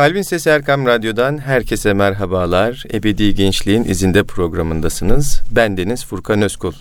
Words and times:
Kalbin 0.00 0.22
Sesi 0.22 0.50
Erkam 0.50 0.86
Radyo'dan 0.86 1.38
herkese 1.38 1.92
merhabalar. 1.92 2.84
Ebedi 2.92 3.34
Gençliğin 3.34 3.84
izinde 3.84 4.22
programındasınız. 4.22 5.42
Ben 5.50 5.76
Deniz 5.76 6.06
Furkan 6.06 6.42
Özkul. 6.42 6.72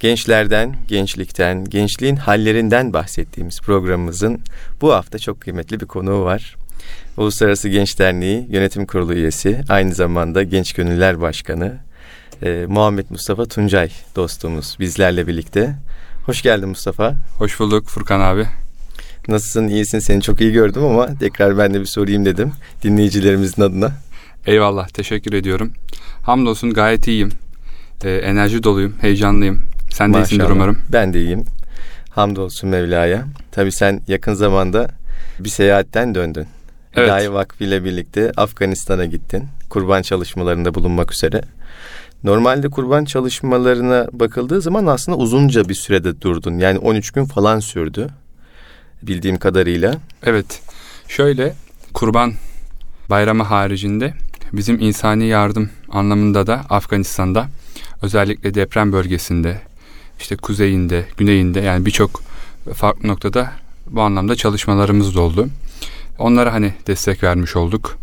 Gençlerden, 0.00 0.76
gençlikten, 0.88 1.64
gençliğin 1.64 2.16
hallerinden 2.16 2.92
bahsettiğimiz 2.92 3.60
programımızın 3.60 4.40
bu 4.80 4.92
hafta 4.92 5.18
çok 5.18 5.40
kıymetli 5.40 5.80
bir 5.80 5.86
konuğu 5.86 6.24
var. 6.24 6.56
Uluslararası 7.16 7.68
Genç 7.68 7.98
Derneği 7.98 8.46
Yönetim 8.50 8.86
Kurulu 8.86 9.14
üyesi, 9.14 9.60
aynı 9.68 9.94
zamanda 9.94 10.42
Genç 10.42 10.72
Gönüller 10.72 11.20
Başkanı 11.20 11.78
e, 12.42 12.64
Muhammed 12.68 13.06
Mustafa 13.10 13.46
Tuncay 13.46 13.90
dostumuz 14.16 14.76
bizlerle 14.80 15.26
birlikte. 15.26 15.74
Hoş 16.26 16.42
geldin 16.42 16.68
Mustafa. 16.68 17.14
Hoş 17.38 17.60
bulduk 17.60 17.88
Furkan 17.88 18.20
abi. 18.20 18.46
Nasılsın, 19.28 19.68
iyisin? 19.68 19.98
Seni 19.98 20.22
çok 20.22 20.40
iyi 20.40 20.52
gördüm 20.52 20.84
ama 20.84 21.18
tekrar 21.18 21.58
ben 21.58 21.74
de 21.74 21.80
bir 21.80 21.86
sorayım 21.86 22.24
dedim 22.24 22.52
dinleyicilerimizin 22.82 23.62
adına. 23.62 23.92
Eyvallah, 24.46 24.88
teşekkür 24.88 25.32
ediyorum. 25.32 25.72
Hamdolsun 26.22 26.72
gayet 26.72 27.08
iyiyim. 27.08 27.30
Ee, 28.04 28.10
enerji 28.10 28.62
doluyum, 28.62 28.94
heyecanlıyım. 29.00 29.62
Sen 29.90 30.10
Maşallah. 30.10 30.30
de 30.30 30.34
iyisindir 30.34 30.50
umarım. 30.50 30.78
Ben 30.92 31.14
de 31.14 31.20
iyiyim. 31.20 31.44
Hamdolsun 32.10 32.70
Mevla'ya. 32.70 33.24
Tabii 33.52 33.72
sen 33.72 34.00
yakın 34.08 34.34
zamanda 34.34 34.88
bir 35.38 35.48
seyahatten 35.48 36.14
döndün. 36.14 36.46
Evet. 36.94 37.08
Hidayet 37.08 37.32
Vakfı 37.32 37.64
ile 37.64 37.84
birlikte 37.84 38.32
Afganistan'a 38.36 39.04
gittin. 39.04 39.44
Kurban 39.70 40.02
çalışmalarında 40.02 40.74
bulunmak 40.74 41.12
üzere. 41.12 41.42
Normalde 42.24 42.68
kurban 42.68 43.04
çalışmalarına 43.04 44.06
bakıldığı 44.12 44.60
zaman 44.60 44.86
aslında 44.86 45.18
uzunca 45.18 45.68
bir 45.68 45.74
sürede 45.74 46.20
durdun. 46.20 46.58
Yani 46.58 46.78
13 46.78 47.10
gün 47.10 47.24
falan 47.24 47.60
sürdü 47.60 48.08
bildiğim 49.02 49.38
kadarıyla. 49.38 49.94
Evet. 50.22 50.60
Şöyle 51.08 51.54
kurban 51.94 52.34
bayramı 53.10 53.42
haricinde 53.42 54.14
bizim 54.52 54.80
insani 54.80 55.26
yardım 55.26 55.70
anlamında 55.88 56.46
da 56.46 56.54
Afganistan'da 56.70 57.48
özellikle 58.02 58.54
deprem 58.54 58.92
bölgesinde 58.92 59.60
işte 60.20 60.36
kuzeyinde, 60.36 61.04
güneyinde 61.16 61.60
yani 61.60 61.86
birçok 61.86 62.22
farklı 62.74 63.08
noktada 63.08 63.52
bu 63.86 64.02
anlamda 64.02 64.36
çalışmalarımız 64.36 65.14
da 65.14 65.20
oldu. 65.20 65.48
Onlara 66.18 66.52
hani 66.52 66.74
destek 66.86 67.22
vermiş 67.22 67.56
olduk. 67.56 67.98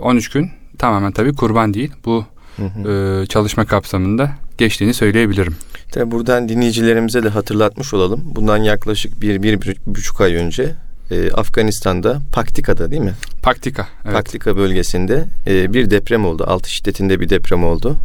13 0.00 0.28
ee, 0.28 0.38
gün 0.38 0.50
tamamen 0.78 1.12
tabii 1.12 1.34
kurban 1.34 1.74
değil. 1.74 1.90
Bu 2.04 2.24
hı 2.56 2.64
hı. 2.64 3.22
E, 3.22 3.26
çalışma 3.26 3.64
kapsamında 3.64 4.32
geçtiğini 4.58 4.94
söyleyebilirim. 4.94 5.56
Tabi 5.92 6.10
buradan 6.10 6.48
dinleyicilerimize 6.48 7.22
de 7.22 7.28
hatırlatmış 7.28 7.94
olalım. 7.94 8.20
Bundan 8.24 8.56
yaklaşık 8.56 9.20
bir, 9.20 9.42
bir, 9.42 9.60
bir 9.60 9.76
buçuk 9.86 10.20
ay 10.20 10.34
önce 10.34 10.74
e, 11.10 11.30
Afganistan'da 11.32 12.20
Paktika'da 12.32 12.90
değil 12.90 13.02
mi? 13.02 13.14
Paktika. 13.42 13.88
Evet. 14.04 14.14
Paktika 14.14 14.56
bölgesinde 14.56 15.24
e, 15.46 15.72
bir 15.72 15.90
deprem 15.90 16.26
oldu. 16.26 16.44
Altı 16.46 16.70
şiddetinde 16.70 17.20
bir 17.20 17.28
deprem 17.28 17.64
oldu. 17.64 17.96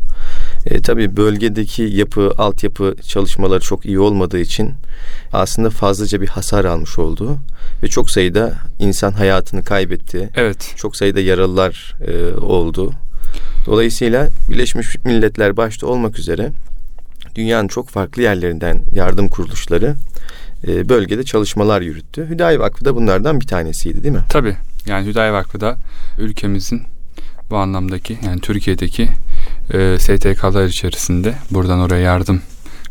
E, 0.65 0.81
tabii 0.81 1.17
bölgedeki 1.17 1.83
yapı, 1.83 2.33
altyapı 2.37 2.95
çalışmaları 3.07 3.59
çok 3.59 3.85
iyi 3.85 3.99
olmadığı 3.99 4.39
için 4.39 4.71
aslında 5.33 5.69
fazlaca 5.69 6.21
bir 6.21 6.27
hasar 6.27 6.65
almış 6.65 6.99
oldu. 6.99 7.37
Ve 7.83 7.87
çok 7.87 8.11
sayıda 8.11 8.53
insan 8.79 9.11
hayatını 9.11 9.63
kaybetti. 9.63 10.29
Evet. 10.35 10.73
Çok 10.75 10.95
sayıda 10.95 11.19
yaralılar 11.19 11.95
e, 12.07 12.35
oldu. 12.35 12.93
Dolayısıyla 13.65 14.27
Birleşmiş 14.49 14.95
Milletler 15.05 15.57
başta 15.57 15.87
olmak 15.87 16.19
üzere 16.19 16.51
dünyanın 17.35 17.67
çok 17.67 17.89
farklı 17.89 18.21
yerlerinden 18.21 18.81
yardım 18.95 19.27
kuruluşları 19.27 19.95
e, 20.67 20.89
bölgede 20.89 21.23
çalışmalar 21.23 21.81
yürüttü. 21.81 22.29
Hüdayi 22.29 22.59
Vakfı 22.59 22.85
da 22.85 22.95
bunlardan 22.95 23.41
bir 23.41 23.47
tanesiydi 23.47 24.03
değil 24.03 24.15
mi? 24.15 24.23
Tabii. 24.29 24.55
Yani 24.85 25.07
Hüdayi 25.07 25.33
Vakfı 25.33 25.61
da 25.61 25.75
ülkemizin 26.19 26.81
bu 27.49 27.57
anlamdaki 27.57 28.17
yani 28.25 28.41
Türkiye'deki 28.41 29.09
e, 29.73 29.99
STK'lar 29.99 30.65
içerisinde 30.65 31.33
buradan 31.51 31.79
oraya 31.79 32.01
yardım 32.01 32.41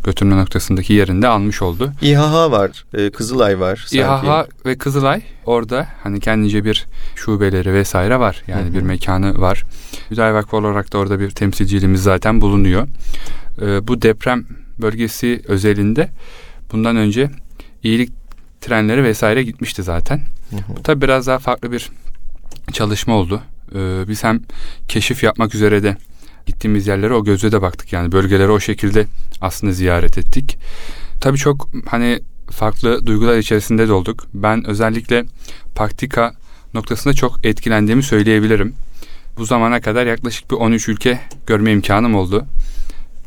götürme 0.05 0.37
noktasındaki 0.37 0.93
yerinde 0.93 1.29
almış 1.29 1.63
oldu. 1.63 1.93
İHA 2.03 2.51
var, 2.51 2.85
e, 2.95 3.11
Kızılay 3.11 3.61
var. 3.61 3.77
Sanki. 3.77 3.99
İHA 3.99 4.47
ve 4.67 4.79
Kızılay 4.79 5.23
orada 5.47 5.89
hani 6.03 6.21
kendince 6.21 6.65
bir 6.65 6.87
şubeleri 7.17 7.75
vesaire 7.75 8.19
var. 8.19 8.43
Yani 8.47 8.65
Hı-hı. 8.65 8.75
bir 8.75 8.83
mekanı 8.83 9.41
var. 9.41 9.65
Hüdayi 10.11 10.35
Vakfı 10.35 10.57
olarak 10.57 10.93
da 10.93 10.99
orada 10.99 11.21
bir 11.21 11.31
temsilciliğimiz 11.31 12.03
zaten 12.03 12.41
bulunuyor. 12.41 12.89
E, 13.63 13.89
bu 13.89 14.03
deprem 14.03 14.45
bölgesi 14.79 15.43
özelinde 15.49 16.09
bundan 16.73 16.97
önce 16.97 17.31
iyilik 17.83 18.11
trenleri 18.61 19.05
vesaire 19.05 19.43
gitmişti 19.43 19.83
zaten. 19.83 20.21
Hı 20.51 20.57
hı. 20.57 20.77
Bu 20.77 20.83
tabi 20.83 21.01
biraz 21.01 21.27
daha 21.27 21.39
farklı 21.39 21.73
bir 21.73 21.91
çalışma 22.73 23.15
oldu. 23.15 23.43
Ee, 23.75 24.09
biz 24.09 24.25
hem 24.25 24.41
keşif 24.89 25.23
yapmak 25.23 25.55
üzere 25.55 25.83
de 25.83 25.97
gittiğimiz 26.47 26.87
yerlere 26.87 27.15
o 27.15 27.25
gözle 27.25 27.53
de 27.53 27.63
baktık. 27.63 27.93
Yani 27.93 28.13
bölgeleri 28.13 28.51
o 28.51 28.61
şekilde 28.61 29.07
aslında 29.41 29.73
ziyaret 29.73 30.19
ettik. 30.19 30.59
Tabii 31.21 31.39
çok 31.39 31.69
hani 31.87 32.21
farklı 32.51 33.07
duygular 33.07 33.39
içerisinde 33.39 33.89
de 33.89 33.93
olduk. 33.93 34.27
Ben 34.35 34.67
özellikle 34.67 35.25
praktika 35.75 36.33
noktasında 36.75 37.15
çok 37.15 37.45
etkilendiğimi 37.45 38.03
söyleyebilirim. 38.03 38.75
Bu 39.37 39.45
zamana 39.45 39.81
kadar 39.81 40.07
yaklaşık 40.07 40.51
bir 40.51 40.57
13 40.57 40.89
ülke 40.89 41.21
görme 41.47 41.73
imkanım 41.73 42.15
oldu. 42.15 42.47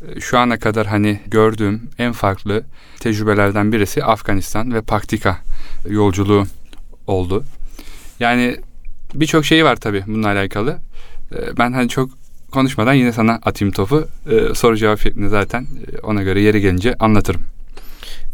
Ee, 0.02 0.20
şu 0.20 0.38
ana 0.38 0.58
kadar 0.58 0.86
hani 0.86 1.20
gördüğüm 1.26 1.90
en 1.98 2.12
farklı 2.12 2.64
tecrübelerden 3.00 3.72
birisi 3.72 4.04
Afganistan 4.04 4.74
ve 4.74 4.80
Paktika 4.80 5.38
yolculuğu 5.88 6.46
oldu. 7.06 7.44
Yani 8.20 8.56
birçok 9.14 9.44
şeyi 9.44 9.64
var 9.64 9.76
tabii 9.76 10.04
bununla 10.06 10.28
alakalı. 10.28 10.78
Ee, 11.32 11.58
ben 11.58 11.72
hani 11.72 11.88
çok 11.88 12.10
konuşmadan 12.56 12.94
yine 12.94 13.12
sana 13.12 13.32
atayım 13.42 13.72
topu. 13.72 14.08
Ee, 14.30 14.54
soru 14.54 14.76
cevap 14.76 15.00
şeklinde 15.00 15.28
zaten 15.28 15.62
e, 15.62 15.98
ona 15.98 16.22
göre 16.22 16.40
yeri 16.40 16.60
gelince 16.60 16.94
anlatırım. 16.94 17.40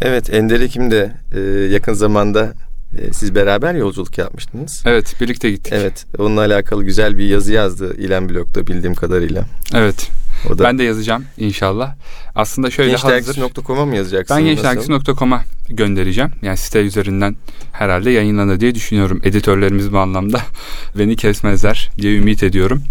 Evet 0.01 0.35
Ender 0.35 0.61
Ekim 0.61 0.91
de 0.91 1.13
e, 1.35 1.41
yakın 1.73 1.93
zamanda 1.93 2.53
e, 2.99 3.13
siz 3.13 3.35
beraber 3.35 3.75
yolculuk 3.75 4.19
yapmıştınız. 4.19 4.83
Evet 4.87 5.17
birlikte 5.21 5.51
gittik. 5.51 5.73
Evet 5.77 6.07
onunla 6.19 6.41
alakalı 6.41 6.85
güzel 6.85 7.19
bir 7.19 7.25
yazı 7.25 7.53
yazdı 7.53 7.97
İlem 7.99 8.29
Blog'da 8.29 8.67
bildiğim 8.67 8.95
kadarıyla. 8.95 9.45
Evet. 9.75 10.11
O 10.51 10.59
da... 10.59 10.65
Ben 10.65 10.79
de 10.79 10.83
yazacağım 10.83 11.25
inşallah. 11.39 11.95
Aslında 12.35 12.71
şöyle 12.71 12.91
Gençdergisi.com'a 12.91 13.87
mı 13.87 13.97
yazacaksın? 13.97 14.37
Ben 14.37 14.45
gençdergisi.com'a 14.45 15.45
göndereceğim. 15.69 16.31
Yani 16.43 16.57
site 16.57 16.81
üzerinden 16.81 17.37
herhalde 17.73 18.11
yayınlanır 18.11 18.61
diye 18.61 18.75
düşünüyorum. 18.75 19.21
Editörlerimiz 19.25 19.93
bu 19.93 19.99
anlamda 19.99 20.41
beni 20.99 21.17
kesmezler 21.17 21.91
diye 21.99 22.17
ümit 22.17 22.43
ediyorum. 22.43 22.83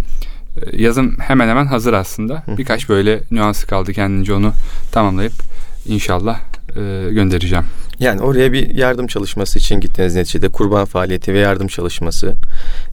Ee, 0.57 0.81
yazım 0.81 1.15
hemen 1.19 1.47
hemen 1.47 1.65
hazır 1.65 1.93
aslında. 1.93 2.43
Birkaç 2.57 2.89
böyle 2.89 3.19
nüansı 3.31 3.67
kaldı 3.67 3.93
kendince 3.93 4.33
onu 4.33 4.53
tamamlayıp 4.91 5.33
inşallah 5.85 6.39
e, 6.69 7.09
göndereceğim. 7.11 7.65
Yani 7.99 8.21
oraya 8.21 8.53
bir 8.53 8.75
yardım 8.75 9.07
çalışması 9.07 9.59
için 9.59 9.79
gittiniz 9.79 10.15
neticede 10.15 10.49
kurban 10.49 10.85
faaliyeti 10.85 11.33
ve 11.33 11.39
yardım 11.39 11.67
çalışması. 11.67 12.35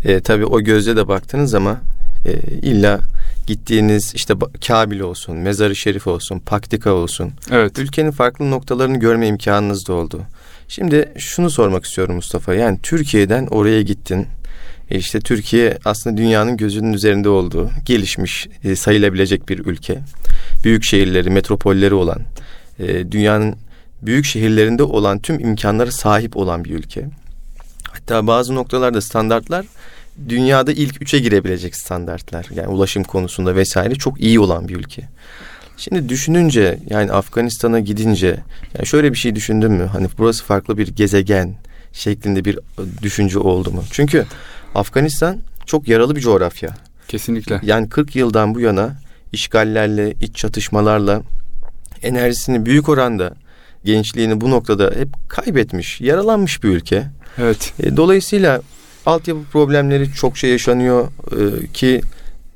E, 0.05 0.21
tabii 0.21 0.47
o 0.47 0.61
gözle 0.61 0.97
de 0.97 1.09
baktınız 1.09 1.55
ama 1.55 1.81
e, 2.27 2.33
illa 2.63 3.01
gittiğiniz 3.47 4.15
işte 4.15 4.35
Kabil 4.67 5.01
olsun, 5.01 5.37
Mezarı 5.37 5.77
Şerif 5.77 6.07
olsun, 6.07 6.39
Paktika 6.39 6.93
olsun. 6.93 7.33
Evet. 7.51 7.79
Ülkenin 7.79 8.11
farklı 8.11 8.51
noktalarını 8.51 8.99
görme 8.99 9.27
imkanınız 9.27 9.89
da 9.89 9.93
oldu. 9.93 10.21
Şimdi 10.69 11.13
şunu 11.19 11.51
sormak 11.51 11.85
istiyorum 11.85 12.15
Mustafa. 12.15 12.55
Yani 12.55 12.79
Türkiye'den 12.83 13.47
oraya 13.47 13.83
gittin. 13.83 14.27
E 14.91 14.99
işte 14.99 15.21
Türkiye 15.21 15.79
aslında 15.85 16.17
dünyanın 16.17 16.57
gözünün 16.57 16.93
üzerinde 16.93 17.29
olduğu, 17.29 17.71
gelişmiş, 17.85 18.49
e, 18.65 18.77
sayılabilecek 18.77 19.49
bir 19.49 19.59
ülke. 19.59 19.99
Büyük 20.65 20.85
şehirleri, 20.85 21.31
metropolleri 21.31 21.95
olan, 21.95 22.21
e, 22.79 23.13
dünyanın 23.13 23.57
büyük 24.03 24.25
şehirlerinde 24.25 24.83
olan 24.83 25.19
tüm 25.19 25.41
imkanlara 25.41 25.91
sahip 25.91 26.37
olan 26.37 26.65
bir 26.65 26.71
ülke. 26.71 27.05
Hatta 27.93 28.27
bazı 28.27 28.55
noktalarda 28.55 29.01
standartlar 29.01 29.67
dünyada 30.29 30.73
ilk 30.73 31.03
üçe 31.03 31.19
girebilecek 31.19 31.77
standartlar. 31.77 32.47
Yani 32.55 32.69
ulaşım 32.69 33.05
konusunda 33.05 33.57
vesaire 33.57 33.95
çok 33.95 34.21
iyi 34.21 34.41
olan 34.41 34.69
bir 34.69 34.77
ülke. 34.77 35.03
Şimdi 35.77 36.09
düşününce 36.09 36.79
yani 36.91 37.13
Afganistan'a 37.13 37.81
gidince 37.81 38.37
yani 38.75 38.87
şöyle 38.87 39.13
bir 39.13 39.19
şey 39.19 39.35
düşündün 39.35 39.73
mü? 39.73 39.85
Hani 39.93 40.09
burası 40.19 40.45
farklı 40.45 40.79
bir 40.79 40.89
gezegen 40.89 41.55
şeklinde 41.93 42.45
bir 42.45 42.59
düşünce 43.03 43.39
oldu 43.39 43.71
mu? 43.71 43.85
Çünkü 43.91 44.27
Afganistan 44.75 45.39
çok 45.67 45.89
yaralı 45.89 46.17
bir 46.17 46.21
coğrafya. 46.21 46.71
Kesinlikle. 47.09 47.61
Yani 47.63 47.89
40 47.89 48.17
yıldan 48.17 48.55
bu 48.55 48.61
yana 48.61 48.97
işgallerle, 49.33 50.13
iç 50.21 50.37
çatışmalarla 50.37 51.23
enerjisini 52.03 52.67
büyük 52.67 52.89
oranda 52.89 53.35
gençliğini 53.85 54.41
bu 54.41 54.51
noktada 54.51 54.93
hep 54.99 55.09
kaybetmiş, 55.29 56.01
yaralanmış 56.01 56.63
bir 56.63 56.69
ülke. 56.69 57.07
Evet. 57.39 57.73
E, 57.83 57.97
dolayısıyla 57.97 58.63
altyapı 59.07 59.41
problemleri 59.53 60.13
çok 60.13 60.39
şey 60.39 60.51
yaşanıyor 60.51 61.09
e, 61.33 61.67
ki 61.67 62.01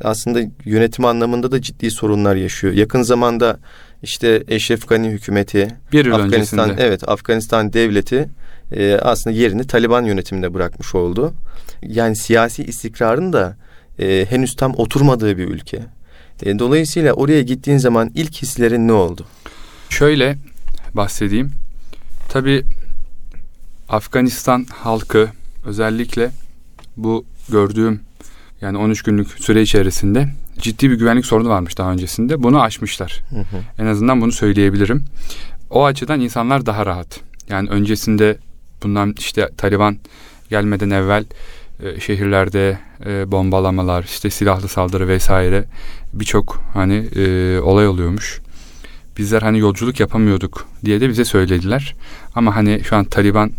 aslında 0.04 0.40
yönetim 0.64 1.04
anlamında 1.04 1.52
da 1.52 1.62
ciddi 1.62 1.90
sorunlar 1.90 2.36
yaşıyor. 2.36 2.72
Yakın 2.72 3.02
zamanda 3.02 3.58
işte 4.02 4.42
Eşref 4.48 4.88
Gani 4.88 5.08
hükümeti, 5.08 5.68
bir 5.92 6.04
yıl 6.04 6.14
Afganistan, 6.14 6.58
öncesinde. 6.58 6.86
evet 6.86 7.08
Afganistan 7.08 7.72
devleti 7.72 8.28
e, 8.72 8.98
aslında 9.02 9.36
yerini 9.36 9.66
Taliban 9.66 10.04
yönetimine 10.04 10.54
bırakmış 10.54 10.94
oldu. 10.94 11.34
Yani 11.82 12.16
siyasi 12.16 12.64
istikrarın 12.64 13.32
da 13.32 13.56
e, 13.98 14.26
henüz 14.28 14.56
tam 14.56 14.74
oturmadığı 14.76 15.38
bir 15.38 15.48
ülke. 15.48 15.82
E, 16.42 16.58
dolayısıyla 16.58 17.12
oraya 17.12 17.42
gittiğin 17.42 17.78
zaman 17.78 18.10
ilk 18.14 18.42
hislerin 18.42 18.88
ne 18.88 18.92
oldu? 18.92 19.26
Şöyle 19.88 20.38
bahsedeyim. 20.94 21.52
Tabii 22.28 22.62
Afganistan 23.88 24.66
halkı 24.70 25.28
özellikle 25.66 26.30
bu 26.96 27.24
gördüğüm 27.48 28.00
yani 28.60 28.78
13 28.78 29.02
günlük 29.02 29.28
süre 29.28 29.62
içerisinde 29.62 30.28
ciddi 30.58 30.90
bir 30.90 30.96
güvenlik 30.96 31.26
sorunu 31.26 31.48
varmış 31.48 31.78
daha 31.78 31.92
öncesinde. 31.92 32.42
Bunu 32.42 32.62
aşmışlar. 32.62 33.20
Hı 33.30 33.40
hı. 33.40 33.82
En 33.82 33.86
azından 33.86 34.20
bunu 34.20 34.32
söyleyebilirim. 34.32 35.04
O 35.70 35.84
açıdan 35.84 36.20
insanlar 36.20 36.66
daha 36.66 36.86
rahat. 36.86 37.20
Yani 37.48 37.68
öncesinde 37.68 38.38
bundan 38.82 39.14
işte 39.18 39.48
Taliban 39.56 39.96
gelmeden 40.50 40.90
evvel 40.90 41.24
e, 41.82 42.00
şehirlerde 42.00 42.78
e, 43.06 43.32
bombalamalar, 43.32 44.04
işte 44.04 44.30
silahlı 44.30 44.68
saldırı 44.68 45.08
vesaire 45.08 45.64
birçok 46.12 46.62
hani 46.74 46.94
e, 46.94 47.58
olay 47.60 47.88
oluyormuş. 47.88 48.40
Bizler 49.18 49.42
hani 49.42 49.58
yolculuk 49.58 50.00
yapamıyorduk 50.00 50.68
diye 50.84 51.00
de 51.00 51.08
bize 51.08 51.24
söylediler. 51.24 51.94
Ama 52.34 52.56
hani 52.56 52.80
şu 52.84 52.96
an 52.96 53.04
Taliban 53.04 53.50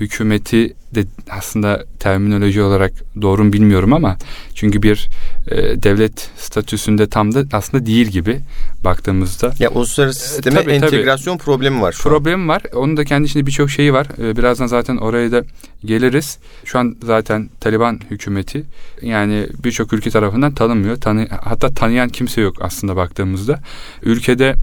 hükümeti 0.00 0.74
de 0.94 1.04
aslında 1.30 1.84
terminoloji 1.98 2.62
olarak 2.62 2.92
doğru 3.22 3.44
mu 3.44 3.52
bilmiyorum 3.52 3.92
ama 3.92 4.16
çünkü 4.54 4.82
bir 4.82 5.08
e, 5.50 5.82
devlet 5.82 6.30
statüsünde 6.36 7.06
tam 7.06 7.34
da 7.34 7.44
aslında 7.52 7.86
değil 7.86 8.06
gibi 8.06 8.40
baktığımızda. 8.84 9.52
Ya 9.58 9.70
uluslararası 9.70 10.24
e, 10.24 10.28
sisteme 10.28 10.60
e, 10.60 10.62
tabii, 10.62 10.72
entegrasyon 10.72 11.36
tabii. 11.36 11.44
problemi 11.44 11.80
var 11.80 11.92
şu 11.92 12.02
Problem 12.02 12.40
an. 12.40 12.48
var. 12.48 12.62
Onun 12.74 12.96
da 12.96 13.04
kendi 13.04 13.26
içinde 13.26 13.46
birçok 13.46 13.70
şeyi 13.70 13.92
var. 13.92 14.06
E, 14.22 14.36
birazdan 14.36 14.66
zaten 14.66 14.96
oraya 14.96 15.32
da 15.32 15.44
geliriz. 15.84 16.38
Şu 16.64 16.78
an 16.78 16.96
zaten 17.02 17.50
Taliban 17.60 18.00
hükümeti 18.10 18.64
yani 19.02 19.46
birçok 19.64 19.92
ülke 19.92 20.10
tarafından 20.10 20.54
tanınmıyor. 20.54 20.96
Tanı, 20.96 21.28
hatta 21.42 21.74
tanıyan 21.74 22.08
kimse 22.08 22.40
yok 22.40 22.56
aslında 22.60 22.96
baktığımızda. 22.96 23.60
Ülkede 24.02 24.54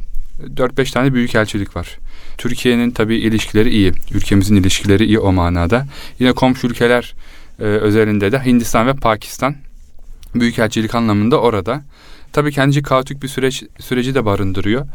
4-5 0.56 0.92
tane 0.92 1.14
büyük 1.14 1.36
elçilik 1.36 1.76
var. 1.76 1.98
Türkiye'nin 2.38 2.92
tabii 2.92 3.16
ilişkileri 3.16 3.70
iyi. 3.70 3.92
Ülkemizin 4.14 4.56
ilişkileri 4.56 5.06
iyi 5.06 5.20
o 5.20 5.32
manada. 5.32 5.86
Yine 6.20 6.32
komşu 6.32 6.68
ülkeler 6.68 7.16
e, 7.60 7.64
özelinde 7.64 8.32
de 8.32 8.46
Hindistan 8.46 8.88
ve 8.88 8.94
Pakistan 8.94 9.56
büyükelçilik 10.36 10.96
anlamında 10.96 11.42
orada. 11.42 11.84
Tabii 12.34 12.52
kendince 12.52 12.82
kaotik 12.82 13.24
bir 13.24 13.28
süreç 13.28 13.64
süreci 13.80 14.16
de 14.16 14.26
barındırıyor. 14.26 14.88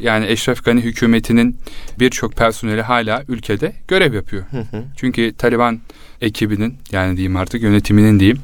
Yani 0.00 0.26
Eşref 0.26 0.64
Gani 0.64 0.80
hükümetinin 0.80 1.56
birçok 1.98 2.32
personeli 2.32 2.82
hala 2.82 3.22
ülkede 3.28 3.72
görev 3.88 4.14
yapıyor. 4.14 4.44
Hı 4.50 4.58
hı. 4.58 4.84
Çünkü 4.96 5.34
Taliban 5.38 5.80
ekibinin 6.20 6.74
yani 6.92 7.16
diyeyim 7.16 7.36
artık 7.36 7.62
yönetiminin 7.62 8.20
diyeyim 8.20 8.38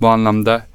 bu 0.00 0.08
anlamda 0.08 0.66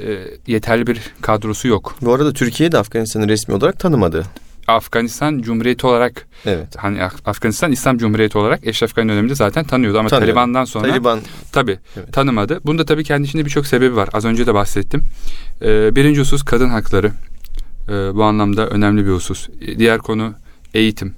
e, 0.00 0.18
yeterli 0.46 0.86
bir 0.86 1.00
kadrosu 1.20 1.68
yok. 1.68 1.96
Bu 2.02 2.14
arada 2.14 2.32
Türkiye 2.32 2.72
de 2.72 2.78
Afganistan'ı 2.78 3.28
resmi 3.28 3.54
olarak 3.54 3.78
tanımadı. 3.78 4.24
Afganistan 4.66 5.42
Cumhuriyeti 5.42 5.86
olarak 5.86 6.26
evet. 6.46 6.76
hani 6.76 7.04
Afganistan 7.04 7.72
İslam 7.72 7.98
Cumhuriyeti 7.98 8.38
olarak 8.38 8.66
Eşref 8.66 8.94
Gani 8.94 9.08
döneminde 9.08 9.34
zaten 9.34 9.64
tanıyordu 9.64 9.98
ama 9.98 10.08
Tanıyorum. 10.08 10.34
Taliban'dan 10.34 10.64
sonra 10.64 10.88
Taliban 10.88 11.20
tabi 11.52 11.78
evet. 11.96 12.12
tanımadı. 12.12 12.60
Bunda 12.64 12.84
tabii 12.84 13.04
kendi 13.04 13.26
içinde 13.26 13.44
birçok 13.44 13.66
sebebi 13.66 13.96
var. 13.96 14.08
Az 14.12 14.24
önce 14.24 14.46
de 14.46 14.54
bahsettim. 14.54 15.02
Ee, 15.62 15.96
birinci 15.96 16.20
husus 16.20 16.42
kadın 16.42 16.68
hakları. 16.68 17.12
Ee, 17.88 17.92
bu 17.92 18.24
anlamda 18.24 18.68
önemli 18.68 19.06
bir 19.06 19.10
husus. 19.10 19.48
Diğer 19.78 19.98
konu 19.98 20.34
eğitim. 20.74 21.14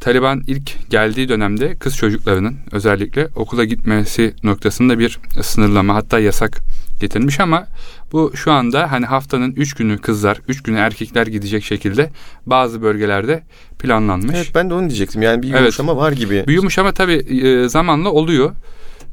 Taliban 0.00 0.42
ilk 0.46 0.90
geldiği 0.90 1.28
dönemde 1.28 1.76
kız 1.76 1.96
çocuklarının 1.96 2.56
özellikle 2.72 3.28
okula 3.36 3.64
gitmesi 3.64 4.34
noktasında 4.42 4.98
bir 4.98 5.18
sınırlama 5.42 5.94
hatta 5.94 6.18
yasak 6.18 6.58
getirmiş 7.00 7.40
ama 7.40 7.66
bu 8.12 8.32
şu 8.34 8.52
anda 8.52 8.92
hani 8.92 9.06
haftanın 9.06 9.52
üç 9.52 9.74
günü 9.74 9.98
kızlar, 9.98 10.40
üç 10.48 10.62
günü 10.62 10.78
erkekler 10.78 11.26
gidecek 11.26 11.64
şekilde 11.64 12.10
bazı 12.46 12.82
bölgelerde 12.82 13.42
planlanmış. 13.78 14.36
Evet 14.36 14.50
ben 14.54 14.70
de 14.70 14.74
onu 14.74 14.88
diyecektim. 14.88 15.22
Yani 15.22 15.42
bir 15.42 15.48
yumuşama 15.48 15.92
evet. 15.92 16.02
var 16.02 16.12
gibi. 16.12 16.44
Bir 16.46 16.52
yumuşama 16.52 16.92
tabii 16.92 17.46
e, 17.46 17.68
zamanla 17.68 18.10
oluyor. 18.10 18.52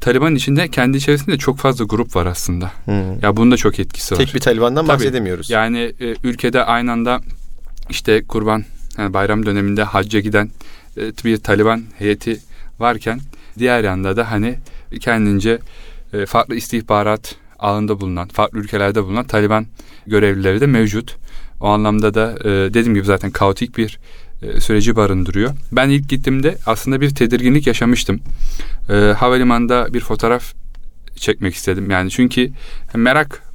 Taliban 0.00 0.34
içinde 0.34 0.68
kendi 0.68 0.96
içerisinde 0.96 1.38
çok 1.38 1.58
fazla 1.58 1.84
grup 1.84 2.16
var 2.16 2.26
aslında. 2.26 2.70
Hmm. 2.84 3.20
Ya 3.22 3.36
bunun 3.36 3.50
da 3.50 3.56
çok 3.56 3.78
etkisi 3.78 4.14
var. 4.14 4.18
Tek 4.18 4.34
bir 4.34 4.40
Taliban'dan 4.40 4.86
Tabii, 4.86 4.94
bahsedemiyoruz. 4.94 5.50
Yani 5.50 5.92
e, 6.00 6.14
ülkede 6.24 6.64
aynı 6.64 6.92
anda 6.92 7.20
işte 7.90 8.24
kurban 8.24 8.64
yani 8.98 9.14
bayram 9.14 9.46
döneminde 9.46 9.82
hacca 9.82 10.20
giden 10.20 10.50
e, 10.96 11.00
bir 11.24 11.36
Taliban 11.36 11.82
heyeti 11.98 12.40
varken 12.78 13.20
diğer 13.58 13.84
yanda 13.84 14.16
da 14.16 14.30
hani 14.30 14.58
kendince 15.00 15.58
e, 16.12 16.26
farklı 16.26 16.54
istihbarat 16.54 17.34
ağında 17.58 18.00
bulunan, 18.00 18.28
farklı 18.28 18.58
ülkelerde 18.58 19.04
bulunan 19.04 19.24
Taliban 19.24 19.66
görevlileri 20.06 20.60
de 20.60 20.66
mevcut. 20.66 21.16
O 21.60 21.66
anlamda 21.66 22.14
da 22.14 22.34
e, 22.44 22.48
dediğim 22.48 22.94
gibi 22.94 23.04
zaten 23.04 23.30
kaotik 23.30 23.78
bir 23.78 23.98
e, 24.42 24.60
süreci 24.60 24.96
barındırıyor. 24.96 25.50
Ben 25.72 25.88
ilk 25.88 26.08
gittiğimde 26.08 26.58
aslında 26.66 27.00
bir 27.00 27.14
tedirginlik 27.14 27.66
yaşamıştım. 27.66 28.20
E, 28.90 28.94
havalimanında 28.94 29.94
bir 29.94 30.00
fotoğraf 30.00 30.54
çekmek 31.16 31.54
istedim. 31.54 31.90
Yani 31.90 32.10
çünkü 32.10 32.50
merak 32.94 33.48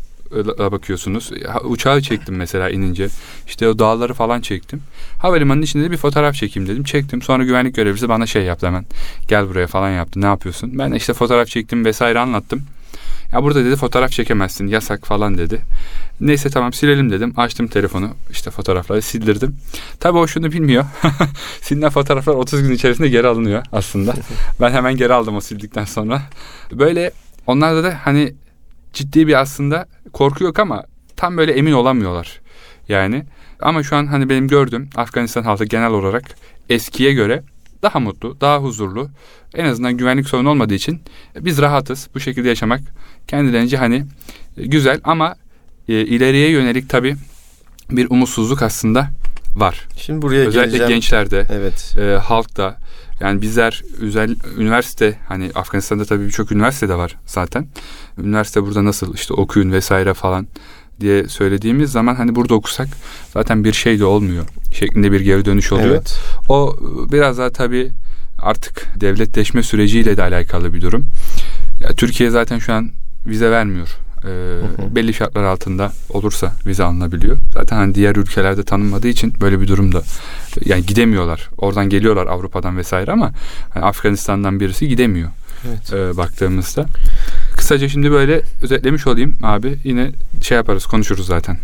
bakıyorsunuz. 0.72 1.32
Uçağı 1.64 2.02
çektim 2.02 2.36
mesela 2.36 2.70
inince. 2.70 3.08
İşte 3.48 3.68
o 3.68 3.80
dağları 3.80 4.14
falan 4.14 4.42
çektim. 4.42 4.82
Havalimanının 5.18 5.64
içinde 5.64 5.84
de 5.84 5.92
bir 5.92 5.98
fotoğraf 5.98 6.36
çekeyim 6.36 6.70
dedim. 6.70 6.84
Çektim. 6.84 7.22
Sonra 7.22 7.44
güvenlik 7.44 7.76
görevlisi 7.76 8.10
bana 8.10 8.26
şey 8.26 8.44
yaptı 8.44 8.68
hemen. 8.68 8.86
Gel 9.28 9.50
buraya 9.50 9.68
falan 9.68 9.90
yaptı. 9.90 10.22
Ne 10.22 10.26
yapıyorsun? 10.26 10.80
Ben 10.80 10.92
işte 10.92 11.14
fotoğraf 11.14 11.48
çektim 11.48 11.86
vesaire 11.86 12.20
anlattım. 12.20 12.64
Ya 13.34 13.44
burada 13.44 13.66
dedi 13.66 13.76
fotoğraf 13.76 14.12
çekemezsin 14.12 14.68
yasak 14.68 15.08
falan 15.08 15.38
dedi. 15.38 15.62
Neyse 16.22 16.50
tamam 16.50 16.74
silelim 16.74 17.12
dedim. 17.12 17.34
Açtım 17.38 17.68
telefonu 17.68 18.10
işte 18.32 18.52
fotoğrafları 18.52 19.02
sildirdim. 19.02 19.56
Tabii 20.00 20.18
o 20.18 20.28
şunu 20.28 20.52
bilmiyor. 20.52 20.86
Silinen 21.62 21.90
fotoğraflar 21.90 22.34
30 22.34 22.64
gün 22.64 22.72
içerisinde 22.72 23.10
geri 23.10 23.28
alınıyor 23.28 23.64
aslında. 23.72 24.14
ben 24.62 24.72
hemen 24.72 24.96
geri 24.96 25.14
aldım 25.14 25.36
o 25.36 25.42
sildikten 25.42 25.86
sonra. 25.86 26.22
Böyle 26.72 27.12
onlarda 27.48 27.84
da 27.84 28.00
hani 28.04 28.34
ciddi 28.94 29.28
bir 29.28 29.42
aslında 29.42 29.86
korku 30.14 30.44
yok 30.44 30.60
ama 30.60 30.84
tam 31.16 31.38
böyle 31.38 31.52
emin 31.52 31.72
olamıyorlar. 31.72 32.42
Yani 32.88 33.26
ama 33.62 33.84
şu 33.84 33.96
an 33.96 34.08
hani 34.08 34.30
benim 34.30 34.48
gördüğüm 34.48 34.90
Afganistan 34.96 35.44
halkı 35.44 35.66
genel 35.66 35.92
olarak 35.92 36.24
eskiye 36.70 37.14
göre 37.14 37.44
daha 37.84 38.00
mutlu, 38.00 38.42
daha 38.42 38.58
huzurlu. 38.58 39.10
En 39.54 39.66
azından 39.66 39.98
güvenlik 39.98 40.28
sorunu 40.28 40.50
olmadığı 40.50 40.74
için 40.74 41.02
biz 41.40 41.62
rahatız. 41.62 42.08
Bu 42.16 42.20
şekilde 42.20 42.50
yaşamak 42.50 42.82
kendilerince 43.28 43.78
hani 43.78 44.06
e, 44.58 44.66
güzel 44.66 45.00
ama 45.04 45.36
e, 45.88 45.94
ileriye 45.94 46.50
yönelik 46.50 46.90
tabii 46.90 47.16
bir 47.92 48.10
umutsuzluk 48.10 48.62
aslında 48.62 49.10
var. 49.56 49.88
Şimdi 49.98 50.22
buraya 50.22 50.48
özellikle 50.48 50.78
geleceğim. 50.78 50.90
gençlerde, 50.90 51.48
evet. 51.50 51.96
e, 51.98 52.18
halkta 52.18 52.78
yani 53.20 53.42
bizler 53.42 53.84
özel 54.02 54.36
üniversite 54.58 55.18
hani 55.28 55.52
Afganistan'da 55.56 56.06
tabii 56.06 56.26
birçok 56.26 56.52
üniversite 56.52 56.90
de 56.90 56.96
var 56.96 57.16
zaten. 57.26 57.68
Üniversite 58.18 58.64
burada 58.64 58.86
nasıl 58.86 59.14
işte 59.14 59.34
okuyun 59.34 59.72
vesaire 59.72 60.14
falan 60.14 60.48
diye 61.00 61.28
söylediğimiz 61.28 61.92
zaman 61.92 62.16
hani 62.16 62.36
burada 62.36 62.54
okusak 62.54 62.88
zaten 63.34 63.64
bir 63.64 63.74
şey 63.74 64.00
de 64.00 64.06
olmuyor 64.06 64.46
şeklinde 64.74 65.12
bir 65.12 65.22
geri 65.22 65.46
dönüş 65.46 65.72
oluyor. 65.72 65.90
Evet. 65.90 66.20
O 66.50 66.76
biraz 67.12 67.38
daha 67.38 67.50
tabii 67.50 67.92
artık 68.40 68.88
devletleşme 69.02 69.64
süreciyle 69.64 70.18
de 70.18 70.24
alakalı 70.24 70.74
bir 70.74 70.82
durum. 70.82 71.06
Ya, 71.82 71.90
Türkiye 71.90 72.30
zaten 72.30 72.60
şu 72.60 72.74
an 72.74 72.92
vize 73.26 73.52
vermiyor. 73.52 73.88
Ee, 74.24 74.28
hı 74.28 74.84
hı. 74.84 74.96
belli 74.96 75.14
şartlar 75.14 75.44
altında 75.44 75.92
olursa 76.10 76.52
vize 76.66 76.84
alınabiliyor. 76.84 77.38
Zaten 77.54 77.78
hani 77.78 77.96
diğer 77.96 78.16
ülkelerde 78.16 78.64
tanınmadığı 78.64 79.08
için 79.08 79.34
böyle 79.42 79.62
bir 79.62 79.68
durumda 79.68 80.02
yani 80.66 80.86
gidemiyorlar. 80.86 81.50
Oradan 81.58 81.90
geliyorlar 81.90 82.28
Avrupa'dan 82.28 82.78
vesaire 82.78 83.12
ama 83.12 83.32
hani 83.70 83.86
Afganistan'dan 83.86 84.60
birisi 84.60 84.88
gidemiyor. 84.88 85.30
Evet. 85.68 85.94
E, 85.94 86.18
baktığımızda. 86.18 86.86
Kısaca 87.64 87.90
şimdi 87.90 88.12
böyle 88.12 88.42
özetlemiş 88.62 89.08
olayım 89.08 89.38
abi. 89.44 89.80
Yine 89.84 90.12
şey 90.42 90.58
yaparız 90.58 90.86
konuşuruz 90.86 91.26
zaten. 91.26 91.58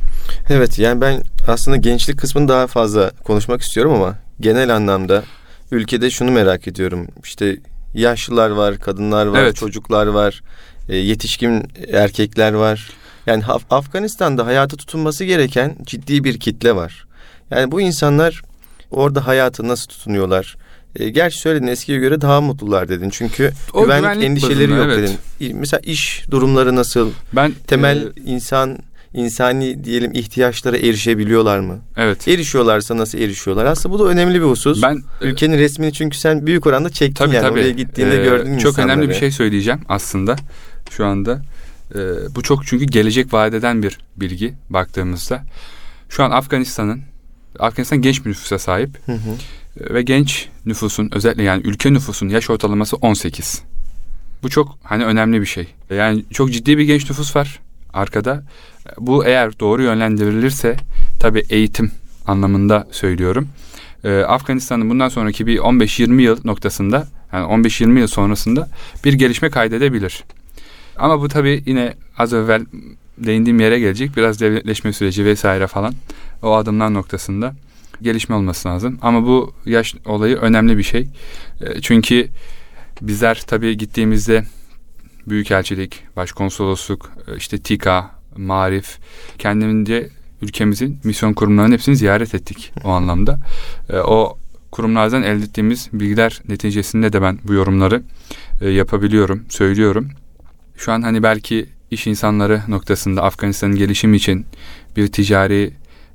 Evet 0.49 0.79
yani 0.79 1.01
ben 1.01 1.23
aslında 1.47 1.77
gençlik 1.77 2.19
kısmını 2.19 2.47
daha 2.47 2.67
fazla 2.67 3.11
konuşmak 3.23 3.61
istiyorum 3.61 3.93
ama 3.93 4.15
genel 4.39 4.75
anlamda 4.75 5.23
ülkede 5.71 6.09
şunu 6.09 6.31
merak 6.31 6.67
ediyorum. 6.67 7.07
İşte 7.23 7.57
yaşlılar 7.93 8.49
var, 8.49 8.77
kadınlar 8.77 9.25
var, 9.25 9.39
evet. 9.39 9.55
çocuklar 9.55 10.07
var, 10.07 10.41
e, 10.89 10.95
yetişkin 10.95 11.71
erkekler 11.93 12.53
var. 12.53 12.89
Yani 13.25 13.43
Af- 13.45 13.65
Afganistan'da 13.69 14.45
hayata 14.45 14.77
tutunması 14.77 15.23
gereken 15.25 15.75
ciddi 15.83 16.23
bir 16.23 16.39
kitle 16.39 16.75
var. 16.75 17.07
Yani 17.51 17.71
bu 17.71 17.81
insanlar 17.81 18.41
orada 18.91 19.27
hayatı 19.27 19.67
nasıl 19.67 19.87
tutunuyorlar? 19.87 20.57
E, 20.95 21.09
gerçi 21.09 21.37
söyledin 21.39 21.67
eskiye 21.67 21.99
göre 21.99 22.21
daha 22.21 22.41
mutlular 22.41 22.89
dedin. 22.89 23.09
Çünkü 23.09 23.51
o 23.73 23.83
güvenlik, 23.83 24.03
güvenlik 24.03 24.25
endişeleri 24.25 24.71
bazında, 24.71 24.85
yok 24.85 24.97
evet. 24.99 25.17
dedin. 25.39 25.57
Mesela 25.57 25.81
iş 25.83 26.25
durumları 26.31 26.75
nasıl? 26.75 27.11
Ben 27.33 27.53
temel 27.67 27.97
e, 27.97 28.09
insan 28.25 28.77
insani 29.13 29.83
diyelim 29.83 30.11
ihtiyaçlara 30.13 30.77
erişebiliyorlar 30.77 31.59
mı? 31.59 31.79
Evet. 31.97 32.27
Erişiyorlarsa 32.27 32.97
nasıl 32.97 33.17
erişiyorlar? 33.17 33.65
Aslında 33.65 33.95
bu 33.95 33.99
da 33.99 34.03
önemli 34.03 34.41
bir 34.41 34.45
husus. 34.45 34.81
Ben 34.81 35.03
ülkenin 35.21 35.57
resmini 35.57 35.93
çünkü 35.93 36.17
sen 36.17 36.45
büyük 36.47 36.65
oranda 36.67 36.89
çektin 36.89 37.25
tabii, 37.25 37.35
yani 37.35 37.43
tabii. 37.43 37.59
oraya 37.59 37.71
gittiğinde 37.71 38.21
Ee, 38.21 38.23
gördün 38.23 38.57
Çok 38.57 38.71
insanları. 38.71 38.93
önemli 38.93 39.09
bir 39.09 39.15
şey 39.15 39.31
söyleyeceğim 39.31 39.81
aslında 39.89 40.35
şu 40.89 41.05
anda. 41.05 41.41
Ee, 41.95 41.99
bu 42.35 42.43
çok 42.43 42.65
çünkü 42.65 42.85
gelecek 42.85 43.33
vaat 43.33 43.53
eden 43.53 43.83
bir 43.83 43.97
bilgi 44.17 44.53
baktığımızda. 44.69 45.43
Şu 46.09 46.23
an 46.23 46.31
Afganistan'ın 46.31 47.01
Afganistan 47.59 48.01
genç 48.01 48.25
bir 48.25 48.29
nüfusa 48.29 48.59
sahip 48.59 48.89
Hı 49.05 49.11
hı. 49.11 49.17
Ve 49.77 50.01
genç 50.01 50.47
nüfusun 50.65 51.09
özellikle 51.13 51.43
yani 51.43 51.61
ülke 51.65 51.93
nüfusun 51.93 52.29
yaş 52.29 52.49
ortalaması 52.49 52.95
18. 52.95 53.63
Bu 54.43 54.49
çok 54.49 54.77
hani 54.83 55.05
önemli 55.05 55.41
bir 55.41 55.45
şey. 55.45 55.67
Yani 55.89 56.25
çok 56.31 56.51
ciddi 56.51 56.77
bir 56.77 56.83
genç 56.83 57.09
nüfus 57.09 57.35
var 57.35 57.59
arkada. 57.93 58.43
Bu 58.97 59.25
eğer 59.25 59.59
doğru 59.59 59.83
yönlendirilirse 59.83 60.75
tabii 61.19 61.43
eğitim 61.49 61.91
anlamında 62.27 62.87
söylüyorum. 62.91 63.47
Ee, 64.03 64.19
Afganistan'ın 64.19 64.89
bundan 64.89 65.09
sonraki 65.09 65.47
bir 65.47 65.57
15-20 65.57 66.21
yıl 66.21 66.37
noktasında 66.45 67.07
yani 67.33 67.45
15-20 67.65 67.99
yıl 67.99 68.07
sonrasında 68.07 68.69
bir 69.05 69.13
gelişme 69.13 69.49
kaydedebilir. 69.49 70.23
Ama 70.97 71.21
bu 71.21 71.27
tabii 71.27 71.63
yine 71.65 71.93
az 72.17 72.33
evvel 72.33 72.65
değindiğim 73.17 73.59
yere 73.59 73.79
gelecek. 73.79 74.17
Biraz 74.17 74.41
devletleşme 74.41 74.93
süreci 74.93 75.25
vesaire 75.25 75.67
falan 75.67 75.93
o 76.41 76.53
adımlar 76.55 76.93
noktasında 76.93 77.55
gelişme 78.01 78.35
olması 78.35 78.67
lazım. 78.67 78.99
Ama 79.01 79.25
bu 79.25 79.53
yaş 79.65 79.95
olayı 80.05 80.35
önemli 80.35 80.77
bir 80.77 80.83
şey. 80.83 81.07
E, 81.61 81.81
Çünkü 81.81 82.27
bizler 83.01 83.43
tabii 83.47 83.77
gittiğimizde 83.77 84.43
büyükelçilik, 85.27 86.03
başkonsolosluk, 86.15 87.11
e, 87.27 87.37
işte 87.37 87.57
TİKA, 87.57 88.11
Marif, 88.37 88.97
kendimizce 89.37 90.09
ülkemizin 90.41 90.99
misyon 91.03 91.33
kurumlarının 91.33 91.73
hepsini 91.73 91.95
ziyaret 91.95 92.35
ettik 92.35 92.71
o 92.83 92.89
anlamda. 92.99 93.39
E, 93.89 93.97
O 93.97 94.37
kurumlardan 94.71 95.23
elde 95.23 95.43
ettiğimiz 95.43 95.89
bilgiler 95.93 96.41
neticesinde 96.47 97.13
de 97.13 97.21
ben 97.21 97.39
bu 97.43 97.53
yorumları 97.53 98.03
e, 98.61 98.69
yapabiliyorum, 98.69 99.45
söylüyorum. 99.49 100.09
Şu 100.77 100.91
an 100.91 101.01
hani 101.01 101.23
belki 101.23 101.65
iş 101.91 102.07
insanları 102.07 102.61
noktasında 102.67 103.23
Afganistan'ın 103.23 103.75
gelişimi 103.75 104.17
için 104.17 104.45
bir 104.97 105.07
ticari 105.07 105.71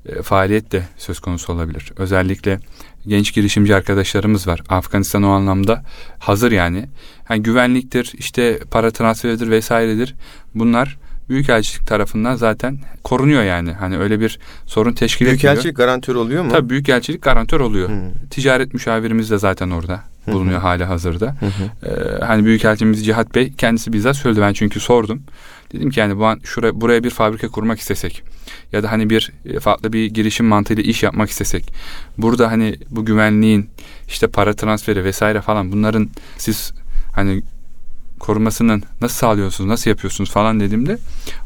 e, 0.06 0.22
faaliyet 0.22 0.72
de 0.72 0.82
söz 0.96 1.20
konusu 1.20 1.52
olabilir. 1.52 1.92
Özellikle 1.96 2.60
genç 3.06 3.34
girişimci 3.34 3.74
arkadaşlarımız 3.74 4.46
var. 4.46 4.62
Afganistan 4.68 5.22
o 5.22 5.30
anlamda 5.30 5.84
hazır 6.18 6.52
yani. 6.52 6.88
yani 7.30 7.42
güvenliktir, 7.42 8.12
işte 8.18 8.58
para 8.70 8.90
transferidir 8.90 9.50
vesairedir. 9.50 10.14
Bunlar 10.54 10.98
Büyükelçilik 11.28 11.86
tarafından 11.86 12.36
zaten 12.36 12.78
korunuyor 13.04 13.42
yani. 13.42 13.72
Hani 13.72 13.98
öyle 13.98 14.20
bir 14.20 14.38
sorun 14.66 14.92
teşkil 14.92 15.26
etmiyor. 15.26 15.42
Büyükelçilik 15.42 15.76
garantör 15.76 16.14
oluyor 16.14 16.44
mu? 16.44 16.50
Tabii 16.50 16.70
Büyükelçilik 16.70 17.22
garantör 17.22 17.60
oluyor. 17.60 17.88
Hı. 17.88 18.00
Ticaret 18.30 18.74
müşavirimiz 18.74 19.30
de 19.30 19.38
zaten 19.38 19.70
orada 19.70 20.00
bulunuyor 20.26 20.60
hali 20.60 20.84
hazırda. 20.84 21.36
Hı. 21.40 21.86
Ee, 21.86 22.24
hani 22.24 22.44
Büyükelçimiz 22.44 23.06
Cihat 23.06 23.34
Bey 23.34 23.52
kendisi 23.58 23.92
bizzat 23.92 24.16
söyledi 24.16 24.40
ben 24.40 24.52
çünkü 24.52 24.80
sordum. 24.80 25.22
Dedim 25.72 25.90
ki 25.90 26.00
yani 26.00 26.18
bu 26.18 26.26
an 26.26 26.40
şuraya, 26.44 26.80
buraya 26.80 27.04
bir 27.04 27.10
fabrika 27.10 27.48
kurmak 27.48 27.80
istesek 27.80 28.22
ya 28.72 28.82
da 28.82 28.92
hani 28.92 29.10
bir 29.10 29.32
e, 29.44 29.60
farklı 29.60 29.92
bir 29.92 30.06
girişim 30.06 30.46
mantığıyla 30.46 30.82
iş 30.82 31.02
yapmak 31.02 31.30
istesek 31.30 31.72
burada 32.18 32.50
hani 32.50 32.76
bu 32.90 33.04
güvenliğin 33.04 33.70
işte 34.08 34.26
para 34.26 34.54
transferi 34.54 35.04
vesaire 35.04 35.40
falan 35.40 35.72
bunların 35.72 36.08
siz 36.38 36.72
hani 37.14 37.42
korumasının 38.26 38.82
nasıl 39.00 39.16
sağlıyorsunuz, 39.16 39.70
nasıl 39.70 39.90
yapıyorsunuz 39.90 40.30
falan 40.30 40.60
dediğimde 40.60 40.98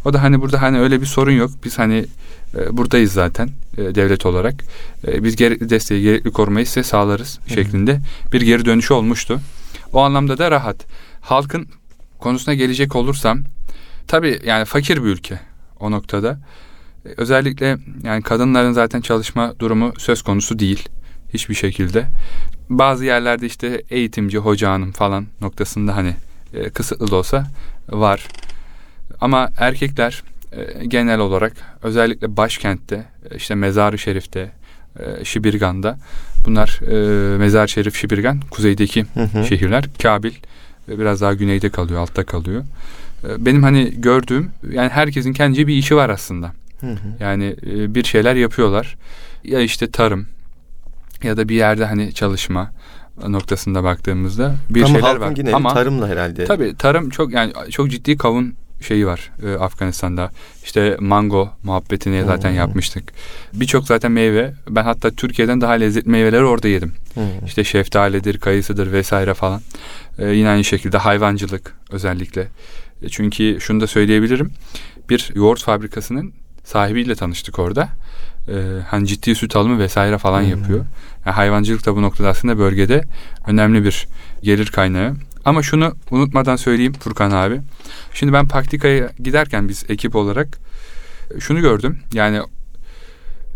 o 0.05 0.13
da 0.13 0.23
hani 0.23 0.41
burada 0.41 0.63
hani 0.63 0.81
öyle 0.81 1.01
bir 1.01 1.07
sorun 1.07 1.33
yok. 1.33 1.51
Biz 1.65 1.79
hani 1.79 2.07
e, 2.57 2.77
buradayız 2.77 3.13
zaten 3.13 3.51
e, 3.79 3.95
devlet 3.95 4.27
olarak. 4.27 4.55
E, 5.07 5.25
biz 5.25 5.37
gerekli 5.37 5.71
desteği, 5.71 6.03
gerekli 6.03 6.31
korumayı 6.31 6.67
size 6.67 6.83
sağlarız 6.83 7.39
şeklinde 7.55 8.01
bir 8.33 8.41
geri 8.41 8.65
dönüşü 8.65 8.95
olmuştu. 8.95 9.41
O 9.93 10.01
anlamda 10.01 10.39
da 10.39 10.51
rahat. 10.51 10.77
Halkın 11.21 11.69
konusuna 12.19 12.55
gelecek 12.55 12.97
olursam 12.97 13.43
tabii 14.07 14.41
yani 14.45 14.65
fakir 14.65 14.97
bir 14.97 15.09
ülke 15.09 15.41
o 15.81 15.91
noktada. 15.91 16.39
Özellikle 17.17 17.79
yani 18.03 18.23
kadınların 18.23 18.73
zaten 18.73 19.01
çalışma 19.01 19.55
durumu 19.59 19.93
söz 19.99 20.23
konusu 20.23 20.59
değil 20.59 20.89
hiçbir 21.35 21.55
şekilde. 21.55 22.07
Bazı 22.71 23.05
yerlerde 23.05 23.47
işte 23.47 23.83
eğitimci, 23.91 24.39
hoca 24.39 24.71
hanım 24.71 24.93
falan 24.93 25.27
noktasında 25.41 25.97
hani 25.97 26.15
e, 26.55 26.71
kısıtlı 26.71 27.11
da 27.11 27.17
olsa 27.17 27.47
var. 27.89 28.29
Ama 29.21 29.51
erkekler 29.59 30.23
e, 30.53 30.87
genel 30.87 31.19
olarak 31.19 31.53
özellikle 31.83 32.37
başkentte 32.37 33.05
e, 33.31 33.37
işte 33.37 33.55
Mezar-ı 33.55 33.99
Şerif'te 33.99 34.51
e, 34.99 35.25
Şibirgan'da 35.25 35.99
bunlar 36.47 36.81
e, 36.83 37.39
Mezar-ı 37.39 37.69
Şerif 37.69 37.97
Şibirgan 37.97 38.41
kuzeydeki 38.51 39.07
Hı 39.15 39.23
hı. 39.23 39.45
şehirler. 39.45 39.85
Kabil 40.03 40.33
e, 40.89 40.99
biraz 40.99 41.21
daha 41.21 41.35
güneyde 41.35 41.69
kalıyor, 41.69 42.01
altta 42.01 42.25
kalıyor. 42.25 42.65
E, 43.25 43.47
benim 43.47 43.63
hani 43.63 44.01
gördüğüm 44.01 44.51
yani 44.71 44.89
herkesin 44.89 45.33
kendince 45.33 45.67
bir 45.67 45.75
işi 45.75 45.97
var 45.97 46.11
aslında. 46.11 46.53
Hı 46.81 46.87
hı. 46.87 46.97
Yani 47.21 47.57
e, 47.67 47.95
bir 47.95 48.05
şeyler 48.05 48.35
yapıyorlar. 48.35 48.97
Ya 49.45 49.61
işte 49.61 49.91
tarım 49.91 50.27
ya 51.23 51.37
da 51.37 51.49
bir 51.49 51.55
yerde 51.55 51.85
hani 51.85 52.15
çalışma 52.15 52.71
noktasında 53.29 53.85
baktığımızda 53.85 54.55
bir 54.71 54.83
Ama 54.83 54.95
şeyler 54.95 55.17
var. 55.17 55.31
geneli 55.33 55.55
Ama 55.55 55.75
tarımla 55.75 56.09
herhalde. 56.09 56.45
tabii 56.45 56.75
tarım 56.79 57.11
çok 57.11 57.33
yani 57.33 57.53
çok 57.71 57.91
ciddi 57.91 58.17
kavun 58.17 58.55
şeyi 58.81 59.07
var 59.07 59.31
e, 59.47 59.53
Afganistan'da. 59.55 60.31
İşte 60.65 60.97
mango 61.01 61.51
muhabbetini 61.63 62.25
zaten 62.25 62.51
Hmm. 62.51 62.57
yapmıştık. 62.57 63.13
Birçok 63.55 63.87
zaten 63.87 64.13
meyve. 64.13 64.55
Ben 64.71 64.83
hatta 64.85 65.11
Türkiye'den 65.11 65.61
daha 65.61 65.73
lezzetli 65.73 66.11
meyveleri 66.11 66.45
orada 66.45 66.69
yedim. 66.69 66.93
Hı. 67.15 67.21
İşte 67.47 67.65
şeftalidir, 67.65 68.39
kayısıdır 68.39 68.93
vesaire 68.93 69.35
falan. 69.35 69.61
Ee, 70.19 70.27
yine 70.29 70.49
aynı 70.49 70.65
şekilde 70.65 70.99
hayvancılık 70.99 71.75
özellikle. 71.91 72.49
E, 73.03 73.09
Çünkü 73.09 73.57
şunu 73.61 73.81
da 73.81 73.87
söyleyebilirim. 73.87 74.51
Bir 75.11 75.31
yoğurt 75.35 75.63
fabrikasının 75.63 76.33
sahibiyle 76.65 77.15
tanıştık 77.15 77.59
orada. 77.59 77.89
Ee, 78.49 78.81
hani 78.87 79.07
ciddi 79.07 79.35
süt 79.35 79.57
alımı 79.57 79.79
vesaire 79.79 80.19
falan 80.19 80.43
Hmm. 80.43 80.51
yapıyor. 80.51 80.85
Yani 81.27 81.35
hayvancılık 81.35 81.87
da 81.87 81.97
bu 81.97 82.03
noktada 82.03 82.29
aslında 82.29 82.59
bölgede 82.59 83.05
önemli 83.47 83.85
bir 83.85 84.07
gelir 84.43 84.67
kaynağı. 84.67 85.15
Ama 85.45 85.63
şunu 85.63 85.95
unutmadan 86.11 86.57
söyleyeyim 86.57 86.93
Furkan 86.93 87.31
abi. 87.31 87.61
Şimdi 88.15 88.33
ben 88.33 88.49
Paktika'ya 88.49 89.11
giderken 89.23 89.69
biz 89.69 89.85
ekip 89.89 90.17
olarak 90.17 90.59
e, 91.37 91.41
şunu 91.41 91.61
gördüm. 91.61 91.99
Yani 92.13 92.41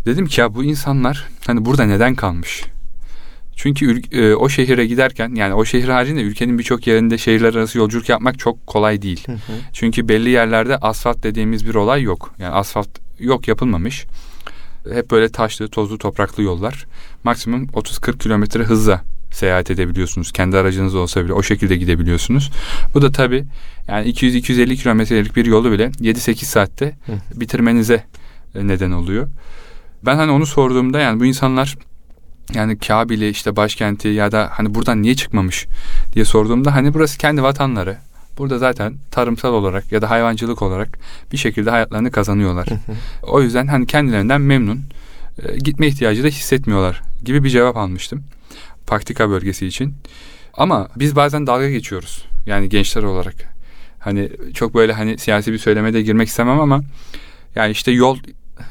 dedim 0.05 0.25
ki 0.25 0.41
ya 0.41 0.55
bu 0.55 0.63
insanlar 0.63 1.27
hani 1.47 1.65
burada 1.65 1.83
neden 1.83 2.15
kalmış? 2.15 2.63
Çünkü 3.55 4.01
e, 4.11 4.33
o 4.33 4.49
şehire 4.49 4.85
giderken 4.85 5.35
yani 5.35 5.53
o 5.53 5.65
şehir 5.65 5.89
haricinde 5.89 6.21
ülkenin 6.21 6.59
birçok 6.59 6.87
yerinde 6.87 7.17
şehirler 7.17 7.53
arası 7.55 7.77
yolculuk 7.77 8.09
yapmak 8.09 8.39
çok 8.39 8.67
kolay 8.67 9.01
değil. 9.01 9.23
Hı 9.25 9.31
hı. 9.31 9.53
Çünkü 9.73 10.09
belli 10.09 10.29
yerlerde 10.29 10.77
asfalt 10.77 11.23
dediğimiz 11.23 11.67
bir 11.67 11.75
olay 11.75 12.01
yok. 12.01 12.35
Yani 12.39 12.53
asfalt 12.53 12.89
yok 13.19 13.47
yapılmamış. 13.47 14.05
Hep 14.91 15.11
böyle 15.11 15.29
taşlı, 15.29 15.67
tozlu, 15.67 15.97
topraklı 15.97 16.43
yollar. 16.43 16.85
Maksimum 17.23 17.65
30-40 17.65 18.17
kilometre 18.17 18.63
hızla 18.63 19.03
seyahat 19.31 19.71
edebiliyorsunuz. 19.71 20.31
Kendi 20.31 20.57
aracınız 20.57 20.95
olsa 20.95 21.25
bile 21.25 21.33
o 21.33 21.43
şekilde 21.43 21.75
gidebiliyorsunuz. 21.75 22.51
Bu 22.93 23.01
da 23.01 23.11
tabii 23.11 23.45
yani 23.87 24.09
200-250 24.09 24.75
kilometrelik 24.75 25.35
bir 25.35 25.45
yolu 25.45 25.71
bile 25.71 25.85
7-8 25.85 26.45
saatte 26.45 26.97
bitirmenize 27.33 28.03
e, 28.55 28.67
neden 28.67 28.91
oluyor. 28.91 29.27
Ben 30.05 30.15
hani 30.15 30.31
onu 30.31 30.45
sorduğumda 30.45 30.99
yani 30.99 31.19
bu 31.19 31.25
insanlar 31.25 31.77
yani 32.53 32.77
Kabil'i 32.77 33.29
işte 33.29 33.55
başkenti 33.55 34.07
ya 34.07 34.31
da 34.31 34.49
hani 34.51 34.75
buradan 34.75 35.01
niye 35.01 35.15
çıkmamış 35.15 35.67
diye 36.13 36.25
sorduğumda 36.25 36.75
hani 36.75 36.93
burası 36.93 37.17
kendi 37.17 37.43
vatanları. 37.43 37.97
Burada 38.37 38.57
zaten 38.57 38.93
tarımsal 39.11 39.53
olarak 39.53 39.91
ya 39.91 40.01
da 40.01 40.09
hayvancılık 40.09 40.61
olarak 40.61 40.99
bir 41.31 41.37
şekilde 41.37 41.69
hayatlarını 41.69 42.11
kazanıyorlar. 42.11 42.67
o 43.23 43.41
yüzden 43.41 43.67
hani 43.67 43.87
kendilerinden 43.87 44.41
memnun. 44.41 44.81
e, 45.43 45.57
gitme 45.57 45.87
ihtiyacı 45.87 46.23
da 46.23 46.27
hissetmiyorlar 46.27 47.01
gibi 47.23 47.43
bir 47.43 47.49
cevap 47.49 47.77
almıştım. 47.77 48.23
Paktika 48.87 49.29
bölgesi 49.29 49.67
için. 49.67 49.95
Ama 50.53 50.87
biz 50.95 51.15
bazen 51.15 51.47
dalga 51.47 51.69
geçiyoruz. 51.69 52.25
Yani 52.45 52.69
gençler 52.69 53.03
olarak. 53.03 53.35
Hani 53.99 54.29
çok 54.53 54.73
böyle 54.73 54.93
hani 54.93 55.17
siyasi 55.17 55.53
bir 55.53 55.57
söylemeye 55.57 55.93
de 55.93 56.01
girmek 56.01 56.27
istemem 56.27 56.59
ama 56.59 56.81
yani 57.55 57.71
işte 57.71 57.91
yol 57.91 58.17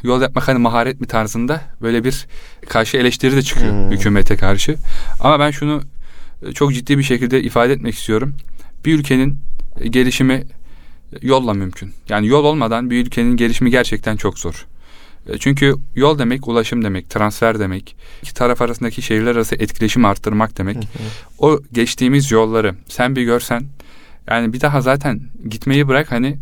yol 0.03 0.23
yapmak 0.23 0.49
hani 0.49 0.59
maharet 0.59 1.01
mi 1.01 1.07
tarzında 1.07 1.61
böyle 1.83 2.05
bir 2.05 2.27
karşı 2.69 2.97
eleştiri 2.97 3.37
de 3.37 3.43
çıkıyor 3.43 3.73
Hmm. 3.73 3.91
hükümete 3.91 4.37
karşı. 4.37 4.77
Ama 5.21 5.41
ben 5.41 5.51
şunu 5.51 5.83
e, 6.47 6.53
çok 6.53 6.75
ciddi 6.75 6.99
bir 6.99 7.03
şekilde 7.03 7.43
ifade 7.43 7.73
etmek 7.73 7.95
istiyorum. 7.95 8.35
Bir 8.85 8.99
ülkenin 8.99 9.39
gelişimi 9.85 10.45
yolla 11.23 11.55
mümkün. 11.55 11.93
Yani 12.09 12.27
yol 12.27 12.45
olmadan 12.45 12.91
bir 12.91 13.07
ülkenin 13.07 13.37
gelişimi 13.37 13.71
gerçekten 13.71 14.17
çok 14.17 14.39
zor. 14.39 14.67
E, 15.29 15.39
Çünkü 15.39 15.75
yol 15.95 16.19
demek 16.19 16.49
ulaşım 16.49 16.85
demek, 16.85 17.11
transfer 17.11 17.59
demek, 17.59 17.97
iki 18.23 18.35
taraf 18.35 18.63
arasındaki 18.63 19.03
şehirler 19.03 19.31
arası 19.31 19.55
etkileşim 19.55 20.05
arttırmak 20.05 20.59
demek. 20.59 20.89
O 21.39 21.61
geçtiğimiz 21.73 22.31
yolları 22.31 22.75
sen 22.89 23.17
bir 23.17 23.23
görsen 23.23 23.63
yani 24.31 24.53
bir 24.53 24.61
daha 24.61 24.81
zaten 24.81 25.21
gitmeyi 25.49 25.89
bırak 25.89 26.13
hani 26.13 26.37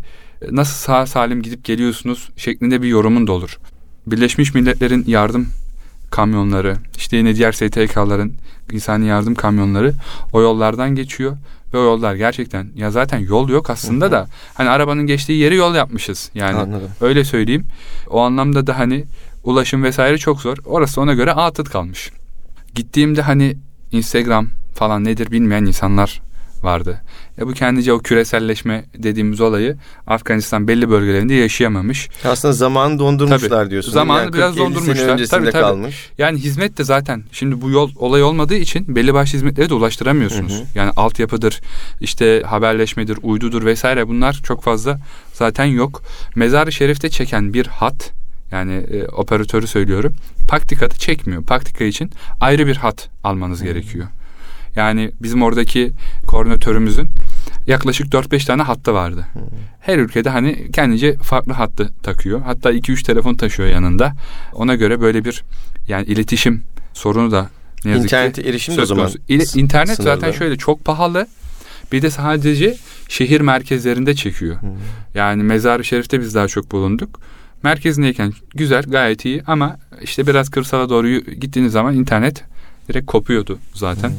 nasıl 0.51 0.75
sağ 0.75 1.07
salim 1.07 1.43
gidip 1.43 1.65
geliyorsunuz 1.65 2.29
şeklinde 2.37 2.83
bir 2.83 2.89
yorumun 2.89 3.27
da 3.27 3.33
olur. 3.33 3.59
Birleşmiş 4.07 4.55
Milletler'in 4.55 5.05
yardım 5.07 5.49
kamyonları, 6.11 6.77
işte 6.97 7.17
yine 7.17 7.37
diğer 7.37 7.53
STK'ların 7.53 8.35
insani 8.73 9.07
yardım 9.07 9.35
kamyonları 9.35 9.95
o 10.33 10.43
yollardan 10.43 10.95
geçiyor 10.95 11.37
ve 11.75 11.79
o 11.79 11.83
yollar 11.83 12.15
gerçekten 12.15 12.69
ya 12.75 12.91
zaten 12.91 13.19
yol 13.19 13.49
yok 13.49 13.71
aslında 13.71 14.05
Hı-hı. 14.05 14.13
da 14.13 14.27
hani 14.55 14.69
arabanın 14.69 15.07
geçtiği 15.07 15.39
yeri 15.39 15.55
yol 15.55 15.75
yapmışız 15.75 16.31
yani 16.35 16.57
Anladım. 16.57 16.91
öyle 17.01 17.25
söyleyeyim. 17.25 17.67
O 18.11 18.21
anlamda 18.21 18.67
da 18.67 18.79
hani 18.79 19.05
ulaşım 19.45 19.83
vesaire 19.83 20.19
çok 20.19 20.41
zor. 20.41 20.57
Orası 20.65 21.01
ona 21.01 21.15
göre 21.15 21.33
atıl 21.33 21.65
kalmış. 21.65 22.11
Gittiğimde 22.75 23.23
hani 23.23 23.57
Instagram 23.93 24.49
falan 24.75 25.05
nedir 25.05 25.31
bilmeyen 25.31 25.65
insanlar 25.65 26.21
vardı. 26.65 27.01
Ya 27.39 27.47
bu 27.47 27.53
kendice 27.53 27.93
o 27.93 27.99
küreselleşme 27.99 28.85
dediğimiz 28.97 29.41
olayı 29.41 29.77
Afganistan 30.07 30.69
belli 30.69 30.91
bölgelerinde 30.91 31.35
yaşayamamış. 31.35 32.09
Aslında 32.25 32.53
zamanı 32.53 32.99
dondurmuşlar 32.99 33.49
tabii, 33.49 33.71
diyorsun. 33.71 33.93
Zamanı 33.93 34.23
yani 34.23 34.33
biraz 34.33 34.57
dondurmuşlar. 34.57 35.07
Tabii, 35.07 35.27
tabii. 35.29 35.51
kalmış. 35.51 36.11
Yani 36.19 36.39
hizmet 36.39 36.79
de 36.79 36.85
zaten 36.85 37.23
şimdi 37.33 37.61
bu 37.61 37.71
yol 37.71 37.91
olay 37.97 38.23
olmadığı 38.23 38.55
için 38.57 38.97
belli 38.97 39.15
başlı 39.15 39.37
hizmetleri 39.37 39.69
de 39.69 39.75
ulaştıramıyorsunuz. 39.75 40.53
Hı 40.53 40.63
hı. 40.63 40.67
Yani 40.75 40.91
altyapıdır, 40.97 41.61
işte 42.01 42.43
haberleşmedir, 42.47 43.19
uydudur 43.23 43.65
vesaire 43.65 44.09
bunlar 44.09 44.41
çok 44.45 44.63
fazla 44.63 45.01
zaten 45.33 45.65
yok. 45.65 46.03
Mezar-ı 46.35 46.73
Şerif'te 46.73 47.09
çeken 47.09 47.55
bir 47.55 47.67
hat 47.67 48.11
yani 48.53 48.73
e, 48.73 49.05
operatörü 49.05 49.67
söylüyorum. 49.67 50.15
Paktikatı 50.49 50.99
çekmiyor. 50.99 51.43
Paktika 51.43 51.85
için 51.85 52.11
ayrı 52.41 52.67
bir 52.67 52.77
hat 52.77 53.09
almanız 53.25 53.61
hı. 53.61 53.65
gerekiyor. 53.65 54.07
Yani 54.77 55.11
bizim 55.23 55.43
oradaki 55.43 55.93
koordinatörümüzün 56.27 57.09
yaklaşık 57.67 58.07
4-5 58.07 58.47
tane 58.47 58.63
hattı 58.63 58.95
vardı. 58.95 59.27
Her 59.81 59.99
ülkede 59.99 60.31
hani 60.31 60.73
kendince 60.73 61.17
farklı 61.17 61.53
hattı 61.53 61.93
takıyor. 62.03 62.41
Hatta 62.41 62.73
2-3 62.73 63.03
telefon 63.03 63.35
taşıyor 63.35 63.69
yanında. 63.69 64.13
Ona 64.53 64.75
göre 64.75 65.01
böyle 65.01 65.25
bir 65.25 65.43
yani 65.89 66.07
iletişim 66.07 66.63
sorunu 66.95 67.31
da 67.31 67.51
ne 67.85 67.91
yazık 67.91 68.05
İnternete 68.05 68.43
erişim 68.43 68.77
de 68.77 68.83
o 68.83 68.87
zaman 68.87 69.11
İle, 69.29 69.45
İnternet 69.55 69.97
sınırlı. 69.97 70.15
zaten 70.15 70.33
şöyle 70.33 70.57
çok 70.57 70.85
pahalı. 70.85 71.27
Bir 71.93 72.03
de 72.03 72.11
sadece 72.11 72.77
şehir 73.09 73.41
merkezlerinde 73.41 74.15
çekiyor. 74.15 74.63
Hmm. 74.63 74.71
Yani 75.15 75.43
Mezar-ı 75.43 75.85
Şerif'te 75.85 76.21
biz 76.21 76.35
daha 76.35 76.49
çok 76.49 76.73
bulunduk. 76.73 77.21
Merkezindeyken 77.63 78.33
güzel, 78.55 78.83
gayet 78.83 79.25
iyi 79.25 79.43
ama 79.47 79.77
işte 80.03 80.27
biraz 80.27 80.49
kırsala 80.49 80.89
doğru 80.89 81.09
gittiğiniz 81.21 81.73
zaman 81.73 81.95
internet 81.95 82.45
direkt 82.89 83.07
kopuyordu 83.07 83.59
zaten. 83.75 84.09
Hmm. 84.09 84.17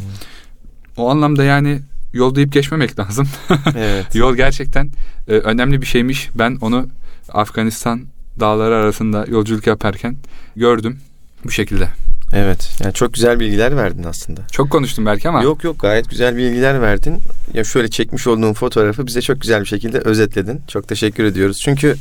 O 0.98 1.10
anlamda 1.10 1.44
yani 1.44 1.80
yol 2.14 2.36
deyip 2.36 2.54
geçmemek 2.54 3.00
lazım. 3.00 3.28
evet. 3.76 4.16
Yol 4.16 4.36
gerçekten 4.36 4.90
e, 5.28 5.32
önemli 5.32 5.82
bir 5.82 5.86
şeymiş. 5.86 6.30
Ben 6.36 6.58
onu 6.62 6.88
Afganistan 7.30 8.02
dağları 8.40 8.76
arasında 8.76 9.26
yolculuk 9.28 9.68
yaparken 9.68 10.16
gördüm 10.56 11.00
bu 11.46 11.52
şekilde. 11.52 11.88
Evet. 12.34 12.72
Yani 12.84 12.94
çok 12.94 13.14
güzel 13.14 13.40
bilgiler 13.40 13.78
verdin 13.78 14.04
aslında. 14.04 14.42
Çok 14.52 14.70
konuştum 14.70 15.06
belki 15.06 15.30
ama. 15.30 15.44
Yok 15.44 15.64
yok 15.64 15.80
gayet 15.80 16.10
güzel 16.10 16.38
bilgiler 16.38 16.82
verdin. 16.82 17.20
Ya 17.54 17.64
şöyle 17.64 17.88
çekmiş 17.88 18.28
olduğun 18.28 18.54
fotoğrafı 18.54 19.08
bize 19.08 19.22
çok 19.22 19.42
güzel 19.42 19.62
bir 19.62 19.66
şekilde 19.66 20.00
özetledin. 20.00 20.62
Çok 20.68 20.88
teşekkür 20.88 21.24
ediyoruz. 21.24 21.60
Çünkü 21.60 21.96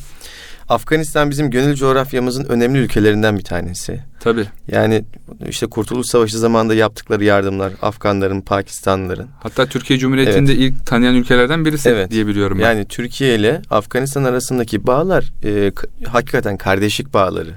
Afganistan 0.71 1.31
bizim 1.31 1.51
gönül 1.51 1.75
coğrafyamızın 1.75 2.45
önemli 2.45 2.79
ülkelerinden 2.79 3.39
bir 3.39 3.43
tanesi. 3.43 4.01
Tabii. 4.21 4.47
Yani 4.69 5.05
işte 5.49 5.67
Kurtuluş 5.67 6.07
Savaşı 6.07 6.39
zamanında 6.39 6.75
yaptıkları 6.75 7.25
yardımlar 7.25 7.73
Afganların, 7.83 8.41
Pakistanlıların. 8.41 9.29
Hatta 9.43 9.67
Türkiye 9.67 9.99
Cumhuriyeti'nde 9.99 10.53
evet. 10.53 10.63
ilk 10.63 10.87
tanıyan 10.87 11.15
ülkelerden 11.15 11.65
birisi 11.65 11.89
evet. 11.89 12.11
diye 12.11 12.27
biliyorum 12.27 12.59
ben. 12.59 12.65
Yani 12.65 12.85
Türkiye 12.85 13.35
ile 13.35 13.63
Afganistan 13.71 14.25
arasındaki 14.25 14.87
bağlar 14.87 15.33
e, 15.45 15.73
hakikaten 16.09 16.57
kardeşlik 16.57 17.15
bağları. 17.15 17.55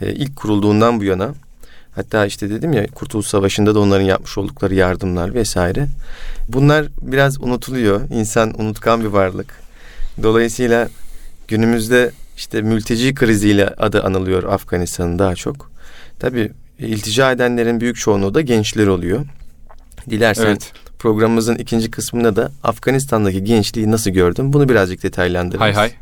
E, 0.00 0.12
ilk 0.12 0.36
kurulduğundan 0.36 1.00
bu 1.00 1.04
yana 1.04 1.34
Hatta 1.94 2.26
işte 2.26 2.50
dedim 2.50 2.72
ya 2.72 2.86
Kurtuluş 2.86 3.26
Savaşı'nda 3.26 3.74
da 3.74 3.80
onların 3.80 4.04
yapmış 4.04 4.38
oldukları 4.38 4.74
yardımlar 4.74 5.34
vesaire. 5.34 5.86
Bunlar 6.48 6.86
biraz 7.02 7.40
unutuluyor. 7.40 8.00
İnsan 8.10 8.60
unutkan 8.60 9.00
bir 9.00 9.06
varlık. 9.06 9.54
Dolayısıyla 10.22 10.88
günümüzde 11.48 12.10
işte 12.42 12.62
mülteci 12.62 13.14
kriziyle 13.14 13.68
adı 13.68 14.02
anılıyor 14.02 14.42
Afganistan'ın 14.42 15.18
daha 15.18 15.34
çok. 15.34 15.70
Tabii 16.18 16.52
iltica 16.78 17.32
edenlerin 17.32 17.80
büyük 17.80 17.96
çoğunluğu 17.96 18.34
da 18.34 18.40
gençler 18.40 18.86
oluyor. 18.86 19.26
Dilersen 20.10 20.46
evet. 20.46 20.72
programımızın 20.98 21.54
ikinci 21.54 21.90
kısmında 21.90 22.36
da 22.36 22.52
Afganistan'daki 22.62 23.44
gençliği 23.44 23.90
nasıl 23.90 24.10
gördüm 24.10 24.52
bunu 24.52 24.68
birazcık 24.68 25.02
detaylandırırız. 25.02 25.60
Hay 25.60 25.72
hay. 25.72 25.92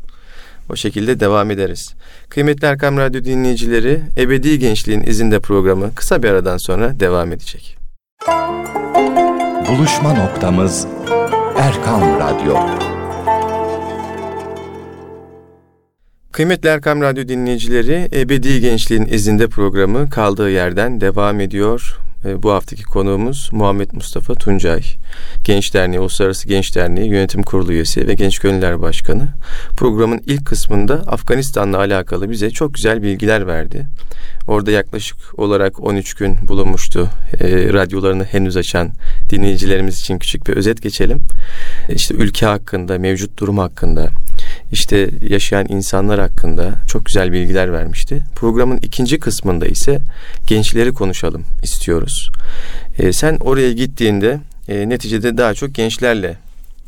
O 0.69 0.75
şekilde 0.75 1.19
devam 1.19 1.51
ederiz. 1.51 1.93
Kıymetli 2.29 2.67
Erkam 2.67 2.97
Radyo 2.97 3.23
dinleyicileri, 3.23 4.01
Ebedi 4.17 4.59
Gençliğin 4.59 5.03
izinde 5.03 5.39
programı 5.39 5.95
kısa 5.95 6.23
bir 6.23 6.29
aradan 6.29 6.57
sonra 6.57 6.99
devam 6.99 7.31
edecek. 7.31 7.77
Buluşma 9.69 10.13
noktamız 10.13 10.87
Erkam 11.57 12.01
Radyo. 12.19 12.90
Kıymetli 16.31 16.69
Erkam 16.69 17.01
Radyo 17.01 17.27
dinleyicileri, 17.27 18.09
Ebedi 18.13 18.61
Gençliğin 18.61 19.05
izinde 19.05 19.47
programı 19.47 20.09
kaldığı 20.09 20.49
yerden 20.49 21.01
devam 21.01 21.39
ediyor. 21.39 21.97
E, 22.25 22.43
bu 22.43 22.51
haftaki 22.51 22.83
konuğumuz 22.83 23.49
Muhammed 23.51 23.91
Mustafa 23.93 24.33
Tuncay. 24.33 24.81
Genç 25.43 25.73
Derneği, 25.73 25.99
Uluslararası 25.99 26.47
Genç 26.47 26.75
Derneği 26.75 27.09
Yönetim 27.09 27.43
Kurulu 27.43 27.73
üyesi 27.73 28.07
ve 28.07 28.13
Genç 28.13 28.39
Gönüller 28.39 28.81
Başkanı. 28.81 29.27
Programın 29.77 30.21
ilk 30.25 30.45
kısmında 30.45 30.93
Afganistan'la 30.93 31.77
alakalı 31.77 32.29
bize 32.29 32.49
çok 32.49 32.73
güzel 32.73 33.03
bilgiler 33.03 33.47
verdi. 33.47 33.87
Orada 34.47 34.71
yaklaşık 34.71 35.39
olarak 35.39 35.79
13 35.79 36.13
gün 36.13 36.37
bulunmuştu. 36.47 37.09
E, 37.39 37.47
radyolarını 37.73 38.23
henüz 38.23 38.57
açan 38.57 38.89
dinleyicilerimiz 39.29 39.99
için 39.99 40.19
küçük 40.19 40.47
bir 40.47 40.53
özet 40.53 40.81
geçelim. 40.81 41.19
E, 41.89 41.95
işte 41.95 42.15
ülke 42.15 42.45
hakkında, 42.45 42.99
mevcut 42.99 43.39
durum 43.39 43.57
hakkında, 43.57 44.09
işte 44.71 45.09
yaşayan 45.29 45.65
insanlar 45.69 46.19
hakkında 46.19 46.73
çok 46.87 47.05
güzel 47.05 47.31
bilgiler 47.31 47.73
vermişti. 47.73 48.23
Programın 48.35 48.77
ikinci 48.77 49.19
kısmında 49.19 49.65
ise 49.65 50.01
gençleri 50.47 50.93
konuşalım 50.93 51.43
istiyoruz. 51.63 52.31
E, 52.97 53.13
sen 53.13 53.37
oraya 53.37 53.73
gittiğinde 53.73 54.39
e, 54.67 54.89
neticede 54.89 55.37
daha 55.37 55.53
çok 55.53 55.75
gençlerle 55.75 56.37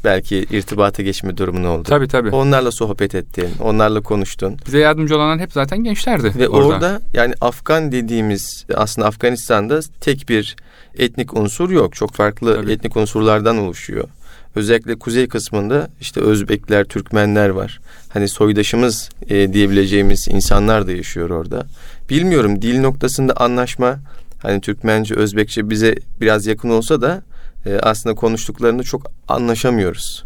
belki 0.03 0.37
irtibata 0.37 1.03
geçme 1.03 1.37
durumun 1.37 1.63
oldu. 1.63 1.83
Tabii 1.83 2.07
tabii. 2.07 2.29
Onlarla 2.29 2.71
sohbet 2.71 3.15
ettin, 3.15 3.49
onlarla 3.59 4.01
konuştun. 4.01 4.57
Bize 4.67 4.79
yardımcı 4.79 5.15
olanlar 5.15 5.39
hep 5.39 5.51
zaten 5.53 5.83
gençlerdi. 5.83 6.33
Ve 6.39 6.49
orada, 6.49 6.67
orada 6.67 7.01
yani 7.13 7.33
Afgan 7.41 7.91
dediğimiz 7.91 8.65
aslında 8.75 9.07
Afganistan'da 9.07 9.79
tek 10.01 10.29
bir 10.29 10.55
etnik 10.97 11.33
unsur 11.33 11.69
yok. 11.69 11.95
Çok 11.95 12.13
farklı 12.13 12.55
tabii. 12.55 12.71
etnik 12.71 12.97
unsurlardan 12.97 13.57
oluşuyor. 13.57 14.07
Özellikle 14.55 14.95
kuzey 14.95 15.27
kısmında 15.27 15.89
işte 16.01 16.21
Özbekler, 16.21 16.83
Türkmenler 16.83 17.49
var. 17.49 17.79
Hani 18.09 18.27
soydaşımız 18.27 19.09
e, 19.29 19.53
diyebileceğimiz 19.53 20.27
insanlar 20.27 20.87
da 20.87 20.91
yaşıyor 20.91 21.29
orada. 21.29 21.65
Bilmiyorum 22.09 22.61
dil 22.61 22.79
noktasında 22.79 23.33
anlaşma 23.33 23.99
hani 24.41 24.61
Türkmence, 24.61 25.15
Özbekçe 25.15 25.69
bize 25.69 25.95
biraz 26.21 26.45
yakın 26.47 26.69
olsa 26.69 27.01
da 27.01 27.23
e, 27.65 27.75
aslında 27.75 28.15
konuştuklarını 28.15 28.83
çok 28.83 29.11
anlaşamıyoruz. 29.27 30.25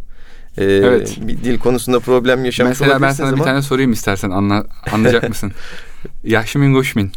E, 0.57 0.63
evet. 0.63 1.17
Bir 1.21 1.37
dil 1.37 1.59
konusunda 1.59 1.99
problem 1.99 2.45
yaşamış 2.45 2.79
Mesela 2.79 3.01
ben 3.01 3.11
sana 3.11 3.27
ama... 3.27 3.37
bir 3.37 3.43
tane 3.43 3.61
sorayım 3.61 3.91
istersen 3.91 4.29
anla, 4.29 4.65
anlayacak 4.91 5.29
mısın? 5.29 5.51
Yahşimin 6.23 6.73
Goşmin. 6.73 7.11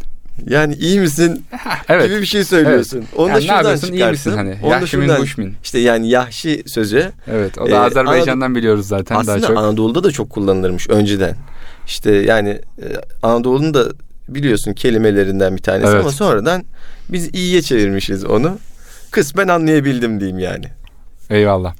Yani 0.49 0.75
iyi 0.75 0.99
misin 0.99 1.45
evet. 1.89 2.09
gibi 2.09 2.21
bir 2.21 2.25
şey 2.25 2.43
söylüyorsun. 2.43 2.97
Evet. 2.97 3.07
Onu 3.15 3.29
yani 3.29 3.37
da 3.37 3.41
şuradan 3.41 3.59
çıkarsın. 3.59 3.93
İyi 3.93 4.05
misin 4.05 4.31
hani? 4.31 4.57
Yahşimin 4.69 5.07
Guşmin. 5.07 5.55
İşte 5.63 5.79
yani 5.79 6.09
Yahşi 6.09 6.63
sözü. 6.67 7.11
Evet 7.31 7.57
o 7.57 7.65
da 7.65 7.69
ee, 7.69 7.75
Azerbaycan'dan 7.75 8.51
Anad- 8.51 8.55
biliyoruz 8.55 8.87
zaten 8.87 9.15
aslında 9.15 9.41
daha 9.41 9.47
çok. 9.47 9.57
Anadolu'da 9.57 10.03
da 10.03 10.11
çok 10.11 10.29
kullanılırmış 10.29 10.89
önceden. 10.89 11.35
İşte 11.87 12.11
yani 12.11 12.49
e, 12.49 12.85
Anadolu'nun 13.23 13.73
da 13.73 13.85
biliyorsun 14.27 14.73
kelimelerinden 14.73 15.55
bir 15.55 15.61
tanesi 15.61 15.91
evet. 15.91 16.01
ama 16.01 16.11
sonradan 16.11 16.63
biz 17.09 17.29
iyiye 17.33 17.61
çevirmişiz 17.61 18.25
onu. 18.25 18.57
Kısmen 19.11 19.47
anlayabildim 19.47 20.19
diyeyim 20.19 20.39
yani. 20.39 20.65
Eyvallah. 21.29 21.73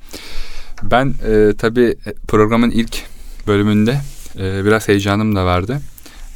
Ben 0.84 1.14
e, 1.28 1.54
tabii 1.58 1.96
programın 2.28 2.72
ilk 2.72 3.04
bölümünde 3.48 3.98
e, 4.40 4.66
biraz 4.66 4.88
heyecanım 4.88 5.36
da 5.36 5.46
vardı. 5.46 5.78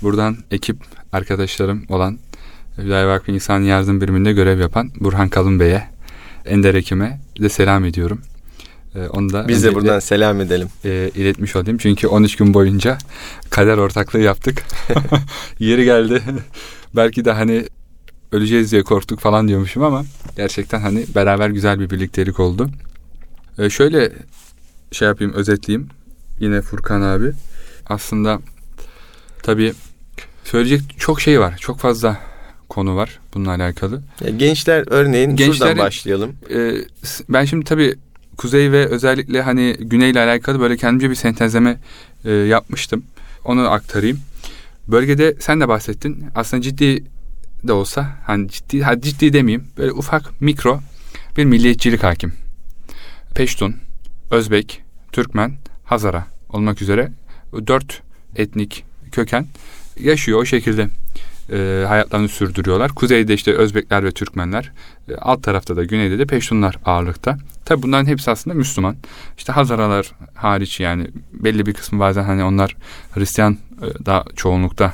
Buradan 0.01 0.37
ekip 0.51 0.77
arkadaşlarım 1.15 1.83
olan 1.89 2.17
Hüdayi 2.77 3.07
Vakfı 3.07 3.31
İnsan 3.31 3.61
Yardım 3.61 4.01
Biriminde 4.01 4.33
görev 4.33 4.59
yapan 4.59 4.91
Burhan 4.99 5.29
Kalın 5.29 5.59
Bey'e, 5.59 5.83
Ender 6.45 6.75
Ekim'e 6.75 7.19
de 7.39 7.49
selam 7.49 7.85
ediyorum. 7.85 8.21
Ee, 8.95 9.07
onu 9.07 9.33
da 9.33 9.47
Biz 9.47 9.63
de 9.63 9.75
buradan 9.75 9.99
selam 9.99 10.41
edelim. 10.41 10.67
E, 10.85 11.11
iletmiş 11.15 11.55
olayım. 11.55 11.77
Çünkü 11.77 12.07
13 12.07 12.35
gün 12.35 12.53
boyunca 12.53 12.97
kader 13.49 13.77
ortaklığı 13.77 14.19
yaptık. 14.19 14.63
Yeri 15.59 15.85
geldi. 15.85 16.21
Belki 16.95 17.25
de 17.25 17.31
hani 17.31 17.65
öleceğiz 18.31 18.71
diye 18.71 18.83
korktuk 18.83 19.19
falan 19.19 19.47
diyormuşum 19.47 19.83
ama 19.83 20.03
gerçekten 20.37 20.79
hani 20.79 21.05
beraber 21.15 21.49
güzel 21.49 21.79
bir 21.79 21.89
birliktelik 21.89 22.39
oldu. 22.39 22.69
Ee, 23.59 23.69
şöyle 23.69 24.11
şey 24.91 25.07
yapayım, 25.07 25.33
özetleyeyim. 25.33 25.89
yine 26.39 26.61
Furkan 26.61 27.01
abi. 27.01 27.31
Aslında 27.87 28.39
tabii 29.43 29.73
söyleyecek 30.49 30.99
çok 30.99 31.21
şey 31.21 31.39
var. 31.39 31.57
Çok 31.59 31.79
fazla 31.79 32.17
konu 32.69 32.95
var 32.95 33.19
bununla 33.33 33.51
alakalı. 33.51 34.01
Ya 34.21 34.29
gençler 34.29 34.83
örneğin 34.87 35.35
Gençlerin- 35.35 35.77
başlayalım. 35.77 36.35
S- 37.03 37.23
ben 37.29 37.45
şimdi 37.45 37.65
tabii 37.65 37.95
kuzey 38.37 38.71
ve 38.71 38.85
özellikle 38.85 39.41
hani 39.41 39.75
güney 39.79 40.09
ile 40.11 40.19
alakalı 40.23 40.59
böyle 40.59 40.77
kendimce 40.77 41.09
bir 41.09 41.15
sentezleme 41.15 41.77
e, 42.25 42.31
yapmıştım. 42.31 43.03
Onu 43.45 43.69
aktarayım. 43.71 44.19
Bölgede 44.87 45.35
sen 45.39 45.61
de 45.61 45.67
bahsettin. 45.67 46.25
Aslında 46.35 46.61
ciddi 46.63 47.03
de 47.63 47.73
olsa 47.73 48.07
hani 48.25 48.49
ciddi 48.49 48.83
hadi 48.83 49.01
ciddi 49.01 49.33
demeyeyim. 49.33 49.67
Böyle 49.77 49.91
ufak 49.91 50.41
mikro 50.41 50.79
bir 51.37 51.45
milliyetçilik 51.45 52.03
hakim. 52.03 52.33
Peştun, 53.35 53.75
Özbek, 54.31 54.81
Türkmen, 55.11 55.53
Hazara 55.85 56.27
olmak 56.49 56.81
üzere 56.81 57.11
dört 57.67 58.01
etnik 58.35 58.83
köken 59.11 59.47
yaşıyor 59.99 60.41
o 60.41 60.45
şekilde 60.45 60.89
e, 61.51 61.85
hayatlarını 61.87 62.27
sürdürüyorlar. 62.27 62.91
Kuzeyde 62.91 63.33
işte 63.33 63.53
Özbekler 63.53 64.03
ve 64.03 64.11
Türkmenler, 64.11 64.71
e, 65.09 65.15
alt 65.15 65.43
tarafta 65.43 65.75
da 65.75 65.83
güneyde 65.83 66.19
de 66.19 66.25
Peştunlar 66.25 66.79
ağırlıkta. 66.85 67.37
Tabi 67.65 67.83
bunların 67.83 68.05
hepsi 68.05 68.31
aslında 68.31 68.55
Müslüman. 68.55 68.95
İşte 69.37 69.53
Hazaralar 69.53 70.11
hariç 70.33 70.79
yani 70.79 71.07
belli 71.33 71.65
bir 71.65 71.73
kısmı 71.73 71.99
bazen 71.99 72.23
hani 72.23 72.43
onlar 72.43 72.75
Hristiyan 73.13 73.53
e, 73.53 74.05
daha 74.05 74.23
çoğunlukta 74.35 74.93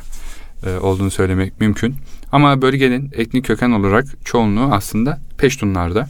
e, 0.65 0.77
olduğunu 0.77 1.11
söylemek 1.11 1.59
mümkün. 1.61 1.95
Ama 2.31 2.61
bölgenin 2.61 3.11
etnik 3.13 3.45
köken 3.45 3.71
olarak 3.71 4.05
çoğunluğu 4.25 4.73
aslında 4.73 5.19
Peştunlarda. 5.37 6.09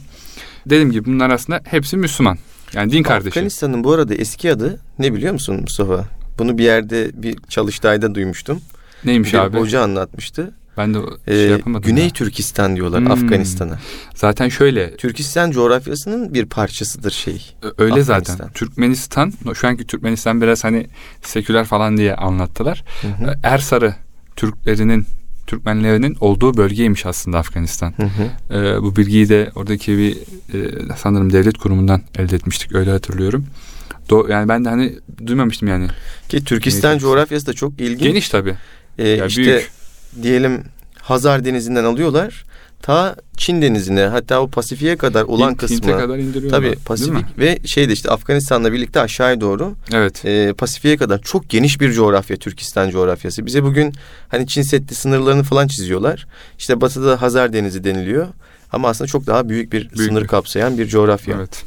Dediğim 0.66 0.90
gibi 0.90 1.04
bunlar 1.04 1.30
aslında 1.30 1.60
hepsi 1.64 1.96
Müslüman. 1.96 2.38
Yani 2.74 2.92
din 2.92 3.02
kardeşi. 3.02 3.28
Afganistan'ın 3.28 3.84
bu 3.84 3.92
arada 3.92 4.14
eski 4.14 4.52
adı 4.52 4.80
ne 4.98 5.14
biliyor 5.14 5.32
musun 5.32 5.60
Mustafa? 5.60 6.04
Bunu 6.38 6.58
bir 6.58 6.64
yerde 6.64 7.22
bir 7.22 7.36
çalıştayda 7.48 8.14
duymuştum. 8.14 8.60
Neymiş 9.04 9.32
bir 9.32 9.38
abi? 9.38 9.58
hoca 9.58 9.82
anlatmıştı. 9.82 10.54
Ben 10.76 10.94
de 10.94 10.98
Ee, 11.26 11.32
şey 11.32 11.48
yapamadım. 11.48 11.90
Güney 11.90 12.04
ya. 12.04 12.10
Türkistan 12.10 12.76
diyorlar 12.76 13.00
Hmm. 13.00 13.10
Afganistan'a. 13.10 13.78
Zaten 14.14 14.48
şöyle 14.48 14.96
Türkistan 14.96 15.50
coğrafyasının 15.50 16.34
bir 16.34 16.46
parçasıdır 16.46 17.10
şey. 17.10 17.54
Öyle 17.78 18.02
zaten. 18.02 18.38
Türkmenistan, 18.54 19.32
şu 19.54 19.68
anki 19.68 19.86
Türkmenistan 19.86 20.40
biraz 20.42 20.64
hani 20.64 20.86
seküler 21.22 21.64
falan 21.64 21.96
diye 21.96 22.14
anlattılar. 22.14 22.84
Hı 23.02 23.08
hı. 23.08 23.34
Ersarı 23.42 23.94
Türklerinin, 24.36 25.06
Türkmenlerinin 25.46 26.16
olduğu 26.20 26.56
bölgeymiş 26.56 27.06
aslında 27.06 27.38
Afganistan. 27.38 27.94
Hı 27.96 28.02
hı. 28.02 28.54
Ee, 28.58 28.82
bu 28.82 28.96
bilgiyi 28.96 29.28
de 29.28 29.50
oradaki 29.54 29.98
bir 29.98 30.12
e, 30.54 30.70
sanırım 30.96 31.32
devlet 31.32 31.58
kurumundan 31.58 32.02
elde 32.18 32.36
etmiştik 32.36 32.74
öyle 32.74 32.90
hatırlıyorum. 32.90 33.46
Do- 34.08 34.32
yani 34.32 34.48
ben 34.48 34.64
de 34.64 34.68
hani 34.68 34.98
duymamıştım 35.26 35.68
yani. 35.68 35.86
Ki 36.28 36.44
Türkistan 36.44 36.90
Güney 36.90 37.00
coğrafyası 37.00 37.46
da 37.46 37.52
çok 37.52 37.80
ilginç. 37.80 38.02
Geniş 38.02 38.28
tabii. 38.28 38.54
Ee, 38.98 39.08
Ya 39.08 39.26
işte 39.26 39.42
büyük. 39.42 39.70
diyelim 40.22 40.62
Hazar 41.02 41.44
Denizi'nden 41.44 41.84
alıyorlar. 41.84 42.44
Ta 42.82 43.16
Çin 43.36 43.62
Denizi'ne 43.62 44.00
hatta 44.02 44.40
o 44.40 44.48
Pasifik'e 44.50 44.96
kadar 44.96 45.22
olan 45.22 45.52
Hint- 45.52 45.56
kısmı. 45.56 45.76
Hint'e 45.76 45.92
kadar 45.92 46.18
indiriyorlar. 46.18 46.58
Tabii? 46.58 46.76
Pasifik 46.84 47.38
ve 47.38 47.58
şeyde 47.64 47.92
işte 47.92 48.10
Afganistan'la 48.10 48.72
birlikte 48.72 49.00
aşağıya 49.00 49.40
doğru 49.40 49.74
Evet. 49.92 50.24
e, 50.24 50.52
Pasifik'e 50.58 50.96
kadar 50.96 51.22
çok 51.22 51.48
geniş 51.50 51.80
bir 51.80 51.92
coğrafya 51.92 52.36
Türkistan 52.36 52.90
coğrafyası. 52.90 53.46
Bize 53.46 53.62
bugün 53.62 53.92
hani 54.28 54.46
Çin 54.46 54.62
Seddi 54.62 54.94
sınırlarını 54.94 55.42
falan 55.42 55.66
çiziyorlar. 55.68 56.26
İşte 56.58 56.80
batıda 56.80 57.22
Hazar 57.22 57.52
Denizi 57.52 57.84
deniliyor. 57.84 58.26
Ama 58.72 58.88
aslında 58.88 59.08
çok 59.08 59.26
daha 59.26 59.48
büyük 59.48 59.72
bir 59.72 59.90
Büyük 59.90 60.10
sınır 60.10 60.26
kapsayan 60.26 60.78
bir 60.78 60.86
coğrafya. 60.86 61.36
Evet. 61.36 61.64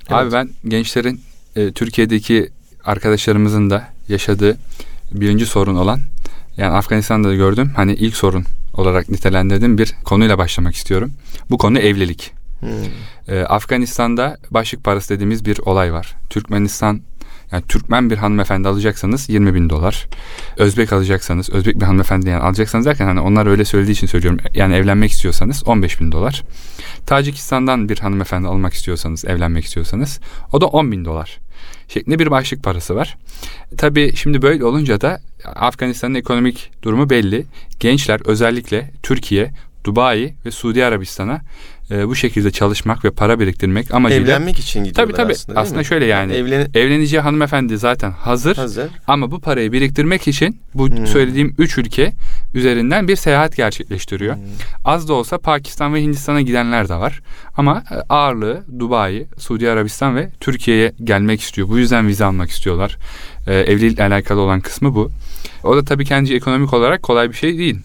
Evet. 0.00 0.12
Abi 0.12 0.32
ben 0.32 0.50
gençlerin 0.68 1.20
e, 1.56 1.72
Türkiye'deki 1.72 2.48
arkadaşlarımızın 2.84 3.70
da 3.70 3.88
yaşadığı 4.08 4.56
birinci 5.12 5.46
sorun 5.46 5.74
olan 5.76 6.00
yani 6.56 6.74
Afganistan'da 6.74 7.28
da 7.28 7.34
gördüm 7.34 7.72
hani 7.76 7.94
ilk 7.94 8.16
sorun 8.16 8.44
olarak 8.74 9.08
nitelendirdiğim 9.08 9.78
bir 9.78 9.94
konuyla 10.04 10.38
başlamak 10.38 10.74
istiyorum. 10.74 11.12
Bu 11.50 11.58
konu 11.58 11.78
evlilik. 11.78 12.32
Hmm. 12.60 12.70
E, 13.28 13.44
Afganistan'da 13.44 14.36
başlık 14.50 14.84
parası 14.84 15.14
dediğimiz 15.14 15.44
bir 15.44 15.58
olay 15.58 15.92
var. 15.92 16.14
Türkmenistan 16.30 17.00
yani 17.52 17.64
Türkmen 17.68 18.10
bir 18.10 18.16
hanımefendi 18.16 18.68
alacaksanız 18.68 19.28
20 19.28 19.54
bin 19.54 19.70
dolar. 19.70 20.06
Özbek 20.56 20.92
alacaksanız, 20.92 21.50
Özbek 21.50 21.76
bir 21.76 21.84
hanımefendi 21.84 22.28
yani 22.28 22.42
alacaksanız 22.42 22.86
derken 22.86 23.06
hani 23.06 23.20
onlar 23.20 23.46
öyle 23.46 23.64
söylediği 23.64 23.92
için 23.92 24.06
söylüyorum. 24.06 24.40
Yani 24.54 24.74
evlenmek 24.74 25.12
istiyorsanız 25.12 25.68
15 25.68 26.00
bin 26.00 26.12
dolar. 26.12 26.42
Tacikistan'dan 27.06 27.88
bir 27.88 27.98
hanımefendi 27.98 28.48
almak 28.48 28.74
istiyorsanız, 28.74 29.24
evlenmek 29.24 29.64
istiyorsanız 29.64 30.20
o 30.52 30.60
da 30.60 30.66
10 30.66 30.92
bin 30.92 31.04
dolar 31.04 31.38
şeklinde 31.88 32.18
bir 32.18 32.30
başlık 32.30 32.62
parası 32.62 32.94
var. 32.94 33.16
Tabii 33.76 34.12
şimdi 34.16 34.42
böyle 34.42 34.64
olunca 34.64 35.00
da 35.00 35.20
Afganistan'ın 35.44 36.14
ekonomik 36.14 36.70
durumu 36.82 37.10
belli. 37.10 37.46
Gençler 37.80 38.20
özellikle 38.24 38.90
Türkiye, 39.02 39.50
Dubai 39.84 40.34
ve 40.46 40.50
Suudi 40.50 40.84
Arabistan'a 40.84 41.40
e, 41.90 42.08
bu 42.08 42.14
şekilde 42.16 42.50
çalışmak 42.50 43.04
ve 43.04 43.10
para 43.10 43.40
biriktirmek 43.40 43.94
amacıyla 43.94 44.22
Evlenmek 44.24 44.58
için 44.58 44.84
gidiyorlar 44.84 45.02
Tabii 45.04 45.16
tabii. 45.16 45.32
aslında. 45.32 45.60
Aslında, 45.60 45.84
şöyle 45.84 46.04
yani. 46.04 46.32
Evlen 46.32 46.68
Evleneceği 46.74 47.20
hanımefendi 47.22 47.78
zaten 47.78 48.10
hazır. 48.10 48.56
hazır. 48.56 48.88
Ama 49.06 49.30
bu 49.30 49.40
parayı 49.40 49.72
biriktirmek 49.72 50.28
için 50.28 50.60
bu 50.74 50.88
Hmm. 50.88 51.06
söylediğim 51.06 51.54
üç 51.58 51.78
ülke 51.78 52.12
üzerinden 52.54 53.08
bir 53.08 53.16
seyahat 53.16 53.56
gerçekleştiriyor. 53.56 54.34
Hmm. 54.34 54.42
Az 54.84 55.08
da 55.08 55.12
olsa 55.14 55.38
Pakistan 55.38 55.94
ve 55.94 56.02
Hindistan'a 56.02 56.40
gidenler 56.40 56.88
de 56.88 56.94
var. 56.94 57.20
Ama 57.56 57.84
e, 57.90 57.94
ağırlığı 58.08 58.64
Dubai, 58.78 59.26
Suudi 59.38 59.70
Arabistan 59.70 60.16
ve 60.16 60.30
Türkiye'ye 60.40 60.92
gelmek 61.04 61.40
istiyor. 61.40 61.68
Bu 61.68 61.78
yüzden 61.78 62.08
vize 62.08 62.24
almak 62.24 62.50
istiyorlar. 62.50 62.96
Ee, 63.46 63.54
evlilikle 63.54 64.04
alakalı 64.04 64.40
olan 64.40 64.60
kısmı 64.60 64.94
bu. 64.94 65.10
O 65.64 65.76
da 65.76 65.84
tabii 65.84 66.04
kendi 66.04 66.34
ekonomik 66.34 66.74
olarak 66.74 67.02
kolay 67.02 67.30
bir 67.30 67.34
şey 67.36 67.58
değil. 67.58 67.78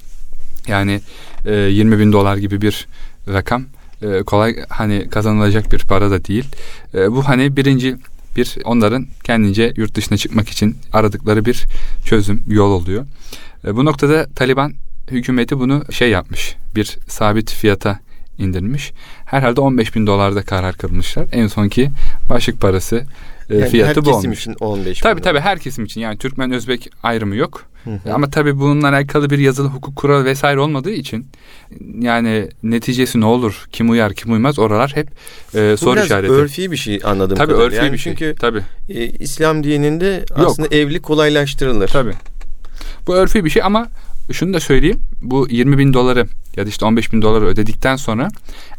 Yani 0.68 1.02
e, 1.46 1.54
20 1.56 2.00
bin 2.00 2.12
dolar 2.14 2.38
gibi 2.38 2.62
bir 2.62 2.88
rakam 3.34 3.64
e, 4.02 4.24
kolay 4.24 4.56
hani 4.70 5.10
kazanılacak 5.10 5.72
bir 5.72 5.80
para 5.80 6.12
da 6.12 6.26
değil. 6.26 6.46
E, 6.94 7.12
bu 7.12 7.28
hani 7.28 7.58
birinci 7.58 7.96
bir 8.36 8.58
onların 8.64 9.08
kendince 9.24 9.74
yurt 9.76 9.96
dışına 9.96 10.18
çıkmak 10.18 10.50
için 10.50 10.78
aradıkları 10.94 11.46
bir 11.46 11.66
çözüm 12.06 12.44
yol 12.48 12.72
oluyor. 12.72 13.06
E, 13.68 13.76
bu 13.76 13.86
noktada 13.86 14.26
Taliban 14.36 14.74
hükümeti 15.12 15.60
bunu 15.60 15.84
şey 15.92 16.10
yapmış 16.10 16.56
bir 16.76 16.98
sabit 17.08 17.52
fiyata 17.52 18.00
indirmiş. 18.38 18.92
Herhalde 19.26 19.62
15 19.62 19.96
bin 19.96 20.08
dolarda 20.08 20.42
karar 20.42 20.76
kılmışlar. 20.76 21.26
En 21.32 21.48
sonki 21.48 21.90
başlık 22.30 22.62
parası 22.62 23.06
e, 23.50 23.56
Yani 23.56 23.70
fiyatı 23.70 23.90
her 23.90 24.06
bu 24.06 24.12
kesim 24.12 24.30
olmuş. 24.30 24.40
için 24.40 24.56
15 24.60 25.00
Tabii 25.00 25.22
tabii 25.22 25.40
her 25.40 25.60
kesim 25.60 25.86
için 25.86 26.02
yani 26.02 26.18
Türkmen 26.18 26.52
Özbek 26.52 26.90
ayrımı 27.04 27.36
yok. 27.36 27.69
Hı 27.90 28.10
hı. 28.10 28.14
Ama 28.14 28.30
tabii 28.30 28.60
bununla 28.60 28.90
alakalı 28.90 29.30
bir 29.30 29.40
yazılı 29.40 29.68
hukuk 29.68 29.96
kuralı 29.96 30.26
vesaire 30.26 30.60
olmadığı 30.60 30.92
için 30.92 31.28
yani 32.00 32.50
neticesi 32.64 33.20
ne 33.22 33.26
olur, 33.26 33.66
kim 33.72 33.90
uyar, 33.90 34.14
kim 34.14 34.32
uymaz 34.32 34.60
oralar 34.60 34.92
hep 34.96 35.08
e, 35.56 35.72
Bu 35.74 35.78
soru 35.78 35.96
biraz 35.96 36.06
işareti. 36.06 36.34
örfi 36.34 36.72
bir 36.72 36.78
şey 36.78 37.00
anladığım 37.04 37.38
tabii 37.38 37.52
kadarıyla. 37.54 37.66
örfi 37.68 37.86
Yani 37.86 37.94
bir 37.94 37.98
şey. 37.98 38.14
Çünkü 38.16 38.36
Tabii. 38.40 38.62
e, 38.90 39.06
İslam 39.06 39.64
dininde 39.64 40.26
Yok. 40.30 40.48
aslında 40.48 40.76
evlilik 40.76 41.04
kolaylaştırılır. 41.04 41.88
Tabii. 41.88 42.14
Bu 43.08 43.16
örfi 43.16 43.46
bir 43.46 43.50
şey 43.50 43.64
ama 43.64 43.88
şunu 44.32 44.54
da 44.54 44.60
söyleyeyim. 44.60 45.00
Bu 45.22 45.48
20 45.50 45.78
bin 45.78 45.94
doları 45.94 46.26
ya 46.56 46.66
da 46.66 46.70
işte 46.70 46.86
15 46.86 47.14
bin 47.14 47.22
doları 47.22 47.46
ödedikten 47.46 47.96
sonra 47.96 48.28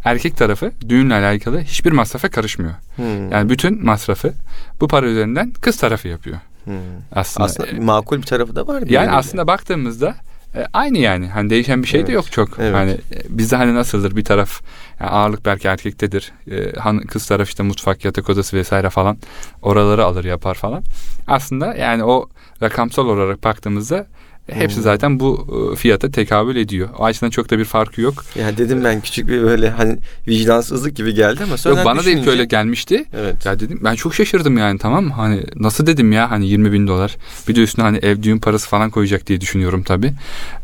erkek 0.05 0.37
tarafı 0.37 0.73
düğünle 0.89 1.15
alakalı 1.15 1.61
hiçbir 1.61 1.93
masrafa 1.93 2.29
karışmıyor. 2.29 2.73
Hmm. 2.97 3.33
Yani 3.33 3.51
bütün 3.51 3.85
masrafı 3.85 4.33
bu 4.81 4.89
para 4.89 5.07
üzerinden 5.07 5.53
kız 5.61 5.77
tarafı 5.77 6.09
yapıyor. 6.09 6.39
Hmm. 6.65 6.75
Aslında, 7.13 7.45
Aslında 7.47 7.69
e, 7.71 7.81
makul 7.81 8.17
bir 8.17 8.23
tarafı 8.23 8.57
da 8.57 8.67
var. 8.67 8.83
yani 8.87 9.11
aslında 9.11 9.47
baktığımızda 9.47 10.15
e, 10.57 10.67
aynı 10.73 10.99
yani. 10.99 11.29
Hani 11.29 11.51
değişen 11.51 11.83
bir 11.83 11.89
şey 11.89 12.01
de 12.01 12.05
Evet. 12.05 12.15
yok 12.15 12.33
çok. 12.33 12.49
Evet. 12.59 12.75
Hani 12.75 12.91
e, 12.91 12.99
bizde 13.29 13.57
hani 13.57 13.75
nasıldır 13.75 14.17
bir 14.17 14.25
taraf 14.25 14.61
yani 15.01 15.11
ağırlık 15.11 15.45
belki 15.47 15.69
erkektedir. 15.69 16.33
E, 16.51 16.79
han- 16.79 16.99
kız 17.01 17.27
taraf 17.27 17.49
işte 17.49 17.63
mutfak, 17.63 18.05
yatak 18.05 18.31
odası 18.31 18.57
vesaire 18.57 18.91
falan 18.91 19.19
oraları 19.63 20.05
alır 20.05 20.25
yapar 20.25 20.55
falan. 20.55 20.83
Aslında 21.27 21.75
yani 21.75 22.05
o 22.05 22.29
rakamsal 22.63 23.07
olarak 23.07 23.45
baktığımızda 23.45 24.07
hepsi 24.53 24.77
Hmm. 24.77 24.83
zaten 24.83 25.21
bu 25.21 25.47
e, 25.73 25.77
fiyata 25.77 26.11
tekabül 26.11 26.57
ediyor. 26.57 26.89
O 26.99 27.05
açıdan 27.05 27.31
çok 27.31 27.51
da 27.51 27.59
bir 27.59 27.65
farkı 27.65 28.01
yok. 28.01 28.25
Yani 28.39 28.57
dedim 28.59 28.85
ben 28.85 29.01
küçük 29.01 29.29
bir 29.29 29.43
böyle 29.43 29.71
hani 29.71 29.99
vicdansızlık 30.29 30.97
gibi 30.97 31.15
geldi 31.15 31.41
ama 31.45 31.57
sonra 31.57 31.75
Yok 31.77 31.85
bana 31.85 31.99
da 31.99 32.01
ilk 32.01 32.07
düşününce- 32.19 32.31
öyle 32.31 32.45
gelmişti. 32.45 33.05
Evet. 33.17 33.47
Ya 33.47 33.61
dedim 33.61 33.81
ben 33.85 33.95
çok 33.95 34.15
şaşırdım 34.15 34.59
yani 34.59 34.79
tamam 34.79 35.05
mı? 35.05 35.13
Hani 35.13 35.45
nasıl 35.57 35.87
dedim 35.87 36.13
ya 36.13 36.31
hani 36.31 36.47
20 36.49 36.73
bin 36.73 36.87
dolar. 36.87 37.17
Bir 37.49 37.55
de 37.55 37.61
üstüne 37.63 37.85
hani 37.85 37.99
ev 37.99 38.23
düğün 38.23 38.39
parası 38.39 38.69
falan 38.69 38.91
koyacak 38.91 39.27
diye 39.27 39.41
düşünüyorum 39.41 39.83
tabii. 39.83 40.13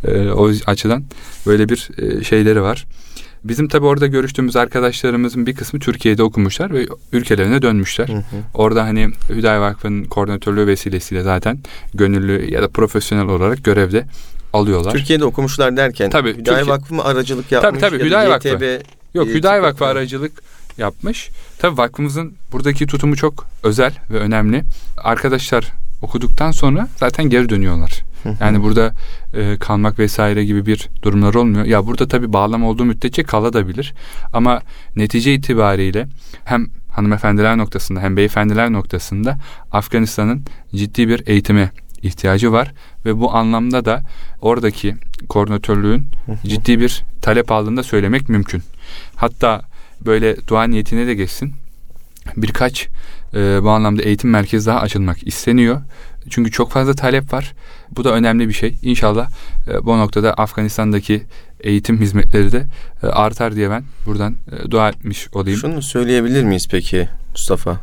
Ee, 0.05 0.29
o 0.29 0.51
açıdan 0.67 1.05
böyle 1.47 1.69
bir 1.69 1.89
e, 1.99 2.25
şeyleri 2.25 2.63
var. 2.63 2.85
Bizim 3.49 3.69
tabii 3.69 3.87
orada 3.87 4.07
görüştüğümüz 4.07 4.57
arkadaşlarımızın 4.57 5.47
bir 5.47 5.55
kısmı 5.55 5.81
Türkiye'de 5.81 6.23
okumuşlar 6.23 6.73
ve 6.75 6.87
ülkelerine 7.13 7.63
dönmüşler. 7.63 8.09
Hı 8.09 8.13
hı. 8.13 8.23
Orada 8.55 8.85
hani 8.85 9.11
Hüdayi 9.29 9.61
Vakfı'nın 9.61 10.05
koordinatörlüğü 10.05 10.67
vesilesiyle 10.67 11.23
zaten 11.23 11.59
gönüllü 11.95 12.51
ya 12.53 12.63
da 12.63 12.69
profesyonel 12.69 13.27
olarak 13.29 13.65
görevde 13.65 14.07
alıyorlar. 14.53 14.93
Türkiye'de 14.93 15.25
okumuşlar 15.25 15.77
derken 15.77 16.11
Tabii, 16.11 16.31
Hüdayi 16.31 16.45
Türkiye- 16.45 16.67
Vakfı 16.67 16.95
mı 16.95 17.05
aracılık 17.05 17.53
yapmış 17.53 17.81
tabii, 17.81 17.95
ya 17.95 18.01
da 18.01 18.05
Hüdayi 18.05 18.29
Vakfı. 18.31 18.49
YTB 18.49 18.83
Yok 19.15 19.29
Hüdayi 19.29 19.61
tip- 19.61 19.63
Vakfı 19.63 19.85
aracılık 19.87 20.33
yapmış. 20.79 21.31
Tabii 21.59 21.79
vakfımızın 21.79 22.35
buradaki 22.53 22.87
tutumu 22.87 23.17
çok 23.17 23.47
özel 23.63 23.95
ve 24.11 24.19
önemli. 24.19 24.63
Arkadaşlar 24.99 25.73
okuduktan 26.03 26.51
sonra 26.51 26.89
zaten 26.97 27.31
geri 27.31 27.49
dönüyorlar. 27.49 28.03
Yani 28.41 28.63
burada 28.63 28.93
e, 29.35 29.57
kalmak 29.57 29.99
vesaire 29.99 30.45
gibi 30.45 30.67
bir 30.67 30.89
durumlar 31.03 31.35
olmuyor. 31.35 31.65
Ya 31.65 31.87
burada 31.87 32.09
tabii 32.09 32.33
bağlama 32.33 32.69
olduğu 32.69 32.85
müddetçe 32.85 33.23
kalabilir. 33.23 33.95
Ama 34.33 34.61
netice 34.97 35.35
itibariyle 35.35 36.09
hem 36.45 36.67
hanımefendiler 36.91 37.59
noktasında 37.59 38.01
hem 38.01 38.17
beyefendiler 38.17 38.73
noktasında 38.73 39.39
Afganistan'ın 39.73 40.45
ciddi 40.75 41.09
bir 41.09 41.23
eğitime 41.27 41.71
ihtiyacı 42.03 42.53
var 42.53 42.73
ve 43.05 43.21
bu 43.21 43.35
anlamda 43.35 43.85
da 43.85 44.03
oradaki 44.41 44.95
koordinatörlüğün 45.29 46.07
ciddi 46.47 46.81
bir 46.81 47.05
talep 47.23 47.53
aldığında 47.53 47.83
söylemek 47.83 48.29
mümkün. 48.29 48.63
Hatta 49.17 49.63
böyle 50.07 50.37
dua 50.49 50.65
niyetine 50.65 51.07
de 51.07 51.15
geçsin. 51.15 51.53
Birkaç 52.37 52.89
e, 53.37 53.63
bu 53.63 53.71
anlamda 53.71 54.03
eğitim 54.03 54.31
merkezi 54.31 54.67
daha 54.67 54.81
açılmak 54.81 55.27
isteniyor. 55.27 55.83
Çünkü 56.31 56.51
çok 56.51 56.71
fazla 56.71 56.95
talep 56.95 57.33
var. 57.33 57.55
Bu 57.91 58.05
da 58.05 58.13
önemli 58.13 58.49
bir 58.49 58.53
şey. 58.53 58.75
İnşallah 58.83 59.31
e, 59.71 59.85
bu 59.85 59.99
noktada 59.99 60.35
Afganistan'daki 60.35 61.23
eğitim 61.61 62.01
hizmetleri 62.01 62.53
de 62.53 62.67
e, 63.03 63.07
artar 63.07 63.57
diye 63.57 63.71
ben 63.71 63.85
buradan 64.07 64.37
e, 64.53 64.71
dua 64.71 64.89
etmiş 64.89 65.29
olayım. 65.33 65.59
Şunu 65.59 65.83
söyleyebilir 65.83 66.45
miyiz 66.45 66.69
peki 66.71 67.09
Mustafa? 67.31 67.81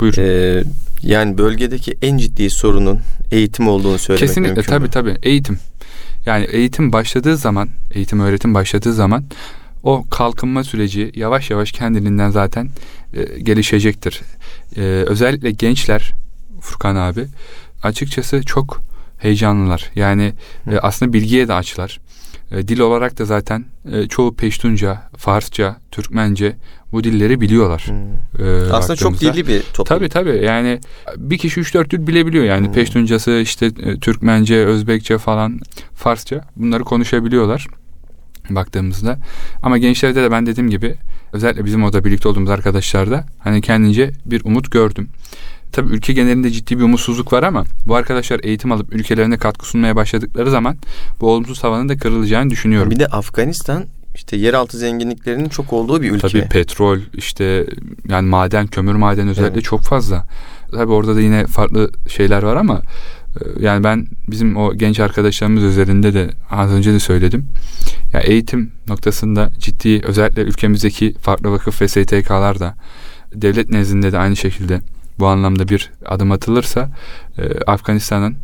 Buyurun. 0.00 0.22
Ee, 0.22 0.62
yani 1.02 1.38
bölgedeki 1.38 1.94
en 2.02 2.16
ciddi 2.16 2.50
sorunun 2.50 3.00
eğitim 3.30 3.68
olduğunu 3.68 3.98
söylemek 3.98 4.28
Kesinlikle 4.28 4.54
mümkün 4.54 4.70
tabii 4.70 4.84
mü? 4.84 4.90
tabii 4.90 5.16
eğitim. 5.22 5.58
Yani 6.26 6.44
eğitim 6.44 6.92
başladığı 6.92 7.36
zaman, 7.36 7.68
eğitim 7.94 8.20
öğretim 8.20 8.54
başladığı 8.54 8.92
zaman 8.92 9.24
o 9.82 10.04
kalkınma 10.10 10.64
süreci 10.64 11.12
yavaş 11.14 11.50
yavaş 11.50 11.72
kendiliğinden 11.72 12.30
zaten 12.30 12.68
e, 13.14 13.40
gelişecektir. 13.40 14.20
E, 14.76 14.80
özellikle 14.82 15.50
gençler 15.50 16.12
Furkan 16.60 16.96
abi 16.96 17.26
açıkçası 17.82 18.42
çok 18.42 18.80
heyecanlılar. 19.18 19.90
Yani 19.94 20.32
e, 20.70 20.78
aslında 20.78 21.12
bilgiye 21.12 21.48
de 21.48 21.54
açlar. 21.54 22.00
E, 22.50 22.68
dil 22.68 22.78
olarak 22.78 23.18
da 23.18 23.24
zaten 23.24 23.64
e, 23.92 24.06
çoğu 24.08 24.34
Peştunca, 24.34 25.02
Farsça, 25.16 25.76
Türkmence 25.90 26.56
bu 26.92 27.04
dilleri 27.04 27.40
biliyorlar. 27.40 27.86
Hmm. 27.88 28.46
E, 28.46 28.72
Aslında 28.72 28.96
çok 28.96 29.20
dilli 29.20 29.46
bir 29.46 29.62
toplum. 29.62 29.84
Tabii 29.98 30.08
tabii 30.08 30.44
yani 30.44 30.80
bir 31.16 31.38
kişi 31.38 31.60
3-4 31.60 31.90
dil 31.90 32.06
bilebiliyor 32.06 32.44
yani 32.44 32.66
Hmm. 32.66 32.72
Peştuncası 32.74 33.40
işte 33.42 33.66
e, 33.66 33.98
Türkmence, 34.00 34.66
Özbekçe 34.66 35.18
falan 35.18 35.60
Farsça 35.94 36.40
bunları 36.56 36.84
konuşabiliyorlar 36.84 37.66
baktığımızda. 38.50 39.18
Ama 39.62 39.78
gençlerde 39.78 40.22
de 40.22 40.30
ben 40.30 40.46
dediğim 40.46 40.70
gibi 40.70 40.94
özellikle 41.34 41.64
bizim 41.64 41.84
orada 41.84 42.04
birlikte 42.04 42.28
olduğumuz 42.28 42.50
arkadaşlarda 42.50 43.24
hani 43.38 43.60
kendince 43.60 44.12
bir 44.26 44.44
umut 44.44 44.70
gördüm. 44.70 45.08
Tabii 45.72 45.94
ülke 45.94 46.12
genelinde 46.12 46.50
ciddi 46.50 46.78
bir 46.78 46.84
umutsuzluk 46.84 47.32
var 47.32 47.42
ama 47.42 47.64
bu 47.86 47.94
arkadaşlar 47.94 48.40
eğitim 48.42 48.72
alıp 48.72 48.94
ülkelerine 48.94 49.36
katkı 49.36 49.66
sunmaya 49.66 49.96
başladıkları 49.96 50.50
zaman 50.50 50.76
bu 51.20 51.30
olumsuz 51.30 51.64
havanın 51.64 51.88
da 51.88 51.96
kırılacağını 51.96 52.50
düşünüyorum. 52.50 52.90
Bir 52.90 52.98
de 52.98 53.06
Afganistan 53.06 53.84
işte 54.14 54.36
yeraltı 54.36 54.78
zenginliklerinin 54.78 55.48
çok 55.48 55.72
olduğu 55.72 56.02
bir 56.02 56.10
ülke. 56.10 56.28
Tabii 56.28 56.48
petrol 56.48 56.98
işte 57.14 57.66
yani 58.08 58.28
maden 58.28 58.66
kömür 58.66 58.94
maden 58.94 59.28
özellikle 59.28 59.54
Evet. 59.54 59.64
çok 59.64 59.82
fazla. 59.82 60.26
Tabii 60.72 60.92
orada 60.92 61.16
da 61.16 61.20
yine 61.20 61.46
farklı 61.46 61.90
şeyler 62.08 62.42
var 62.42 62.56
ama 62.56 62.82
yani 63.60 63.84
ben 63.84 64.06
bizim 64.28 64.56
o 64.56 64.74
genç 64.74 65.00
arkadaşlarımız 65.00 65.64
üzerinde 65.64 66.14
de 66.14 66.30
az 66.50 66.70
önce 66.70 66.92
de 66.92 66.98
söyledim. 66.98 67.46
Ya 68.12 68.20
eğitim 68.20 68.72
noktasında 68.88 69.50
ciddi 69.58 70.00
özellikle 70.04 70.42
ülkemizdeki 70.42 71.14
farklı 71.14 71.50
vakıf 71.50 71.82
ve 71.82 71.88
STK'lar 71.88 72.60
da 72.60 72.74
devlet 73.34 73.70
nezdinde 73.70 74.12
de 74.12 74.18
aynı 74.18 74.36
şekilde 74.36 74.80
bu 75.18 75.26
anlamda 75.26 75.68
bir 75.68 75.90
adım 76.06 76.32
atılırsa 76.32 76.90
e, 77.38 77.42
Afganistan'ın 77.66 78.36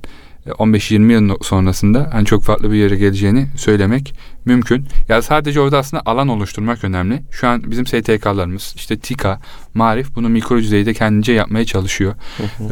15-20 0.47 1.13
yıl 1.13 1.37
sonrasında 1.43 2.09
hani 2.13 2.27
çok 2.27 2.43
farklı 2.45 2.73
bir 2.73 2.77
yere 2.77 2.97
geleceğini 2.97 3.49
söylemek 3.57 4.15
mümkün. 4.45 4.87
Ya 5.09 5.23
sadece 5.23 5.61
orada 5.61 5.79
aslında 5.79 6.03
alan 6.07 6.29
oluşturmak 6.29 6.85
önemli. 6.85 7.23
Şu 7.31 7.49
an 7.49 7.71
bizim 7.71 7.87
STK'larımız 7.87 8.73
işte 8.77 8.99
TİKA, 8.99 9.41
Marif 9.75 10.17
bunu 10.17 10.29
mikro 10.29 10.59
düzeyde 10.59 10.95
kendince 10.95 11.33
yapmaya 11.33 11.65
çalışıyor 11.65 12.15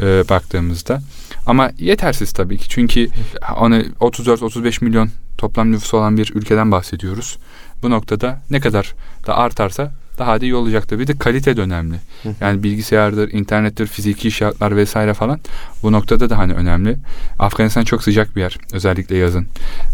e, 0.01 0.29
baktığımızda. 0.29 1.01
Ama 1.45 1.71
yetersiz 1.77 2.31
tabii 2.31 2.57
ki. 2.57 2.69
Çünkü 2.69 3.07
onu 3.59 3.75
34-35 3.81 4.85
milyon 4.85 5.09
toplam 5.37 5.71
nüfusu 5.71 5.97
olan 5.97 6.17
bir 6.17 6.31
ülkeden 6.35 6.71
bahsediyoruz. 6.71 7.37
Bu 7.83 7.89
noktada 7.89 8.41
ne 8.49 8.59
kadar 8.59 8.93
da 9.27 9.37
artarsa 9.37 9.91
daha 10.19 10.41
da 10.41 10.45
iyi 10.45 10.55
olacaktır. 10.55 10.99
Bir 10.99 11.07
de 11.07 11.17
kalite 11.17 11.57
de 11.57 11.61
önemli. 11.61 11.95
Yani 12.41 12.63
bilgisayardır, 12.63 13.31
internettir, 13.31 13.87
fiziki 13.87 14.31
şartlar 14.31 14.75
vesaire 14.75 15.13
falan 15.13 15.39
bu 15.83 15.91
noktada 15.91 16.29
da 16.29 16.37
hani 16.37 16.53
önemli. 16.53 16.95
Afganistan 17.39 17.83
çok 17.83 18.03
sıcak 18.03 18.35
bir 18.35 18.41
yer 18.41 18.57
özellikle 18.73 19.17
yazın. 19.17 19.47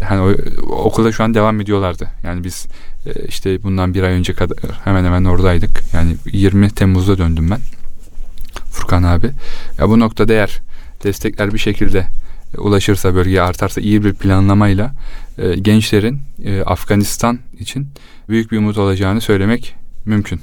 Hani 0.04 0.20
o, 0.20 0.30
okulda 0.68 1.12
şu 1.12 1.24
an 1.24 1.34
devam 1.34 1.60
ediyorlardı. 1.60 2.08
Yani 2.24 2.44
biz 2.44 2.66
e, 3.06 3.26
işte 3.28 3.62
bundan 3.62 3.94
bir 3.94 4.02
ay 4.02 4.12
önce 4.12 4.32
kadar 4.32 4.58
hemen 4.84 5.04
hemen 5.04 5.24
oradaydık. 5.24 5.82
Yani 5.92 6.16
20 6.32 6.70
Temmuz'da 6.70 7.18
döndüm 7.18 7.50
ben. 7.50 7.60
Furkan 8.70 9.02
abi. 9.02 9.30
Ya 9.78 9.88
bu 9.88 10.00
noktada 10.00 10.32
eğer 10.32 10.60
destekler 11.04 11.54
bir 11.54 11.58
şekilde 11.58 12.06
e, 12.54 12.58
ulaşırsa 12.58 13.14
bölgeye 13.14 13.42
artarsa 13.42 13.80
iyi 13.80 14.04
bir 14.04 14.14
planlamayla 14.14 14.92
e, 15.38 15.54
gençlerin 15.54 16.20
e, 16.44 16.62
Afganistan 16.62 17.38
için 17.58 17.88
büyük 18.28 18.52
bir 18.52 18.58
umut 18.58 18.78
olacağını 18.78 19.20
söylemek 19.20 19.74
mümkün. 20.06 20.40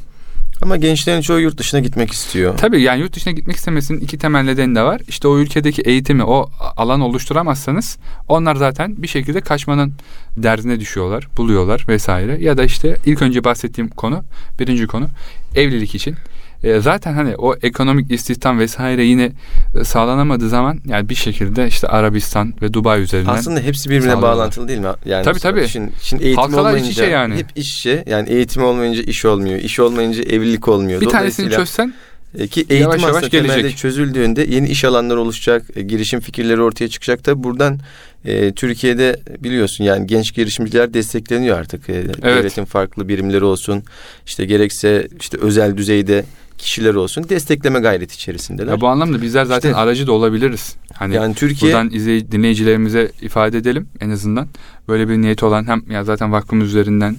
Ama 0.61 0.77
gençlerin 0.77 1.21
çoğu 1.21 1.39
yurt 1.39 1.57
dışına 1.57 1.79
gitmek 1.79 2.11
istiyor. 2.11 2.57
Tabii 2.57 2.81
yani 2.81 3.01
yurt 3.01 3.15
dışına 3.15 3.33
gitmek 3.33 3.55
istemesinin 3.55 3.99
iki 3.99 4.17
temel 4.17 4.43
nedeni 4.43 4.75
de 4.75 4.81
var. 4.81 5.01
İşte 5.07 5.27
o 5.27 5.37
ülkedeki 5.37 5.81
eğitimi, 5.81 6.23
o 6.23 6.49
alan 6.77 7.01
oluşturamazsanız 7.01 7.97
onlar 8.27 8.55
zaten 8.55 9.03
bir 9.03 9.07
şekilde 9.07 9.41
kaçmanın 9.41 9.93
derdine 10.37 10.79
düşüyorlar, 10.79 11.27
buluyorlar 11.37 11.85
vesaire. 11.87 12.37
Ya 12.41 12.57
da 12.57 12.63
işte 12.63 12.97
ilk 13.05 13.21
önce 13.21 13.43
bahsettiğim 13.43 13.89
konu, 13.89 14.23
birinci 14.59 14.87
konu 14.87 15.07
evlilik 15.55 15.95
için. 15.95 16.15
E, 16.63 16.79
zaten 16.79 17.13
hani 17.13 17.35
o 17.35 17.55
ekonomik 17.55 18.11
istihdam 18.11 18.59
vesaire 18.59 19.03
yine 19.05 19.31
e, 19.79 19.83
sağlanamadığı 19.83 20.49
zaman 20.49 20.79
yani 20.85 21.09
bir 21.09 21.15
şekilde 21.15 21.67
işte 21.67 21.87
Arabistan 21.87 22.53
ve 22.61 22.73
Dubai 22.73 23.01
üzerinden 23.01 23.33
Aslında 23.33 23.59
hepsi 23.59 23.89
birbirine 23.89 24.21
bağlantılı 24.21 24.67
değil 24.67 24.79
mi? 24.79 24.87
Yani 25.05 25.23
Tabii, 25.23 25.39
tabii. 25.39 25.67
Şimdi, 25.67 25.91
şimdi 26.01 26.23
eğitim 26.23 26.41
Halkalar 26.41 26.61
iç 26.61 26.67
olmayınca 26.67 26.91
içe 26.91 27.05
yani. 27.05 27.35
hep 27.35 27.47
iş 27.55 27.77
işe. 27.77 28.03
Yani 28.07 28.29
eğitim 28.29 28.63
olmayınca 28.63 29.01
iş 29.01 29.25
olmuyor. 29.25 29.59
İş 29.59 29.79
olmayınca 29.79 30.23
evlilik 30.23 30.67
olmuyor. 30.67 31.01
bir 31.01 31.09
tanesini 31.09 31.51
çözsen 31.51 31.93
E, 32.39 32.47
Ki 32.47 32.65
eğitim 32.69 32.81
Yavaş 32.81 33.01
yavaş 33.01 33.23
aslında 33.23 33.27
gelecek. 33.27 33.77
çözüldüğünde 33.77 34.45
yeni 34.49 34.67
iş 34.67 34.85
alanları 34.85 35.21
oluşacak, 35.21 35.63
girişim 35.87 36.19
fikirleri 36.19 36.61
ortaya 36.61 36.87
çıkacak. 36.87 37.23
Tabi 37.23 37.43
buradan 37.43 37.79
e, 38.25 38.51
Türkiye'de 38.51 39.19
biliyorsun 39.39 39.83
yani 39.83 40.07
genç 40.07 40.33
girişimciler 40.33 40.93
destekleniyor 40.93 41.57
artık. 41.59 41.89
E, 41.89 41.93
Devletin 42.23 42.65
farklı 42.65 43.07
birimleri 43.07 43.43
olsun, 43.43 43.83
işte 44.25 44.45
gerekse 44.45 45.07
işte 45.19 45.37
özel 45.37 45.77
düzeyde 45.77 46.25
kişiler 46.63 46.93
olsun 46.93 47.29
destekleme 47.29 47.79
gayreti 47.79 48.15
içerisindeler. 48.15 48.71
ya 48.71 48.81
bu 48.81 48.87
anlamda 48.87 49.21
bizler 49.21 49.45
zaten 49.45 49.69
İşte- 49.69 49.79
aracı 49.79 50.07
da 50.07 50.11
olabiliriz. 50.11 50.75
Hani 50.93 51.15
yani 51.15 51.35
Türkiye 51.35 51.71
Buradan 51.73 51.89
izley- 51.89 52.31
dinleyicilerimize 52.31 53.11
ifade 53.21 53.57
edelim 53.57 53.87
en 53.99 54.09
azından. 54.09 54.47
Böyle 54.87 55.09
bir 55.09 55.17
niyeti 55.17 55.45
olan 55.45 55.67
hem 55.67 55.83
ya 55.91 56.03
zaten 56.03 56.31
vakfımız 56.31 56.67
üzerinden 56.67 57.15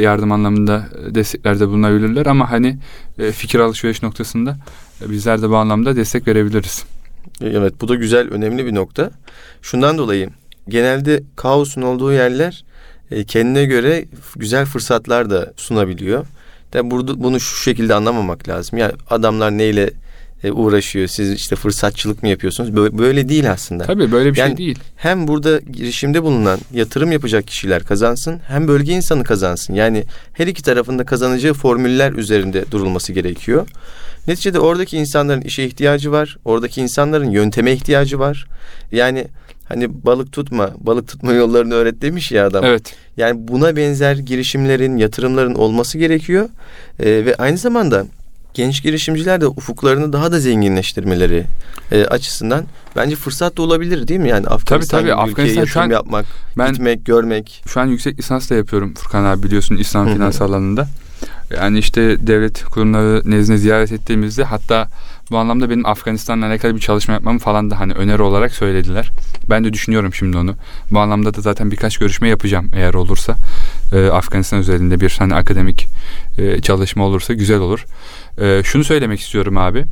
yardım 0.00 0.32
anlamında 0.32 0.88
e, 1.10 1.14
desteklerde 1.14 1.68
bulunabilirler 1.68 2.26
ama 2.26 2.50
hani 2.50 2.78
e, 3.18 3.32
fikir 3.32 3.58
alışveriş 3.58 4.02
noktasında 4.02 4.56
e, 5.06 5.10
bizler 5.10 5.42
de 5.42 5.50
bu 5.50 5.56
anlamda 5.56 5.96
destek 5.96 6.28
verebiliriz. 6.28 6.84
Evet 7.42 7.74
bu 7.80 7.88
da 7.88 7.94
güzel 7.94 8.28
önemli 8.30 8.66
bir 8.66 8.74
nokta. 8.74 9.10
Şundan 9.62 9.98
dolayı 9.98 10.30
genelde 10.68 11.22
kaosun 11.36 11.82
olduğu 11.82 12.12
yerler 12.12 12.64
kendine 13.26 13.64
göre 13.64 14.04
güzel 14.36 14.66
fırsatlar 14.66 15.30
da 15.30 15.52
sunabiliyor. 15.56 16.26
De 16.74 16.90
burada 16.90 17.22
bunu 17.22 17.40
şu 17.40 17.56
şekilde 17.62 17.94
anlamamak 17.94 18.48
lazım. 18.48 18.78
Yani 18.78 18.92
adamlar 19.10 19.50
neyle 19.58 19.90
e, 20.44 20.52
uğraşıyor? 20.52 21.06
Siz 21.06 21.32
işte 21.32 21.56
fırsatçılık 21.56 22.22
mı 22.22 22.28
yapıyorsunuz? 22.28 22.70
Bö- 22.70 22.98
Böyle 22.98 23.28
değil 23.28 23.50
aslında. 23.52 23.84
Tabii 23.84 24.12
böyle 24.12 24.32
bir 24.32 24.38
Yani- 24.38 24.48
şey 24.48 24.56
değil. 24.56 24.78
Hem 24.96 25.28
burada 25.28 25.58
girişimde 25.58 26.22
bulunan 26.22 26.58
yatırım 26.72 27.12
yapacak 27.12 27.46
kişiler 27.46 27.84
kazansın 27.84 28.40
hem 28.48 28.68
bölge 28.68 28.92
insanı 28.92 29.24
kazansın. 29.24 29.74
Yani 29.74 30.04
her 30.32 30.46
iki 30.46 30.62
tarafında 30.62 31.04
kazanacağı 31.04 31.54
formüller 31.54 32.12
üzerinde 32.12 32.64
durulması 32.70 33.12
gerekiyor. 33.12 33.68
Neticede 34.28 34.60
oradaki 34.60 34.96
insanların 34.96 35.40
işe 35.40 35.64
ihtiyacı 35.64 36.12
var. 36.12 36.36
Oradaki 36.44 36.80
insanların 36.80 37.30
yönteme 37.30 37.72
ihtiyacı 37.72 38.18
var. 38.18 38.46
Yani 38.92 39.26
hani 39.68 40.04
balık 40.04 40.32
tutma, 40.32 40.70
balık 40.80 41.08
tutma 41.08 41.32
yollarını 41.42 41.74
öğret 41.74 42.02
demiş 42.02 42.32
ya 42.32 42.46
adam. 42.46 42.64
Evet. 42.64 42.94
Yani 43.16 43.48
buna 43.48 43.76
benzer 43.76 44.16
girişimlerin, 44.16 44.96
yatırımların 44.96 45.54
olması 45.54 45.98
gerekiyor. 45.98 46.48
Ee, 47.00 47.04
ve 47.06 47.34
aynı 47.38 47.58
zamanda 47.58 48.06
genç 48.54 48.82
girişimciler 48.82 49.40
de 49.40 49.46
ufuklarını 49.46 50.12
daha 50.12 50.32
da 50.32 50.40
zenginleştirmeleri 50.40 51.44
e, 51.92 52.04
açısından 52.04 52.64
bence 52.96 53.16
fırsat 53.16 53.56
da 53.56 53.62
olabilir 53.62 54.08
değil 54.08 54.20
mi? 54.20 54.28
Yani 54.28 54.46
Afganistan 54.46 54.98
tabii, 54.98 55.10
ülkeye 55.10 55.14
Afganistan 55.30 55.60
yatırım 55.60 55.82
an- 55.82 55.90
yapmak, 55.90 56.26
Ben 56.58 56.72
gitmek, 56.72 57.06
görmek. 57.06 57.62
şu 57.66 57.80
an 57.80 57.86
yüksek 57.86 58.18
lisans 58.18 58.50
da 58.50 58.54
yapıyorum 58.54 58.94
Furkan 58.94 59.24
abi 59.24 59.42
biliyorsun 59.42 59.76
İslam 59.76 60.12
finans 60.12 60.40
alanında. 60.40 60.88
Yani 61.50 61.78
işte 61.78 62.26
devlet 62.26 62.64
kurumları 62.64 63.30
nezdinde 63.30 63.58
ziyaret 63.58 63.92
ettiğimizde 63.92 64.44
hatta 64.44 64.88
bu 65.30 65.38
anlamda 65.38 65.70
benim 65.70 65.86
Afganistan'la 65.86 66.58
kadar 66.58 66.74
bir 66.74 66.80
çalışma 66.80 67.14
yapmamı 67.14 67.38
falan 67.38 67.70
da 67.70 67.80
hani 67.80 67.92
öneri 67.92 68.22
olarak 68.22 68.52
söylediler. 68.52 69.10
Ben 69.50 69.64
de 69.64 69.72
düşünüyorum 69.72 70.14
şimdi 70.14 70.36
onu. 70.36 70.54
Bu 70.90 71.00
anlamda 71.00 71.34
da 71.34 71.40
zaten 71.40 71.70
birkaç 71.70 71.98
görüşme 71.98 72.28
yapacağım 72.28 72.70
eğer 72.74 72.94
olursa. 72.94 73.36
Ee, 73.92 74.06
Afganistan 74.06 74.60
üzerinde 74.60 75.00
bir 75.00 75.16
hani 75.18 75.34
akademik 75.34 75.86
e, 76.38 76.60
çalışma 76.60 77.04
olursa 77.04 77.34
güzel 77.34 77.58
olur. 77.58 77.84
Ee, 78.40 78.62
şunu 78.64 78.84
söylemek 78.84 79.20
istiyorum 79.20 79.58
abi. 79.58 79.84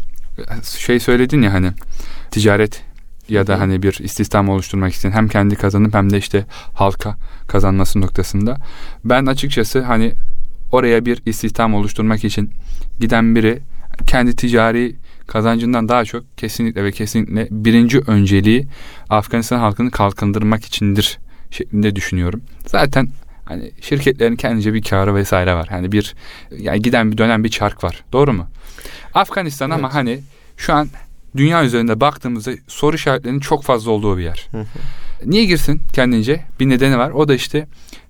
Şey 0.79 1.01
söyledin 1.01 1.43
ya 1.43 1.53
hani 1.53 1.71
ticaret 2.31 2.83
ya 3.29 3.47
da 3.47 3.61
hani 3.61 3.83
bir 3.83 3.99
istihdam 3.99 4.49
oluşturmak 4.49 4.93
isteyen 4.93 5.13
hem 5.13 5.29
kendi 5.29 5.57
kazanıp 5.57 5.95
hem 5.95 6.13
de 6.13 6.19
işte 6.19 6.45
halka 6.75 7.17
kazanması 7.49 8.01
noktasında. 8.01 8.57
Ben 9.05 9.27
açıkçası 9.27 9.83
hani 9.83 10.13
oraya 10.73 11.07
bir 11.07 11.23
istihdam 11.27 11.75
oluşturmak 11.75 12.25
için 12.25 12.51
giden 13.01 13.37
biri 13.37 13.59
kendi 14.07 14.37
ticari 14.37 14.97
kazancından 15.27 15.89
daha 15.89 16.05
çok 16.05 16.39
kesinlikle 16.39 16.85
ve 16.85 16.93
kesinlikle 16.93 17.49
birinci 17.51 17.99
önceliği 17.99 18.67
Afganistan 19.11 19.59
halkını 19.59 19.91
kalkındırmak 19.91 20.65
içindir 20.65 21.19
şeklinde 21.51 21.97
düşünüyorum. 21.97 22.43
Zaten 22.67 23.09
hani 23.45 23.71
şirketlerin 23.81 24.37
kendince 24.37 24.75
bir 24.75 24.83
karı 24.83 25.15
vesaire 25.15 25.55
var. 25.55 25.67
Hani 25.69 25.93
bir 25.93 26.15
yani 26.59 26.83
giden 26.83 27.13
bir 27.13 27.19
dönen 27.19 27.45
bir 27.45 27.49
çark 27.49 27.85
var. 27.85 28.05
Doğru 28.13 28.33
mu? 28.33 28.47
Afganistan 29.15 29.71
evet. 29.71 29.79
ama 29.79 29.95
hani 29.95 30.21
şu 30.57 30.75
an 30.75 30.89
dünya 31.37 31.65
üzerinde 31.65 32.01
baktığımızda 32.01 32.51
soru 32.69 32.97
işaretlerinin 32.97 33.41
çok 33.41 33.63
fazla 33.63 33.91
olduğu 33.91 34.19
bir 34.19 34.23
yer. 34.23 34.49
Niye 35.27 35.45
girsin 35.45 35.81
kendince? 35.93 36.45
Bir 36.61 36.69
nedeni 36.69 36.99
var. 36.99 37.11
O 37.11 37.29
da 37.29 37.35
işte 37.35 37.67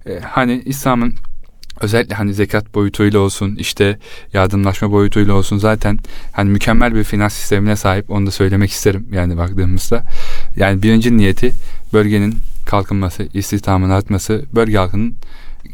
e, 0.07 0.21
hani 0.21 0.63
İslam'ın 0.65 1.15
özellikle 1.83 2.15
hani 2.15 2.35
zekat 2.35 2.75
boyutuyla 2.75 3.21
olsun 3.21 3.57
işte 3.57 3.99
yardımlaşma 4.33 4.93
boyutuyla 4.93 5.35
olsun 5.35 5.59
zaten 5.59 5.99
hani 6.33 6.51
mükemmel 6.51 6.95
bir 6.95 7.05
finans 7.05 7.35
sistemine 7.35 7.77
sahip 7.77 8.11
onu 8.11 8.27
da 8.27 8.31
söylemek 8.31 8.71
isterim 8.71 9.07
yani 9.13 9.37
baktığımızda 9.37 10.03
yani 10.57 10.83
birinci 10.83 11.17
niyeti 11.17 11.53
bölgenin 11.93 12.35
kalkınması 12.67 13.29
istihdamın 13.35 13.91
artması 13.91 14.45
bölge 14.55 14.77
halkının 14.77 15.15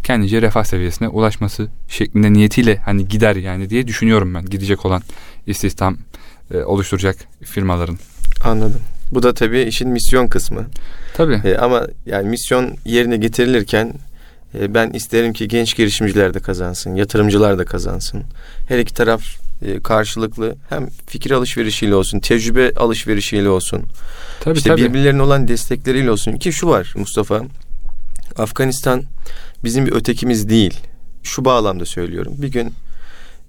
kendince 0.02 0.42
refah 0.42 0.64
seviyesine 0.64 1.08
ulaşması 1.08 1.68
şeklinde 1.88 2.32
niyetiyle 2.32 2.76
hani 2.76 3.08
gider 3.08 3.36
yani 3.36 3.70
diye 3.70 3.86
düşünüyorum 3.86 4.34
ben 4.34 4.46
gidecek 4.46 4.86
olan 4.86 5.02
istihdam 5.46 5.96
e, 6.54 6.58
oluşturacak 6.58 7.16
firmaların. 7.44 7.98
Anladım. 8.44 8.80
Bu 9.12 9.22
da 9.22 9.34
tabii 9.34 9.60
işin 9.60 9.88
misyon 9.88 10.26
kısmı. 10.26 10.66
Tabii. 11.14 11.40
E, 11.44 11.56
ama 11.56 11.86
yani 12.06 12.28
misyon 12.28 12.76
yerine 12.84 13.16
getirilirken 13.16 13.94
ben 14.54 14.90
isterim 14.90 15.32
ki 15.32 15.48
genç 15.48 15.76
girişimciler 15.76 16.34
de 16.34 16.40
kazansın, 16.40 16.94
yatırımcılar 16.94 17.58
da 17.58 17.64
kazansın. 17.64 18.22
Her 18.68 18.78
iki 18.78 18.94
taraf 18.94 19.22
e, 19.62 19.80
karşılıklı 19.80 20.56
hem 20.68 20.88
fikir 21.06 21.30
alışverişiyle 21.30 21.94
olsun, 21.94 22.20
tecrübe 22.20 22.72
alışverişiyle 22.76 23.48
olsun. 23.48 23.82
Tabii, 24.40 24.58
işte 24.58 24.70
tabii. 24.70 24.82
birbirlerine 24.82 25.22
olan 25.22 25.48
destekleriyle 25.48 26.10
olsun. 26.10 26.36
Ki 26.36 26.52
şu 26.52 26.68
var 26.68 26.94
Mustafa, 26.96 27.42
Afganistan 28.36 29.02
bizim 29.64 29.86
bir 29.86 29.92
ötekimiz 29.92 30.48
değil. 30.48 30.80
Şu 31.22 31.44
bağlamda 31.44 31.84
söylüyorum. 31.84 32.34
Bir 32.38 32.48
gün 32.48 32.74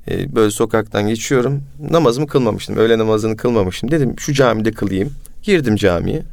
e, 0.07 0.35
böyle 0.35 0.51
sokaktan 0.51 1.07
geçiyorum. 1.07 1.63
Namazımı 1.91 2.27
kılmamıştım. 2.27 2.77
Öğle 2.77 2.97
namazını 2.97 3.37
kılmamıştım. 3.37 3.91
Dedim 3.91 4.15
şu 4.19 4.33
camide 4.33 4.71
kılayım. 4.71 5.13
Girdim 5.43 5.75
camiye 5.75 6.23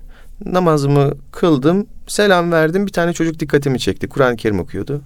namazımı 0.44 1.12
kıldım, 1.33 1.87
selam 2.07 2.53
verdim. 2.53 2.87
Bir 2.87 2.92
tane 2.92 3.12
çocuk 3.12 3.40
dikkatimi 3.40 3.79
çekti. 3.79 4.09
Kur'an-ı 4.09 4.37
Kerim 4.37 4.61
okuyordu. 4.61 5.03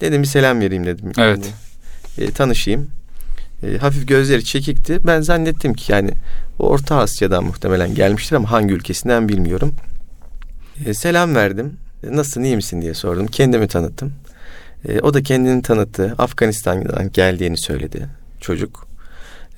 Dedim 0.00 0.22
bir 0.22 0.28
selam 0.28 0.60
vereyim 0.60 0.86
dedim. 0.86 1.12
Evet. 1.18 1.52
Yani, 2.18 2.28
e, 2.28 2.32
tanışayım. 2.32 2.90
E, 3.62 3.78
hafif 3.78 4.08
gözleri 4.08 4.44
çekikti. 4.44 5.00
Ben 5.06 5.20
zannettim 5.20 5.74
ki 5.74 5.92
yani 5.92 6.10
Orta 6.58 6.96
Asya'dan 6.96 7.44
muhtemelen 7.44 7.94
gelmiştir 7.94 8.36
ama 8.36 8.50
hangi 8.50 8.74
ülkesinden 8.74 9.28
bilmiyorum. 9.28 9.74
E, 10.86 10.94
selam 10.94 11.34
verdim. 11.34 11.76
E, 12.04 12.16
nasılsın 12.16 12.42
iyi 12.42 12.56
misin 12.56 12.82
diye 12.82 12.94
sordum. 12.94 13.26
Kendimi 13.26 13.68
tanıttım. 13.68 14.12
E, 14.88 15.00
o 15.00 15.14
da 15.14 15.22
kendini 15.22 15.62
tanıttı. 15.62 16.14
Afganistan'dan 16.18 17.12
geldiğini 17.12 17.56
söyledi 17.56 18.06
çocuk. 18.40 18.86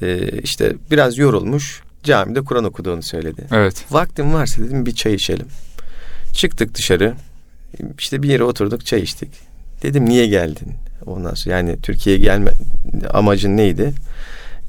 E, 0.03 0.29
işte 0.29 0.73
biraz 0.91 1.19
yorulmuş 1.19 1.83
camide 2.03 2.41
Kur'an 2.41 2.65
okuduğunu 2.65 3.03
söyledi. 3.03 3.45
Evet. 3.53 3.85
Vaktim 3.91 4.35
varsa 4.35 4.63
dedim 4.63 4.87
bir 4.87 4.95
çay 4.95 5.15
içelim. 5.15 5.47
Çıktık 6.33 6.75
dışarı. 6.75 7.15
İşte 7.99 8.23
bir 8.23 8.29
yere 8.29 8.45
oturduk 8.45 8.87
çay 8.87 9.01
içtik. 9.01 9.31
Dedim 9.83 10.09
niye 10.09 10.27
geldin? 10.27 10.73
Ondan 11.07 11.35
sonra 11.35 11.57
yani 11.57 11.77
Türkiye'ye 11.83 12.23
gelme 12.23 12.51
amacın 13.11 13.57
neydi? 13.57 13.93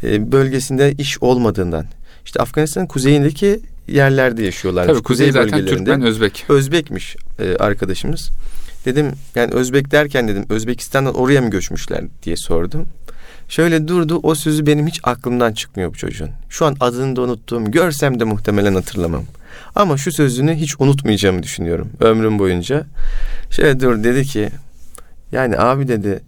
Ee, 0.03 0.31
bölgesinde 0.31 0.91
iş 0.91 1.23
olmadığından. 1.23 1.85
İşte 2.25 2.39
Afganistan'ın 2.39 2.87
kuzeyindeki 2.87 3.59
yerlerde 3.87 4.43
yaşıyorlar. 4.43 4.87
Tabii 4.87 5.03
kuzey, 5.03 5.27
kuzey 5.27 5.43
zaten 5.43 5.65
Türkmen 5.65 6.01
Özbek. 6.01 6.45
Özbekmiş 6.49 7.15
e, 7.39 7.55
arkadaşımız. 7.55 8.29
Dedim 8.85 9.11
yani 9.35 9.53
Özbek 9.53 9.91
derken 9.91 10.27
dedim 10.27 10.45
Özbekistan'dan 10.49 11.13
oraya 11.13 11.41
mı 11.41 11.49
göçmüşler 11.49 12.03
diye 12.23 12.35
sordum. 12.35 12.87
Şöyle 13.49 13.87
durdu 13.87 14.19
o 14.23 14.35
sözü 14.35 14.65
benim 14.65 14.87
hiç 14.87 14.99
aklımdan 15.03 15.53
çıkmıyor 15.53 15.93
bu 15.93 15.97
çocuğun. 15.97 16.29
Şu 16.49 16.65
an 16.65 16.75
adını 16.79 17.15
da 17.15 17.21
unuttum. 17.21 17.71
Görsem 17.71 18.19
de 18.19 18.23
muhtemelen 18.23 18.75
hatırlamam. 18.75 19.23
Ama 19.75 19.97
şu 19.97 20.11
sözünü 20.11 20.55
hiç 20.55 20.75
unutmayacağımı 20.79 21.43
düşünüyorum 21.43 21.89
ömrüm 21.99 22.39
boyunca. 22.39 22.85
Şöyle 23.49 23.79
dur 23.79 24.03
dedi 24.03 24.25
ki 24.25 24.49
yani 25.31 25.59
abi 25.59 25.87
dedi 25.87 26.19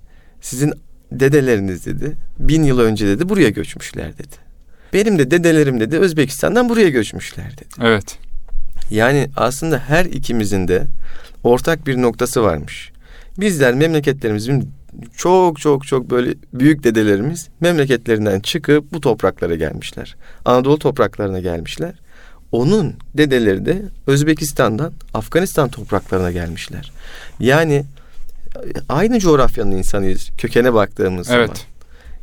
sizin 0.42 0.74
dedeleriniz 1.12 1.86
dedi 1.86 2.18
bin 2.40 2.64
yıl 2.64 2.80
önce 2.80 3.08
dedi 3.08 3.30
buraya 3.30 3.50
göçmüşler 3.50 4.18
dedi. 4.18 4.36
Benim 4.94 5.20
de 5.20 5.32
dedelerim 5.32 5.80
dedi 5.80 5.98
Özbekistan'dan 5.98 6.70
buraya 6.70 6.90
göçmüşler 6.90 7.52
dedi. 7.52 7.70
Evet. 7.82 8.18
Yani 8.90 9.30
aslında 9.36 9.80
her 9.80 10.06
ikimizin 10.06 10.68
de 10.68 10.84
ortak 11.44 11.88
bir 11.88 12.02
noktası 12.02 12.44
varmış. 12.44 12.92
Bizler 13.38 13.74
memleketlerimizin 13.74 14.72
çok 15.18 15.60
çok 15.60 15.88
çok 15.88 16.10
böyle 16.10 16.34
büyük 16.54 16.84
dedelerimiz 16.84 17.50
memleketlerinden 17.60 18.40
çıkıp 18.40 18.94
bu 18.94 19.02
topraklara 19.02 19.56
gelmişler. 19.56 20.16
Anadolu 20.46 20.80
topraklarına 20.80 21.40
gelmişler. 21.40 21.94
Onun 22.52 22.94
dedeleri 23.18 23.66
de 23.66 23.82
Özbekistan'dan 24.08 24.94
Afganistan 25.14 25.70
topraklarına 25.70 26.32
gelmişler. 26.32 26.92
Yani 27.40 27.86
aynı 28.90 29.20
coğrafyanın 29.20 29.72
insanıyız 29.72 30.30
kökene 30.38 30.74
baktığımız 30.74 31.30
evet. 31.30 31.48
zaman. 31.48 31.62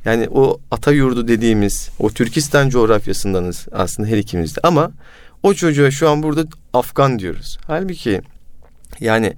Yani 0.05 0.29
o 0.29 0.61
ata 0.71 0.93
yurdu 0.93 1.29
dediğimiz 1.29 1.91
o 1.99 2.11
Türkistan 2.11 2.69
coğrafyasındanız 2.69 3.67
aslında 3.73 4.09
her 4.09 4.17
ikimiz 4.17 4.57
de 4.57 4.61
ama 4.63 4.91
o 5.43 5.55
çocuğa 5.55 5.91
şu 5.91 6.11
an 6.11 6.23
burada 6.23 6.45
Afgan 6.73 7.19
diyoruz. 7.19 7.59
Halbuki 7.67 8.21
yani 9.01 9.35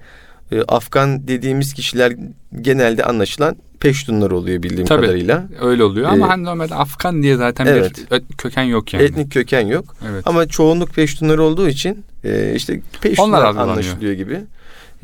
e, 0.52 0.62
Afgan 0.62 1.28
dediğimiz 1.28 1.74
kişiler 1.74 2.12
genelde 2.60 3.04
anlaşılan 3.04 3.56
Peştunlar 3.80 4.30
oluyor 4.30 4.62
bildiğim 4.62 4.86
Tabii, 4.86 5.06
kadarıyla. 5.06 5.44
öyle 5.60 5.84
oluyor 5.84 6.08
ama 6.08 6.26
ee, 6.26 6.28
hani 6.28 6.44
normalde 6.44 6.74
Afgan 6.74 7.22
diye 7.22 7.36
zaten 7.36 7.66
evet, 7.66 8.06
bir 8.10 8.36
köken 8.36 8.62
yok 8.62 8.94
yani. 8.94 9.04
Etnik 9.04 9.32
köken 9.32 9.66
yok. 9.66 9.96
Evet. 10.10 10.22
Ama 10.26 10.46
çoğunluk 10.46 10.94
Peştunlar 10.94 11.38
olduğu 11.38 11.68
için 11.68 12.04
e, 12.24 12.52
işte 12.54 12.80
Peştunlar 13.00 13.44
anlaşılıyor 13.44 14.12
gibi. 14.12 14.40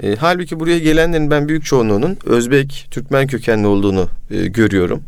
E, 0.03 0.17
halbuki 0.17 0.61
buraya 0.61 0.79
gelenlerin 0.79 1.31
ben 1.31 1.49
büyük 1.49 1.65
çoğunluğunun 1.65 2.17
Özbek, 2.25 2.87
Türkmen 2.91 3.27
kökenli 3.27 3.67
olduğunu 3.67 4.09
e, 4.31 4.47
görüyorum. 4.47 5.03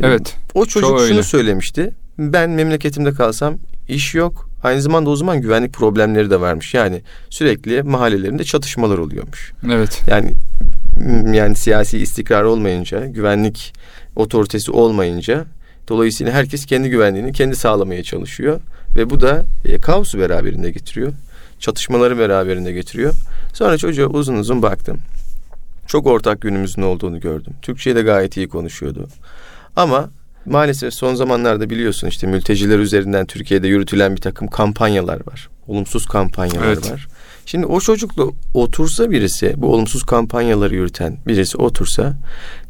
E, 0.00 0.06
evet. 0.06 0.36
E, 0.54 0.58
o 0.58 0.66
çocuk 0.66 0.90
şunu 0.90 1.00
öyle. 1.00 1.22
söylemişti. 1.22 1.94
Ben 2.18 2.50
memleketimde 2.50 3.12
kalsam 3.12 3.58
iş 3.88 4.14
yok. 4.14 4.48
Aynı 4.62 4.82
zamanda 4.82 5.10
o 5.10 5.16
zaman 5.16 5.40
güvenlik 5.40 5.72
problemleri 5.72 6.30
de 6.30 6.40
varmış. 6.40 6.74
Yani 6.74 7.02
sürekli 7.30 7.82
mahallelerinde 7.82 8.44
çatışmalar 8.44 8.98
oluyormuş. 8.98 9.52
Evet. 9.72 10.02
Yani 10.06 10.34
yani 11.32 11.56
siyasi 11.56 11.98
istikrar 11.98 12.42
olmayınca, 12.42 13.06
güvenlik 13.06 13.72
otoritesi 14.16 14.70
olmayınca 14.70 15.44
dolayısıyla 15.88 16.32
herkes 16.32 16.66
kendi 16.66 16.90
güvenliğini 16.90 17.32
kendi 17.32 17.56
sağlamaya 17.56 18.02
çalışıyor 18.02 18.60
ve 18.96 19.10
bu 19.10 19.20
da 19.20 19.44
e, 19.64 19.80
kaosu 19.80 20.18
beraberinde 20.18 20.70
getiriyor. 20.70 21.12
Çatışmaları 21.58 22.18
beraberinde 22.18 22.72
getiriyor. 22.72 23.14
Sonra 23.54 23.78
çocuğa 23.78 24.06
uzun 24.06 24.34
uzun 24.34 24.62
baktım. 24.62 24.98
Çok 25.86 26.06
ortak 26.06 26.44
yönümüzün 26.44 26.82
olduğunu 26.82 27.20
gördüm. 27.20 27.52
Türkçe'yi 27.62 27.96
de 27.96 28.02
gayet 28.02 28.36
iyi 28.36 28.48
konuşuyordu. 28.48 29.08
Ama 29.76 30.10
Maalesef 30.46 30.94
son 30.94 31.14
zamanlarda 31.14 31.70
biliyorsun 31.70 32.08
işte 32.08 32.26
mülteciler 32.26 32.78
üzerinden 32.78 33.26
Türkiye'de 33.26 33.68
yürütülen 33.68 34.16
bir 34.16 34.20
takım 34.20 34.48
kampanyalar 34.48 35.26
var. 35.26 35.48
Olumsuz 35.68 36.06
kampanyalar 36.06 36.66
evet. 36.66 36.90
var. 36.90 37.08
Şimdi 37.46 37.66
o 37.66 37.80
çocukla 37.80 38.24
otursa 38.54 39.10
birisi, 39.10 39.54
bu 39.56 39.74
olumsuz 39.74 40.02
kampanyaları 40.04 40.74
yürüten 40.74 41.18
birisi 41.26 41.58
otursa, 41.58 42.14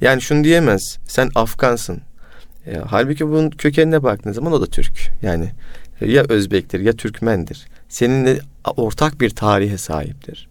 yani 0.01 0.23
şunu 0.23 0.45
diyemez, 0.45 0.99
sen 1.07 1.31
Afgansın. 1.35 2.01
E, 2.66 2.77
halbuki 2.77 3.29
bunun 3.29 3.51
kökenine 3.51 4.03
baktığın 4.03 4.33
zaman 4.33 4.53
o 4.53 4.61
da 4.61 4.66
Türk. 4.66 5.11
Yani 5.23 5.51
ya 6.01 6.23
Özbektir 6.29 6.81
ya 6.81 6.93
Türkmendir. 6.93 7.66
Seninle 7.89 8.39
ortak 8.77 9.20
bir 9.20 9.31
tarihe 9.31 9.79
sahiptir. 9.79 10.49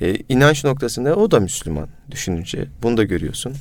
E, 0.00 0.16
inanç 0.28 0.64
noktasında 0.64 1.16
o 1.16 1.30
da 1.30 1.40
Müslüman 1.40 1.88
düşününce. 2.10 2.66
Bunu 2.82 2.96
da 2.96 3.02
görüyorsun. 3.02 3.52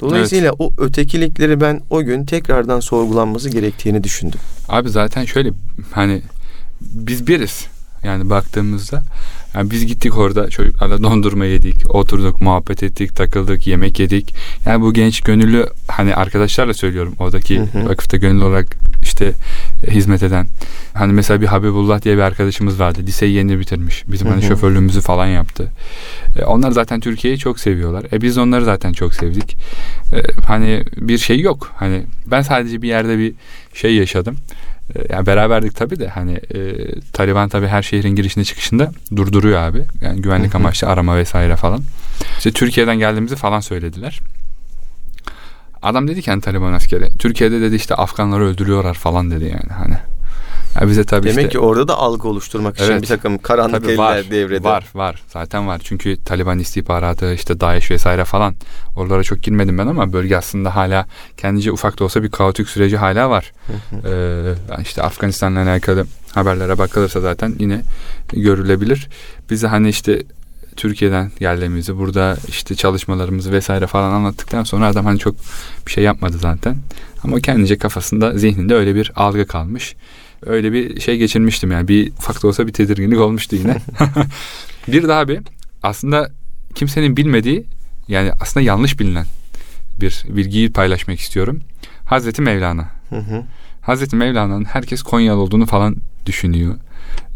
Dolayısıyla 0.00 0.48
evet. 0.48 0.56
o 0.58 0.72
ötekilikleri 0.78 1.60
ben 1.60 1.80
o 1.90 2.02
gün 2.02 2.24
tekrardan 2.24 2.80
sorgulanması 2.80 3.50
gerektiğini 3.50 4.04
düşündüm. 4.04 4.40
Abi 4.68 4.90
zaten 4.90 5.24
şöyle 5.24 5.50
hani 5.90 6.22
biz 6.80 7.26
biriz. 7.26 7.66
Yani 8.04 8.30
baktığımızda 8.30 9.02
yani 9.54 9.70
biz 9.70 9.86
gittik 9.86 10.18
orada 10.18 10.50
çocuklarla 10.50 11.02
dondurma 11.02 11.44
yedik, 11.44 11.94
oturduk, 11.94 12.40
muhabbet 12.40 12.82
ettik, 12.82 13.16
takıldık, 13.16 13.66
yemek 13.66 14.00
yedik. 14.00 14.34
Yani 14.66 14.82
bu 14.82 14.92
genç 14.92 15.20
gönüllü 15.20 15.66
hani 15.88 16.14
arkadaşlarla 16.14 16.74
söylüyorum 16.74 17.14
oradaki 17.18 17.60
hı 17.60 17.62
hı. 17.62 17.88
vakıfta 17.88 18.16
gönüllü 18.16 18.44
olarak 18.44 18.76
işte 19.02 19.32
hizmet 19.86 20.22
eden. 20.22 20.46
Hani 20.94 21.12
mesela 21.12 21.40
bir 21.40 21.46
Habibullah 21.46 22.02
diye 22.02 22.16
bir 22.16 22.22
arkadaşımız 22.22 22.80
vardı. 22.80 22.98
Liseyi 23.02 23.34
yeni 23.34 23.60
bitirmiş. 23.60 24.04
Bizim 24.06 24.26
hani 24.28 24.40
hani 24.40 24.48
şoförlüğümüzü 24.48 25.00
falan 25.00 25.26
yaptı. 25.26 25.68
E, 26.38 26.44
onlar 26.44 26.70
zaten 26.70 27.00
Türkiye'yi 27.00 27.38
çok 27.38 27.60
seviyorlar. 27.60 28.04
E 28.12 28.20
biz 28.22 28.38
onları 28.38 28.64
zaten 28.64 28.92
çok 28.92 29.14
sevdik. 29.14 29.56
E, 30.12 30.42
hani 30.46 30.84
bir 30.96 31.18
şey 31.18 31.40
yok. 31.40 31.72
Hani 31.76 32.02
ben 32.26 32.42
sadece 32.42 32.82
bir 32.82 32.88
yerde 32.88 33.18
bir 33.18 33.34
şey 33.74 33.94
yaşadım. 33.94 34.36
E, 34.96 35.14
yani 35.14 35.26
beraberdik 35.26 35.76
tabii 35.76 35.98
de 35.98 36.08
hani 36.08 36.32
e, 36.32 36.60
Taliban 37.12 37.48
tabii 37.48 37.66
her 37.66 37.82
şehrin 37.82 38.14
girişinde 38.14 38.44
çıkışında 38.44 38.92
durduruyor 39.16 39.58
abi. 39.58 39.82
Yani 40.02 40.22
güvenlik 40.22 40.54
amaçlı 40.54 40.88
arama 40.88 41.16
vesaire 41.16 41.56
falan. 41.56 41.82
İşte 42.38 42.52
Türkiye'den 42.52 42.98
geldiğimizi 42.98 43.36
falan 43.36 43.60
söylediler. 43.60 44.20
Adam 45.82 46.08
dedi 46.08 46.22
ki 46.22 46.30
hani 46.30 46.40
Taliban 46.40 46.72
askeri. 46.72 47.10
Türkiye'de 47.18 47.60
dedi 47.60 47.74
işte 47.74 47.94
Afganları 47.94 48.44
öldürüyorlar 48.44 48.94
falan 48.94 49.30
dedi 49.30 49.44
yani 49.44 49.72
hani. 49.78 49.96
Ya 50.80 50.88
bize 50.88 51.04
tabii 51.04 51.26
Demek 51.26 51.38
işte, 51.38 51.48
ki 51.48 51.58
orada 51.58 51.88
da 51.88 51.98
algı 51.98 52.28
oluşturmak 52.28 52.74
için 52.74 52.84
evet, 52.84 53.02
bir 53.02 53.06
takım 53.06 53.38
karanlık 53.38 53.84
eller 53.84 53.96
var, 53.96 54.30
devrede. 54.30 54.68
Var 54.68 54.86
var 54.94 55.22
zaten 55.28 55.68
var. 55.68 55.80
Çünkü 55.84 56.16
Taliban 56.24 56.58
istihbaratı 56.58 57.34
işte 57.34 57.60
DAEŞ 57.60 57.90
vesaire 57.90 58.24
falan 58.24 58.54
oralara 58.96 59.22
çok 59.22 59.42
girmedim 59.42 59.78
ben 59.78 59.86
ama 59.86 60.12
bölge 60.12 60.36
aslında 60.36 60.76
hala 60.76 61.06
kendince 61.36 61.72
ufak 61.72 61.98
da 61.98 62.04
olsa 62.04 62.22
bir 62.22 62.30
kaotik 62.30 62.68
süreci 62.68 62.96
hala 62.96 63.30
var. 63.30 63.52
ee, 64.04 64.82
işte 64.82 65.02
Afganistan'la 65.02 65.62
alakalı 65.62 66.06
haberlere 66.34 66.78
bakılırsa 66.78 67.20
zaten 67.20 67.54
yine 67.58 67.80
görülebilir. 68.32 69.08
Bize 69.50 69.66
hani 69.66 69.88
işte 69.88 70.22
Türkiye'den 70.78 71.30
geldiğimizi, 71.40 71.98
burada 71.98 72.36
işte 72.48 72.74
çalışmalarımızı 72.74 73.52
vesaire 73.52 73.86
falan 73.86 74.12
anlattıktan 74.12 74.64
sonra 74.64 74.86
adam 74.86 75.04
hani 75.04 75.18
çok 75.18 75.34
bir 75.86 75.90
şey 75.92 76.04
yapmadı 76.04 76.38
zaten. 76.38 76.76
Ama 77.24 77.40
kendince 77.40 77.78
kafasında, 77.78 78.38
zihninde 78.38 78.74
öyle 78.74 78.94
bir 78.94 79.12
algı 79.16 79.46
kalmış. 79.46 79.96
Öyle 80.46 80.72
bir 80.72 81.00
şey 81.00 81.16
geçirmiştim 81.16 81.70
yani. 81.70 81.88
Bir 81.88 82.12
ufak 82.12 82.42
da 82.42 82.48
olsa 82.48 82.66
bir 82.66 82.72
tedirginlik 82.72 83.18
olmuştu 83.18 83.56
yine. 83.56 83.76
bir 84.88 85.08
daha 85.08 85.28
bir 85.28 85.40
aslında 85.82 86.30
kimsenin 86.74 87.16
bilmediği 87.16 87.64
yani 88.08 88.32
aslında 88.40 88.66
yanlış 88.66 89.00
bilinen 89.00 89.26
bir 90.00 90.24
bilgiyi 90.28 90.72
paylaşmak 90.72 91.20
istiyorum. 91.20 91.60
Hazreti 92.04 92.42
Mevlana. 92.42 92.88
Hazreti 93.82 94.16
Mevlana'nın 94.16 94.64
herkes 94.64 95.02
Konyalı 95.02 95.40
olduğunu 95.40 95.66
falan 95.66 95.96
düşünüyor. 96.26 96.74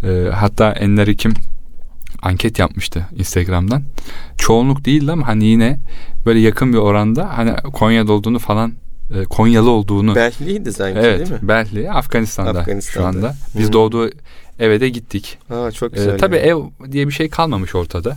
Ee, 0.02 0.30
hatta 0.34 0.72
Enler 0.72 1.14
kim 1.14 1.34
anket 2.22 2.58
yapmıştı 2.58 3.06
Instagram'dan. 3.16 3.82
Çoğunluk 4.38 4.84
değildi 4.84 5.12
ama 5.12 5.28
hani 5.28 5.44
yine 5.44 5.78
böyle 6.26 6.40
yakın 6.40 6.72
bir 6.72 6.78
oranda 6.78 7.38
hani 7.38 7.56
Konya'da 7.72 8.12
olduğunu 8.12 8.38
falan 8.38 8.72
e, 9.14 9.24
Konyalı 9.24 9.70
olduğunu. 9.70 10.14
Behliydi 10.14 10.72
sanki 10.72 10.98
evet, 10.98 11.18
değil 11.18 11.42
mi? 11.42 11.48
Behli 11.48 11.90
Afganistan'da, 11.90 12.60
Afganistan'da. 12.60 13.12
şu 13.12 13.18
anda. 13.18 13.34
Biz 13.58 13.68
Hı. 13.68 13.72
doğduğu 13.72 14.10
eve 14.58 14.80
de 14.80 14.88
gittik. 14.88 15.38
Aa, 15.50 15.70
çok 15.70 15.94
güzel. 15.94 16.14
Ee, 16.14 16.16
tabii 16.16 16.36
yani. 16.36 16.46
ev 16.46 16.92
diye 16.92 17.08
bir 17.08 17.12
şey 17.12 17.28
kalmamış 17.28 17.74
ortada. 17.74 18.16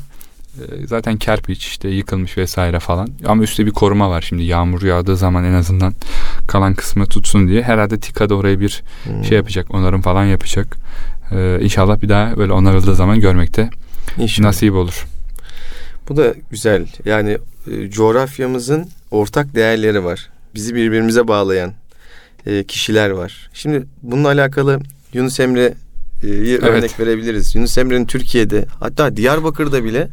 Ee, 0.55 0.87
zaten 0.87 1.17
kerpiç 1.17 1.67
işte 1.67 1.89
yıkılmış 1.89 2.37
vesaire 2.37 2.79
falan. 2.79 3.09
Ama 3.25 3.43
üstte 3.43 3.65
bir 3.65 3.71
koruma 3.71 4.09
var 4.09 4.21
şimdi 4.21 4.43
yağmur 4.43 4.81
yağdığı 4.81 5.17
zaman 5.17 5.43
en 5.43 5.53
azından 5.53 5.93
kalan 6.47 6.73
kısmı 6.73 7.05
tutsun 7.05 7.47
diye. 7.47 7.61
Herhalde 7.61 7.99
TİKA 7.99 8.29
da 8.29 8.35
oraya 8.35 8.59
bir 8.59 8.83
hmm. 9.03 9.23
şey 9.23 9.37
yapacak 9.37 9.71
onarım 9.71 10.01
falan 10.01 10.25
yapacak. 10.25 10.77
Ee, 11.31 11.59
inşallah 11.61 12.01
bir 12.01 12.09
daha 12.09 12.37
böyle 12.37 12.53
onarıldığı 12.53 12.95
zaman 12.95 13.19
görmekte 13.19 13.69
İnşallah. 14.17 14.47
nasip 14.47 14.73
olur. 14.73 15.05
Bu 16.09 16.17
da 16.17 16.33
güzel. 16.51 16.87
Yani 17.05 17.37
e, 17.71 17.89
coğrafyamızın 17.89 18.89
ortak 19.11 19.55
değerleri 19.55 20.03
var. 20.03 20.29
Bizi 20.55 20.75
birbirimize 20.75 21.27
bağlayan 21.27 21.73
e, 22.45 22.63
kişiler 22.63 23.09
var. 23.09 23.49
Şimdi 23.53 23.85
bununla 24.01 24.27
alakalı 24.27 24.79
Yunus 25.13 25.39
Emre 25.39 25.73
evet. 26.23 26.63
örnek 26.63 26.99
verebiliriz. 26.99 27.55
Yunus 27.55 27.77
Emre'nin 27.77 28.05
Türkiye'de 28.05 28.65
hatta 28.79 29.17
Diyarbakır'da 29.17 29.83
bile 29.83 30.07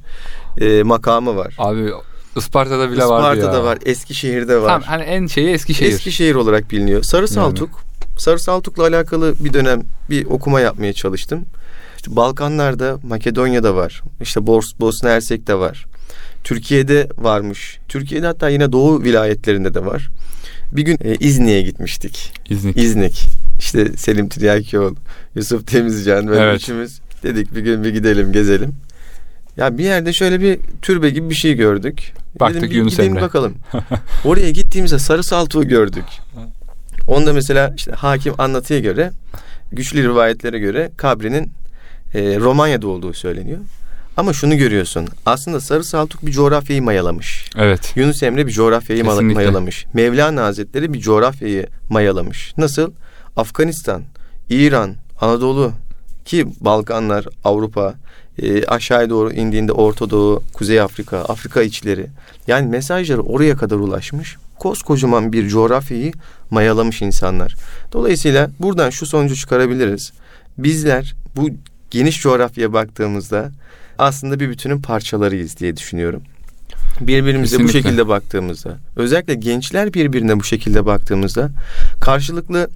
e, 0.61 0.83
makamı 0.83 1.37
var. 1.37 1.55
Abi 1.59 1.91
Isparta'da 2.37 2.91
bile 2.91 3.05
var 3.05 3.23
ya. 3.23 3.35
Isparta'da 3.35 3.65
var, 3.65 3.79
Eskişehir'de 3.85 4.57
var. 4.57 4.69
Tamam 4.69 4.83
hani 4.83 5.03
en 5.03 5.27
şeyi 5.27 5.49
Eskişehir. 5.49 5.93
Eskişehir 5.93 6.35
olarak 6.35 6.71
biliniyor. 6.71 7.03
Sarı 7.03 7.29
Saltuk. 7.29 7.71
Yani. 7.71 8.21
Sarı 8.21 8.39
Saltuk'la 8.39 8.83
alakalı 8.83 9.35
bir 9.41 9.53
dönem 9.53 9.83
bir 10.11 10.27
okuma 10.27 10.61
yapmaya 10.61 10.93
çalıştım. 10.93 11.45
İşte 12.03 12.17
Balkanlarda, 12.17 12.99
Makedonya'da 13.03 13.75
var. 13.75 14.03
İşte 14.21 14.47
Bos 14.47 14.73
Bosna 14.81 15.11
Hersek'te 15.11 15.55
var. 15.55 15.87
Türkiye'de 16.45 17.09
varmış. 17.19 17.79
Türkiye'de 17.89 18.27
hatta 18.27 18.49
yine 18.49 18.73
Doğu 18.73 19.03
vilayetlerinde 19.03 19.75
de 19.75 19.85
var. 19.87 20.09
Bir 20.73 20.83
gün 20.83 20.99
e, 21.05 21.15
İznik'e 21.15 21.63
gitmiştik. 21.63 22.33
İznik. 22.49 22.77
İznik. 22.77 23.27
İşte 23.59 23.97
Selim 23.97 24.29
Tiryakioğlu, 24.29 24.97
Yusuf 25.35 25.67
Temizcan 25.67 26.31
ve 26.31 26.37
evet. 26.37 26.61
üçümüz 26.61 27.01
dedik 27.23 27.55
bir 27.55 27.61
gün 27.61 27.85
bir 27.85 27.91
gidelim 27.91 28.33
gezelim. 28.33 28.75
Ya 29.57 29.79
bir 29.79 29.85
yerde 29.85 30.13
şöyle 30.13 30.41
bir 30.41 30.59
türbe 30.83 31.11
gibi 31.11 31.31
bir 31.31 31.35
şey 31.35 31.55
gördük. 31.55 32.13
Baktık 32.41 32.63
Dedim, 32.63 32.77
Yunus 32.77 32.99
Emre. 32.99 33.21
bakalım. 33.21 33.55
Oraya 34.25 34.51
gittiğimizde 34.51 34.99
sarı 34.99 35.23
saltuğu 35.23 35.69
gördük. 35.69 36.05
Onda 37.07 37.33
mesela 37.33 37.75
işte 37.77 37.93
hakim 37.93 38.35
anlatıya 38.39 38.81
göre 38.81 39.11
güçlü 39.73 40.03
rivayetlere 40.03 40.59
göre 40.59 40.91
kabrinin 40.97 41.53
e, 42.15 42.37
Romanya'da 42.41 42.89
olduğu 42.89 43.13
söyleniyor. 43.13 43.59
Ama 44.17 44.33
şunu 44.33 44.57
görüyorsun. 44.57 45.09
Aslında 45.27 45.61
Sarı 45.61 45.85
Saltuk 45.85 46.27
bir 46.27 46.33
coğrafyayı 46.33 46.83
mayalamış. 46.83 47.51
Evet. 47.57 47.93
Yunus 47.97 48.23
Emre 48.23 48.47
bir 48.47 48.53
coğrafyayı 48.53 49.03
Kesinlikle. 49.05 49.35
mayalamış. 49.35 49.87
Mevlana 49.95 50.45
Hazretleri 50.45 50.93
bir 50.93 51.01
coğrafyayı 51.01 51.67
mayalamış. 51.89 52.55
Nasıl? 52.59 52.93
Afganistan, 53.37 54.03
İran, 54.51 54.95
Anadolu 55.21 55.73
ki 56.25 56.47
Balkanlar, 56.61 57.27
Avrupa, 57.45 57.95
e, 58.39 58.65
aşağıya 58.65 59.11
doğru 59.11 59.33
indiğinde 59.33 59.73
Orta 59.73 60.11
Doğu, 60.11 60.43
Kuzey 60.53 60.81
Afrika, 60.81 61.19
Afrika 61.19 61.63
içleri. 61.63 62.07
Yani 62.47 62.69
mesajları 62.69 63.23
oraya 63.23 63.57
kadar 63.57 63.77
ulaşmış. 63.77 64.37
Koskocaman 64.59 65.33
bir 65.33 65.49
coğrafyayı 65.49 66.13
mayalamış 66.51 67.03
insanlar. 67.03 67.55
Dolayısıyla 67.93 68.51
buradan 68.59 68.91
şu 68.91 69.07
sonucu 69.07 69.37
çıkarabiliriz. 69.37 70.13
Bizler 70.59 71.15
bu 71.37 71.49
geniş 71.93 72.23
coğrafyaya 72.23 72.73
baktığımızda 72.73 73.51
aslında 73.99 74.41
bir 74.41 74.49
bütünün 74.51 74.83
parçalarıyız 74.83 75.59
diye 75.59 75.77
düşünüyorum. 75.77 76.23
Birbirimize 77.01 77.57
Kesinlikle. 77.57 77.79
bu 77.79 77.83
şekilde 77.83 78.09
baktığımızda, 78.09 78.79
özellikle 78.97 79.35
gençler 79.35 79.95
birbirine 79.95 80.41
bu 80.41 80.45
şekilde 80.45 80.87
baktığımızda 80.87 81.51
karşılıklı 82.01 82.69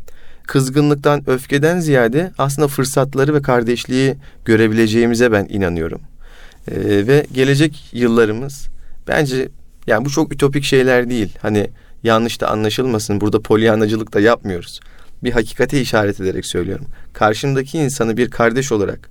kızgınlıktan, 0.47 1.31
öfkeden 1.31 1.81
ziyade 1.81 2.33
aslında 2.39 2.69
fırsatları 2.69 3.35
ve 3.35 3.43
kardeşliği 3.43 4.15
görebileceğimize 4.45 5.33
ben 5.33 5.47
inanıyorum. 5.51 6.01
Ee, 6.71 7.07
ve 7.07 7.27
gelecek 7.33 7.85
yıllarımız 7.93 8.69
bence 9.09 9.49
yani 9.87 10.05
bu 10.05 10.11
çok 10.11 10.35
ütopik 10.35 10.65
şeyler 10.65 11.11
değil. 11.11 11.39
Hani 11.43 11.71
yanlış 12.03 12.41
da 12.41 12.49
anlaşılmasın. 12.49 13.21
Burada 13.21 13.41
polyanacılık 13.41 14.15
da 14.15 14.21
yapmıyoruz. 14.21 14.81
Bir 15.27 15.33
hakikate 15.33 15.81
işaret 15.81 16.21
ederek 16.21 16.47
söylüyorum. 16.47 16.87
Karşımdaki 17.13 17.79
insanı 17.79 18.17
bir 18.17 18.31
kardeş 18.31 18.73
olarak 18.73 19.09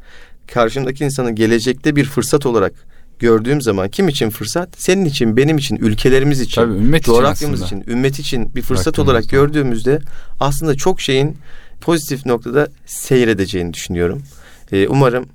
karşımdaki 0.54 1.04
insanı 1.04 1.32
gelecekte 1.32 1.96
bir 1.96 2.06
fırsat 2.06 2.46
olarak 2.46 2.74
gördüğüm 3.20 3.62
zaman 3.62 3.90
kim 3.90 4.08
için 4.08 4.30
fırsat? 4.30 4.70
Senin 4.78 5.06
için, 5.06 5.38
benim 5.38 5.58
için, 5.58 5.76
ülkelerimiz 5.76 6.42
için, 6.42 6.62
Tabii, 6.62 6.74
ümmet 6.74 7.04
coğrafyamız 7.04 7.62
için, 7.62 7.82
için, 7.82 7.92
ümmet 7.92 8.20
için 8.20 8.56
bir 8.56 8.62
fırsat 8.62 9.00
olarak 9.00 9.30
gördüğümüzde 9.30 10.00
aslında 10.40 10.76
çok 10.76 11.02
şeyin 11.02 11.38
pozitif 11.82 12.26
noktada 12.26 12.68
seyredeceğini 12.86 13.74
düşünüyorum. 13.74 14.24
Ee, 14.72 14.88
umarım 14.88 15.26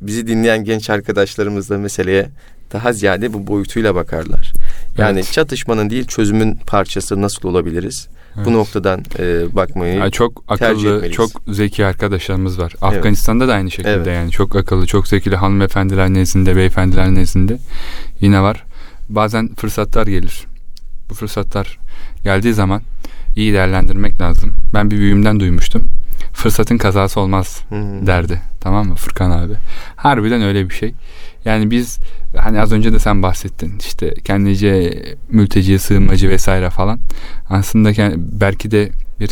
bizi 0.00 0.26
dinleyen 0.26 0.64
genç 0.64 0.90
arkadaşlarımız 0.90 1.70
da 1.70 1.78
meseleye 1.78 2.28
daha 2.72 2.92
ziyade 2.92 3.32
bu 3.32 3.46
boyutuyla 3.46 3.94
bakarlar. 3.94 4.52
Yani 4.98 5.18
evet. 5.18 5.32
çatışmanın 5.32 5.90
değil 5.90 6.06
çözümün 6.06 6.56
parçası 6.66 7.22
nasıl 7.22 7.48
olabiliriz? 7.48 8.08
Evet. 8.36 8.46
Bu 8.46 8.52
noktadan 8.52 9.04
e, 9.18 9.56
bakmayı 9.56 9.94
yani 9.94 10.12
çok 10.12 10.44
akıllı, 10.48 11.10
çok 11.10 11.30
zeki 11.48 11.86
arkadaşlarımız 11.86 12.58
var. 12.58 12.72
Evet. 12.72 12.82
Afganistan'da 12.82 13.48
da 13.48 13.54
aynı 13.54 13.70
şekilde 13.70 13.90
evet. 13.90 14.06
yani 14.06 14.30
çok 14.30 14.56
akıllı, 14.56 14.86
çok 14.86 15.08
zekili 15.08 15.36
hanımefendiler 15.36 16.08
nezdinde, 16.08 16.56
beyefendiler 16.56 17.14
nezdinde 17.14 17.58
yine 18.20 18.40
var. 18.42 18.64
Bazen 19.08 19.54
fırsatlar 19.54 20.06
gelir. 20.06 20.44
Bu 21.10 21.14
fırsatlar 21.14 21.78
geldiği 22.24 22.54
zaman 22.54 22.82
iyi 23.36 23.52
değerlendirmek 23.52 24.20
lazım. 24.20 24.54
Ben 24.74 24.90
bir 24.90 24.96
büyüğümden 24.96 25.40
duymuştum. 25.40 25.88
fırsatın 26.32 26.78
kazası 26.78 27.20
olmaz 27.20 27.60
Hı. 27.68 28.06
derdi. 28.06 28.40
Tamam 28.60 28.88
mı 28.88 28.94
Furkan 28.94 29.30
abi? 29.30 29.54
Harbiden 29.96 30.42
öyle 30.42 30.68
bir 30.68 30.74
şey. 30.74 30.94
Yani 31.44 31.70
biz 31.70 31.98
hani 32.36 32.60
az 32.60 32.72
önce 32.72 32.92
de 32.92 32.98
sen 32.98 33.22
bahsettin 33.22 33.72
işte 33.78 34.14
kendince 34.24 35.02
mülteci, 35.30 35.78
sığınmacı 35.78 36.28
vesaire 36.28 36.70
falan. 36.70 36.98
Aslında 37.50 37.90
belki 38.16 38.70
de 38.70 38.90
bir 39.20 39.30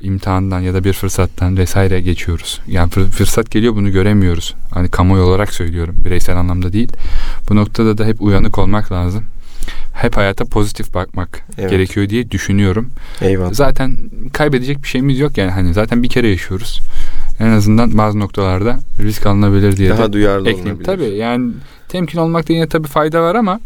imtihandan 0.00 0.60
ya 0.60 0.74
da 0.74 0.84
bir 0.84 0.92
fırsattan 0.92 1.56
vesaire 1.56 2.00
geçiyoruz. 2.00 2.60
Yani 2.66 2.90
fır- 2.90 3.10
fırsat 3.10 3.50
geliyor 3.50 3.74
bunu 3.74 3.90
göremiyoruz. 3.92 4.54
Hani 4.70 4.88
kamuoyu 4.88 5.22
olarak 5.22 5.52
söylüyorum 5.54 5.94
bireysel 6.04 6.36
anlamda 6.36 6.72
değil. 6.72 6.92
Bu 7.48 7.56
noktada 7.56 7.98
da 7.98 8.04
hep 8.04 8.22
uyanık 8.22 8.58
olmak 8.58 8.92
lazım. 8.92 9.24
Hep 9.92 10.16
hayata 10.16 10.44
pozitif 10.44 10.94
bakmak 10.94 11.40
Evet. 11.58 11.70
gerekiyor 11.70 12.08
diye 12.08 12.30
düşünüyorum. 12.30 12.90
Eyvallah. 13.20 13.52
Zaten 13.54 13.96
kaybedecek 14.32 14.82
bir 14.82 14.88
şeyimiz 14.88 15.18
yok 15.18 15.38
yani 15.38 15.50
hani 15.50 15.74
zaten 15.74 16.02
bir 16.02 16.08
kere 16.08 16.28
yaşıyoruz. 16.28 16.80
En 17.40 17.46
azından 17.50 17.98
bazı 17.98 18.18
noktalarda 18.20 18.78
risk 19.00 19.26
alınabilir 19.26 19.76
diye 19.76 19.90
Daha 19.90 20.08
de 20.08 20.12
duyarlı 20.12 20.48
ekleyeyim. 20.50 20.76
olunabilir. 20.76 20.84
Tabii 21.06 21.16
yani 21.16 21.52
temkin 21.88 22.18
olmakta 22.18 22.52
yine 22.52 22.68
tabii 22.68 22.88
fayda 22.88 23.22
var 23.22 23.34
ama 23.34 23.60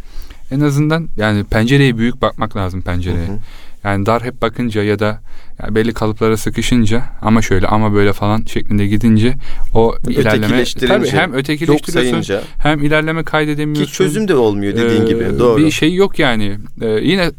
en 0.50 0.60
azından 0.60 1.08
yani 1.16 1.44
pencereye 1.44 1.98
büyük 1.98 2.22
bakmak 2.22 2.56
lazım 2.56 2.82
pencereye. 2.82 3.26
Hı 3.28 3.32
hı. 3.32 3.38
Yani 3.84 4.06
dar 4.06 4.22
hep 4.24 4.42
bakınca 4.42 4.82
ya 4.82 4.98
da 4.98 5.20
ya 5.62 5.74
belli 5.74 5.92
kalıplara 5.94 6.36
sıkışınca 6.36 7.02
ama 7.22 7.42
şöyle 7.42 7.66
ama 7.66 7.94
böyle 7.94 8.12
falan 8.12 8.42
şeklinde 8.44 8.86
gidince 8.86 9.34
o 9.74 9.94
ilerleme 10.08 10.36
Ötekileştirince, 10.46 10.94
tabii 10.94 11.08
hem 11.08 11.32
ötekileştiriyorsun 11.32 12.22
sayınca 12.22 12.42
hem 12.58 12.82
ilerleme 12.84 13.22
kaydedemiyorsun. 13.24 13.84
ki 13.92 13.92
çözüm 13.92 14.28
de 14.28 14.34
olmuyor 14.34 14.74
dediğin 14.76 15.02
Ee, 15.02 15.04
gibi. 15.08 15.38
Doğru. 15.38 15.56
Bir 15.60 15.70
şey 15.70 15.94
yok 15.94 16.18
yani. 16.18 16.58
Ee, 16.82 16.86
yine 16.86 17.30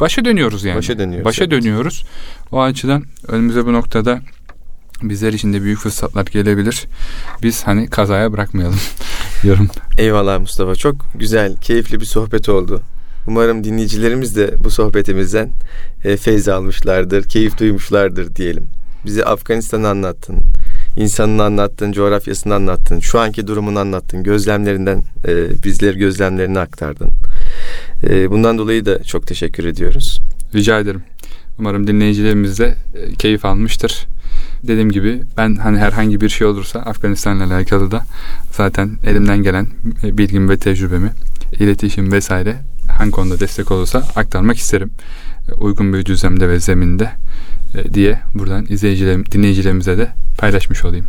başa 0.00 0.24
dönüyoruz 0.24 0.64
yani. 0.64 0.78
Başa 0.78 0.98
dönüyoruz, 0.98 1.24
Başa 1.24 1.44
evet. 1.44 1.52
dönüyoruz. 1.52 2.04
O 2.52 2.60
açıdan 2.62 3.04
önümüze 3.28 3.66
bu 3.66 3.72
noktada 3.72 4.20
bizler 5.02 5.32
için 5.32 5.52
de 5.52 5.62
büyük 5.62 5.78
fırsatlar 5.78 6.26
gelebilir. 6.26 6.86
Biz 7.42 7.62
hani 7.66 7.90
kazaya 7.90 8.32
bırakmayalım 8.32 8.78
diyorum. 9.42 9.68
Eyvallah 9.98 10.40
Mustafa. 10.40 10.74
Çok 10.74 10.96
güzel, 11.14 11.56
keyifli 11.56 12.00
bir 12.00 12.04
sohbet 12.04 12.48
oldu. 12.48 12.82
Umarım 13.26 13.64
dinleyicilerimiz 13.64 14.36
de 14.36 14.54
bu 14.64 14.70
sohbetimizden 14.70 15.50
e, 16.04 16.16
feyz 16.16 16.48
almışlardır, 16.48 17.28
keyif 17.28 17.58
duymuşlardır 17.58 18.36
diyelim. 18.36 18.66
Bize 19.06 19.24
Afganistan'ı 19.24 19.88
anlattın, 19.88 20.36
insanını 20.96 21.42
anlattın, 21.42 21.92
coğrafyasını 21.92 22.54
anlattın, 22.54 23.00
şu 23.00 23.20
anki 23.20 23.46
durumunu 23.46 23.78
anlattın, 23.78 24.22
gözlemlerinden 24.22 25.02
e, 25.28 25.62
bizler 25.64 25.94
gözlemlerini 25.94 26.58
aktardın. 26.58 27.10
E, 28.08 28.30
bundan 28.30 28.58
dolayı 28.58 28.86
da 28.86 29.02
çok 29.02 29.26
teşekkür 29.26 29.64
ediyoruz. 29.64 30.20
Rica 30.54 30.80
ederim. 30.80 31.02
Umarım 31.58 31.86
dinleyicilerimiz 31.86 32.58
de 32.58 32.74
e, 32.94 33.14
keyif 33.14 33.44
almıştır. 33.44 34.06
Dediğim 34.62 34.90
gibi 34.90 35.22
ben 35.36 35.54
hani 35.56 35.78
herhangi 35.78 36.20
bir 36.20 36.28
şey 36.28 36.46
olursa 36.46 36.78
Afganistan'la 36.78 37.44
alakalı 37.44 37.90
da 37.90 38.04
zaten 38.52 38.98
elimden 39.04 39.42
gelen 39.42 39.66
e, 40.04 40.18
bilgimi 40.18 40.48
ve 40.48 40.56
tecrübemi, 40.56 41.10
iletişim 41.58 42.12
vesaire 42.12 42.56
hangi 42.88 43.10
konuda 43.10 43.40
destek 43.40 43.70
olursa 43.70 43.98
aktarmak 44.16 44.56
isterim. 44.56 44.90
E, 45.48 45.52
Uygun 45.52 45.92
bir 45.92 46.04
düzlemde 46.06 46.48
ve 46.48 46.60
zeminde 46.60 47.10
e, 47.74 47.94
diye 47.94 48.20
buradan 48.34 48.66
izleyicilerim, 48.68 49.24
dinleyicilerimize 49.26 49.98
de 49.98 50.08
paylaşmış 50.38 50.84
olayım. 50.84 51.06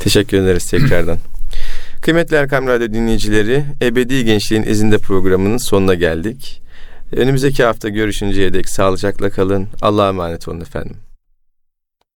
Teşekkür 0.00 0.38
ederiz 0.38 0.70
tekrardan. 0.70 1.18
Kıymetli 2.02 2.36
Erkam 2.36 2.66
Radyo 2.66 2.92
dinleyicileri, 2.92 3.64
Ebedi 3.82 4.24
Gençliğin 4.24 4.62
izinde 4.62 4.98
programının 4.98 5.56
sonuna 5.56 5.94
geldik. 5.94 6.62
Önümüzdeki 7.12 7.64
hafta 7.64 7.88
görüşünceye 7.88 8.54
dek 8.54 8.68
sağlıcakla 8.68 9.30
kalın. 9.30 9.68
Allah'a 9.82 10.08
emanet 10.08 10.48
olun 10.48 10.60
efendim. 10.60 10.96